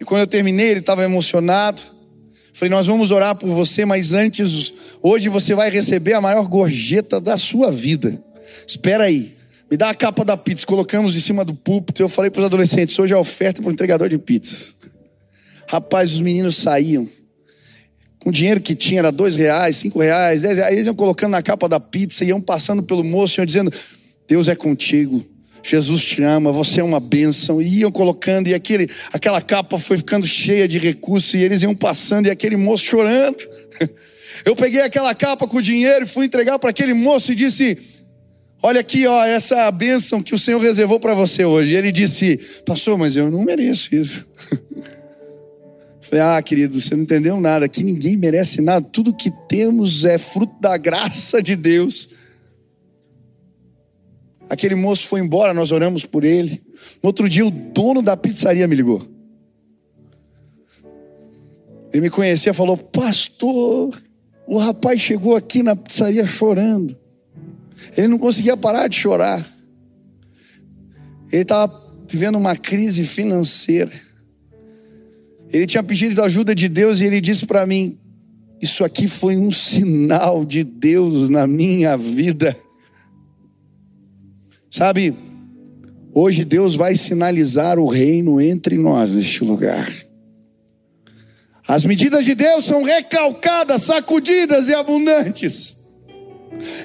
E 0.00 0.04
quando 0.04 0.20
eu 0.20 0.26
terminei, 0.26 0.70
ele 0.70 0.80
estava 0.80 1.04
emocionado. 1.04 1.80
Falei, 2.52 2.70
nós 2.70 2.86
vamos 2.86 3.10
orar 3.10 3.34
por 3.36 3.48
você, 3.50 3.84
mas 3.84 4.12
antes, 4.12 4.72
hoje 5.02 5.28
você 5.28 5.54
vai 5.54 5.70
receber 5.70 6.14
a 6.14 6.20
maior 6.20 6.46
gorjeta 6.46 7.20
da 7.20 7.36
sua 7.36 7.70
vida. 7.70 8.22
Espera 8.66 9.04
aí, 9.04 9.36
me 9.70 9.76
dá 9.76 9.90
a 9.90 9.94
capa 9.94 10.24
da 10.24 10.36
pizza. 10.36 10.64
Colocamos 10.64 11.14
em 11.16 11.20
cima 11.20 11.44
do 11.44 11.54
púlpito. 11.54 12.00
Eu 12.00 12.08
falei 12.08 12.30
para 12.30 12.40
os 12.40 12.46
adolescentes: 12.46 12.98
hoje 12.98 13.12
é 13.12 13.16
oferta 13.16 13.60
para 13.60 13.68
o 13.68 13.72
entregador 13.72 14.08
de 14.08 14.18
pizzas. 14.18 14.76
Rapaz, 15.68 16.12
os 16.12 16.20
meninos 16.20 16.56
saíam. 16.56 17.08
Com 18.18 18.30
o 18.30 18.32
dinheiro 18.32 18.60
que 18.60 18.74
tinha, 18.74 19.00
era 19.00 19.12
dois 19.12 19.36
reais, 19.36 19.76
cinco 19.76 20.00
reais, 20.00 20.42
dez 20.42 20.56
reais. 20.56 20.72
Eles 20.72 20.86
iam 20.86 20.94
colocando 20.94 21.32
na 21.32 21.42
capa 21.42 21.68
da 21.68 21.78
pizza, 21.78 22.24
iam 22.24 22.40
passando 22.40 22.82
pelo 22.82 23.04
moço, 23.04 23.40
iam 23.40 23.46
dizendo: 23.46 23.72
Deus 24.28 24.48
é 24.48 24.54
contigo. 24.54 25.24
Jesus 25.68 26.04
te 26.04 26.22
ama, 26.22 26.52
você 26.52 26.80
é 26.80 26.84
uma 26.84 27.00
bênção. 27.00 27.60
E 27.60 27.80
iam 27.80 27.90
colocando, 27.90 28.48
e 28.48 28.54
aquele, 28.54 28.88
aquela 29.12 29.40
capa 29.40 29.78
foi 29.78 29.96
ficando 29.98 30.26
cheia 30.26 30.68
de 30.68 30.78
recursos, 30.78 31.34
e 31.34 31.38
eles 31.38 31.62
iam 31.62 31.74
passando, 31.74 32.26
e 32.26 32.30
aquele 32.30 32.56
moço 32.56 32.84
chorando. 32.84 33.36
Eu 34.44 34.54
peguei 34.54 34.82
aquela 34.82 35.14
capa 35.14 35.48
com 35.48 35.56
o 35.56 35.62
dinheiro 35.62 36.04
e 36.04 36.08
fui 36.08 36.26
entregar 36.26 36.58
para 36.58 36.70
aquele 36.70 36.94
moço 36.94 37.32
e 37.32 37.34
disse: 37.34 37.78
Olha 38.62 38.80
aqui, 38.80 39.06
ó, 39.06 39.24
essa 39.24 39.56
é 39.56 39.72
bênção 39.72 40.22
que 40.22 40.34
o 40.34 40.38
Senhor 40.38 40.60
reservou 40.60 41.00
para 41.00 41.14
você 41.14 41.44
hoje. 41.44 41.72
E 41.72 41.76
ele 41.76 41.90
disse: 41.90 42.38
Pastor, 42.64 42.96
mas 42.98 43.16
eu 43.16 43.30
não 43.30 43.42
mereço 43.42 43.94
isso. 43.94 44.26
Falei, 46.00 46.24
ah, 46.24 46.40
querido, 46.40 46.80
você 46.80 46.94
não 46.94 47.02
entendeu 47.02 47.40
nada. 47.40 47.64
Aqui 47.64 47.82
ninguém 47.82 48.16
merece 48.16 48.60
nada. 48.60 48.86
Tudo 48.92 49.12
que 49.12 49.32
temos 49.48 50.04
é 50.04 50.18
fruto 50.18 50.54
da 50.60 50.76
graça 50.76 51.42
de 51.42 51.56
Deus. 51.56 52.10
Aquele 54.48 54.74
moço 54.74 55.06
foi 55.08 55.20
embora, 55.20 55.52
nós 55.52 55.72
oramos 55.72 56.04
por 56.04 56.24
ele. 56.24 56.62
No 57.02 57.08
outro 57.08 57.28
dia, 57.28 57.44
o 57.44 57.50
dono 57.50 58.00
da 58.00 58.16
pizzaria 58.16 58.66
me 58.68 58.76
ligou. 58.76 59.06
Ele 61.92 62.02
me 62.02 62.10
conhecia 62.10 62.54
falou: 62.54 62.76
Pastor, 62.76 64.00
o 64.46 64.58
rapaz 64.58 65.00
chegou 65.00 65.34
aqui 65.34 65.62
na 65.62 65.74
pizzaria 65.74 66.26
chorando. 66.26 66.96
Ele 67.96 68.08
não 68.08 68.18
conseguia 68.18 68.56
parar 68.56 68.88
de 68.88 68.96
chorar. 68.96 69.44
Ele 71.32 71.42
estava 71.42 71.72
vivendo 72.08 72.36
uma 72.36 72.54
crise 72.56 73.04
financeira. 73.04 73.92
Ele 75.52 75.66
tinha 75.66 75.82
pedido 75.82 76.22
ajuda 76.22 76.54
de 76.54 76.68
Deus 76.68 77.00
e 77.00 77.04
ele 77.04 77.20
disse 77.20 77.46
para 77.46 77.66
mim: 77.66 77.98
Isso 78.60 78.84
aqui 78.84 79.08
foi 79.08 79.36
um 79.36 79.50
sinal 79.50 80.44
de 80.44 80.62
Deus 80.62 81.28
na 81.28 81.46
minha 81.46 81.96
vida. 81.96 82.56
Sabe, 84.76 85.16
hoje 86.12 86.44
Deus 86.44 86.74
vai 86.74 86.96
sinalizar 86.96 87.78
o 87.78 87.86
reino 87.86 88.38
entre 88.38 88.76
nós 88.76 89.14
neste 89.14 89.42
lugar. 89.42 89.90
As 91.66 91.82
medidas 91.86 92.26
de 92.26 92.34
Deus 92.34 92.66
são 92.66 92.82
recalcadas, 92.82 93.84
sacudidas 93.84 94.68
e 94.68 94.74
abundantes. 94.74 95.78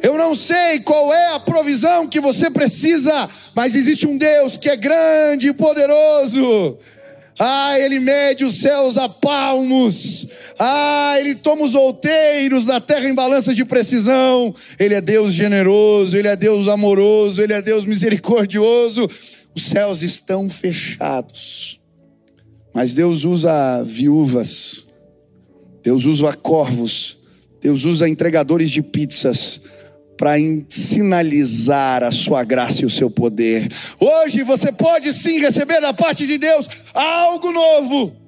Eu 0.02 0.18
não 0.18 0.34
sei 0.34 0.80
qual 0.80 1.14
é 1.14 1.34
a 1.36 1.40
provisão 1.42 2.08
que 2.08 2.22
você 2.22 2.50
precisa, 2.50 3.30
mas 3.54 3.76
existe 3.76 4.08
um 4.08 4.18
Deus 4.18 4.56
que 4.56 4.70
é 4.70 4.78
grande 4.78 5.50
e 5.50 5.54
poderoso 5.54 6.80
ah, 7.40 7.80
ele 7.80 8.00
mede 8.00 8.44
os 8.44 8.60
céus 8.60 8.98
a 8.98 9.08
palmos. 9.08 10.28
Ah, 10.60 11.16
ele 11.20 11.36
toma 11.36 11.64
os 11.64 11.76
outeiros 11.76 12.66
da 12.66 12.80
terra 12.80 13.10
em 13.10 13.16
balança 13.16 13.54
de 13.54 13.66
precisão. 13.66 14.54
Ele 14.80 14.94
é 14.94 15.02
Deus 15.02 15.34
generoso, 15.34 16.16
ele 16.16 16.28
é 16.28 16.36
Deus 16.36 16.68
amoroso, 16.68 17.42
ele 17.42 17.54
é 17.54 17.62
Deus 17.62 17.86
misericordioso. 17.86 19.10
Os 19.56 19.64
céus 19.64 20.02
estão 20.02 20.50
fechados. 20.50 21.80
Mas 22.74 22.94
Deus 22.94 23.24
usa 23.24 23.84
viúvas. 23.84 24.88
Deus 25.84 26.06
usa 26.06 26.34
corvos. 26.34 27.18
Deus 27.62 27.86
usa 27.86 28.08
entregadores 28.10 28.70
de 28.70 28.82
pizzas 28.82 29.62
para 30.22 30.34
sinalizar 30.70 32.04
a 32.04 32.12
sua 32.12 32.44
graça 32.44 32.84
e 32.84 32.86
o 32.86 32.92
seu 32.92 33.10
poder. 33.10 33.68
Hoje 34.00 34.44
você 34.44 34.72
pode 34.72 35.12
sim 35.14 35.40
receber 35.40 35.82
da 35.82 35.96
parte 35.96 36.28
de 36.28 36.38
Deus 36.38 36.70
algo 36.94 37.52
novo. 37.52 38.21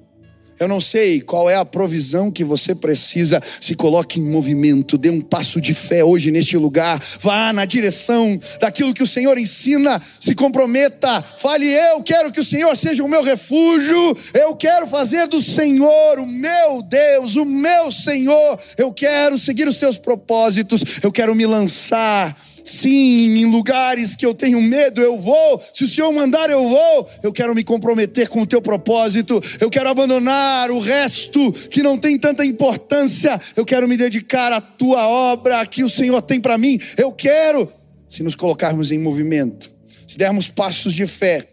Eu 0.58 0.68
não 0.68 0.80
sei 0.80 1.20
qual 1.20 1.50
é 1.50 1.56
a 1.56 1.64
provisão 1.64 2.30
que 2.30 2.44
você 2.44 2.74
precisa. 2.74 3.42
Se 3.60 3.74
coloque 3.74 4.20
em 4.20 4.24
movimento, 4.24 4.96
dê 4.96 5.10
um 5.10 5.20
passo 5.20 5.60
de 5.60 5.74
fé 5.74 6.04
hoje 6.04 6.30
neste 6.30 6.56
lugar. 6.56 7.02
Vá 7.20 7.52
na 7.52 7.64
direção 7.64 8.38
daquilo 8.60 8.94
que 8.94 9.02
o 9.02 9.06
Senhor 9.06 9.36
ensina. 9.38 10.00
Se 10.20 10.34
comprometa. 10.34 11.22
Fale: 11.22 11.66
Eu 11.66 12.02
quero 12.02 12.30
que 12.32 12.40
o 12.40 12.44
Senhor 12.44 12.76
seja 12.76 13.02
o 13.02 13.08
meu 13.08 13.22
refúgio. 13.22 14.16
Eu 14.32 14.54
quero 14.54 14.86
fazer 14.86 15.26
do 15.26 15.40
Senhor 15.40 16.18
o 16.18 16.26
meu 16.26 16.82
Deus, 16.82 17.36
o 17.36 17.44
meu 17.44 17.90
Senhor. 17.90 18.58
Eu 18.76 18.92
quero 18.92 19.36
seguir 19.38 19.68
os 19.68 19.78
teus 19.78 19.98
propósitos. 19.98 20.82
Eu 21.02 21.10
quero 21.10 21.34
me 21.34 21.46
lançar 21.46 22.36
Sim, 22.64 23.36
em 23.36 23.44
lugares 23.44 24.16
que 24.16 24.24
eu 24.24 24.34
tenho 24.34 24.60
medo, 24.62 25.02
eu 25.02 25.18
vou. 25.18 25.62
Se 25.74 25.84
o 25.84 25.86
Senhor 25.86 26.10
mandar, 26.10 26.48
eu 26.48 26.66
vou. 26.66 27.10
Eu 27.22 27.30
quero 27.30 27.54
me 27.54 27.62
comprometer 27.62 28.26
com 28.30 28.40
o 28.40 28.46
teu 28.46 28.62
propósito. 28.62 29.38
Eu 29.60 29.68
quero 29.68 29.90
abandonar 29.90 30.70
o 30.70 30.80
resto 30.80 31.52
que 31.68 31.82
não 31.82 31.98
tem 31.98 32.18
tanta 32.18 32.42
importância. 32.42 33.38
Eu 33.54 33.66
quero 33.66 33.86
me 33.86 33.98
dedicar 33.98 34.50
à 34.50 34.62
tua 34.62 35.06
obra 35.06 35.66
que 35.66 35.84
o 35.84 35.90
Senhor 35.90 36.22
tem 36.22 36.40
para 36.40 36.56
mim. 36.56 36.80
Eu 36.96 37.12
quero, 37.12 37.70
se 38.08 38.22
nos 38.22 38.34
colocarmos 38.34 38.90
em 38.90 38.98
movimento, 38.98 39.70
se 40.08 40.16
dermos 40.16 40.48
passos 40.48 40.94
de 40.94 41.06
fé, 41.06 41.46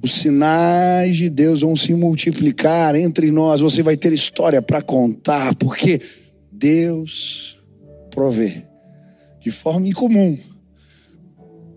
os 0.00 0.12
sinais 0.12 1.16
de 1.16 1.28
Deus 1.28 1.62
vão 1.62 1.74
se 1.74 1.92
multiplicar 1.94 2.94
entre 2.94 3.32
nós. 3.32 3.60
Você 3.60 3.82
vai 3.82 3.96
ter 3.96 4.12
história 4.12 4.62
para 4.62 4.82
contar, 4.82 5.56
porque 5.56 6.00
Deus 6.52 7.58
provê 8.14 8.67
de 9.40 9.50
forma 9.50 9.86
incomum 9.88 10.38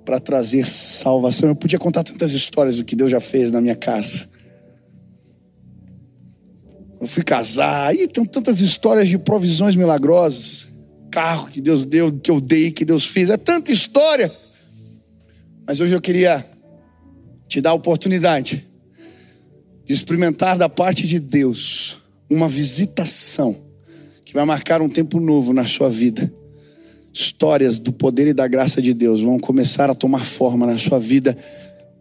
para 0.03 0.20
trazer 0.20 0.66
salvação. 0.66 1.49
Eu 1.49 1.55
podia 1.55 1.80
contar 1.80 2.03
tantas 2.03 2.32
histórias 2.34 2.78
do 2.78 2.84
que 2.84 2.95
Deus 2.95 3.12
já 3.12 3.22
fez 3.22 3.51
na 3.51 3.62
minha 3.62 3.76
casa. 3.76 4.30
Eu 6.99 7.07
fui 7.07 7.24
casar, 7.24 7.88
aí 7.88 8.07
tem 8.07 8.24
tantas 8.26 8.59
histórias 8.59 9.09
de 9.09 9.18
provisões 9.18 9.76
milagrosas. 9.76 10.68
Carro 11.09 11.47
que 11.47 11.59
Deus 11.59 11.84
deu, 11.84 12.12
que 12.12 12.30
eu 12.30 12.39
dei, 12.39 12.72
que 12.72 12.86
Deus 12.86 13.05
fez. 13.05 13.30
É 13.30 13.38
tanta 13.38 13.72
história. 13.72 14.32
Mas 15.66 15.80
hoje 15.80 15.93
eu 15.95 16.01
queria 16.01 16.45
te 17.47 17.59
dar 17.59 17.72
a 17.72 17.74
oportunidade 17.74 18.68
de 19.86 19.93
experimentar 19.93 20.57
da 20.57 20.70
parte 20.70 21.07
de 21.07 21.20
Deus 21.20 21.97
uma 22.30 22.47
visitação 22.47 23.55
que 24.24 24.34
vai 24.34 24.45
marcar 24.45 24.82
um 24.82 24.88
tempo 24.88 25.20
novo 25.20 25.51
na 25.51 25.66
sua 25.66 25.89
vida 25.89 26.32
histórias 27.14 27.80
do 27.80 27.91
poder 27.91 28.28
e 28.28 28.34
da 28.34 28.47
graça 28.47 28.82
de 28.82 28.93
Deus 28.93 29.22
vão 29.22 29.39
começar 29.39 29.89
a 29.89 29.95
tomar 29.95 30.26
forma 30.26 30.66
na 30.66 30.78
sua 30.78 30.99
vida, 30.99 31.38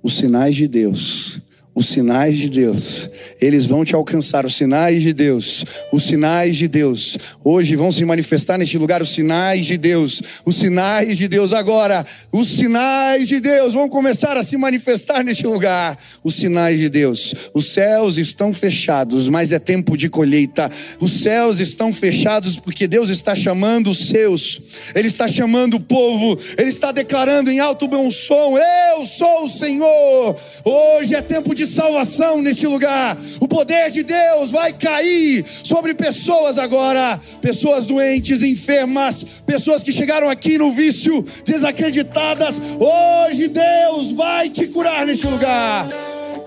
os 0.03 0.17
sinais 0.17 0.57
de 0.57 0.69
Deus 0.69 1.41
os 1.73 1.87
sinais 1.87 2.37
de 2.37 2.51
Deus, 2.51 3.09
eles 3.41 3.65
vão 3.65 3.85
te 3.85 3.95
alcançar, 3.95 4.45
os 4.45 4.57
sinais 4.57 5.03
de 5.03 5.13
Deus, 5.13 5.65
os 5.93 6.03
sinais 6.03 6.57
de 6.57 6.67
Deus, 6.67 7.17
hoje 7.45 7.77
vão 7.77 7.93
se 7.93 8.05
manifestar 8.05 8.59
neste 8.59 8.77
lugar, 8.77 9.01
os 9.01 9.11
sinais 9.11 9.67
de 9.67 9.79
Deus, 9.79 10.21
os 10.45 10.57
sinais 10.57 11.17
de 11.17 11.29
Deus, 11.29 11.53
agora, 11.53 12.05
os 12.33 12.49
sinais 12.49 13.29
de 13.29 13.39
Deus 13.39 13.73
vão 13.73 13.89
começar 13.89 14.37
a 14.37 14.43
se 14.43 14.57
manifestar 14.57 15.23
neste 15.23 15.47
lugar, 15.47 15.97
os 16.25 16.35
sinais 16.35 16.79
de 16.79 16.89
Deus, 16.89 17.35
os 17.55 17.67
céus 17.67 18.19
estão 18.19 18.53
fechados, 18.53 19.29
mas 19.29 19.53
é 19.53 19.59
tempo 19.59 19.97
de 19.97 20.09
colheita, 20.09 20.71
os 20.99 21.23
céus 21.23 21.61
estão 21.61 21.93
fechados 21.93 22.57
porque 22.57 22.89
Deus 22.89 23.11
está 23.11 23.35
chamando 23.35 23.91
os 23.91 24.09
seus, 24.09 24.61
Ele 24.95 25.09
está 25.09 25.29
chamando 25.29 25.75
o 25.75 25.81
povo, 25.81 26.37
Ele 26.59 26.69
está 26.69 26.91
declarando 26.91 27.51
em 27.51 27.61
alto 27.61 27.87
bom 27.87 28.11
som: 28.11 28.57
Eu 28.59 29.07
sou 29.07 29.45
o 29.45 29.49
Senhor, 29.49 30.37
hoje 30.65 31.15
é 31.15 31.23
tempo 31.23 31.55
de 31.55 31.60
de 31.61 31.67
salvação 31.67 32.41
neste 32.41 32.67
lugar. 32.67 33.19
O 33.39 33.47
poder 33.47 33.91
de 33.91 34.03
Deus 34.03 34.51
vai 34.51 34.73
cair 34.73 35.45
sobre 35.47 35.93
pessoas 35.93 36.57
agora, 36.57 37.21
pessoas 37.43 37.85
doentes, 37.85 38.43
enfermas, 38.43 39.23
pessoas 39.45 39.83
que 39.83 39.93
chegaram 39.93 40.31
aqui 40.31 40.57
no 40.57 40.73
vício, 40.73 41.23
desacreditadas. 41.45 42.61
Hoje 42.79 43.49
Deus 43.49 44.13
vai 44.13 44.49
te 44.49 44.67
curar 44.69 45.05
neste 45.05 45.27
lugar. 45.27 45.87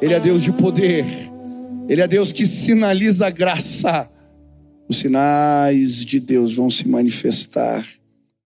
Ele 0.01 0.16
é 0.16 0.20
Deus 0.20 0.41
de 0.41 0.51
poder. 0.51 1.05
Ele 1.88 2.01
é 2.01 2.07
Deus 2.07 2.32
que 2.32 2.47
sinaliza 2.47 3.28
a 3.28 3.30
graça. 3.30 4.09
Os 4.89 4.97
sinais 4.97 6.03
de 6.03 6.20
Deus 6.20 6.55
vão 6.55 6.72
se 6.72 6.88
manifestar 6.88 7.86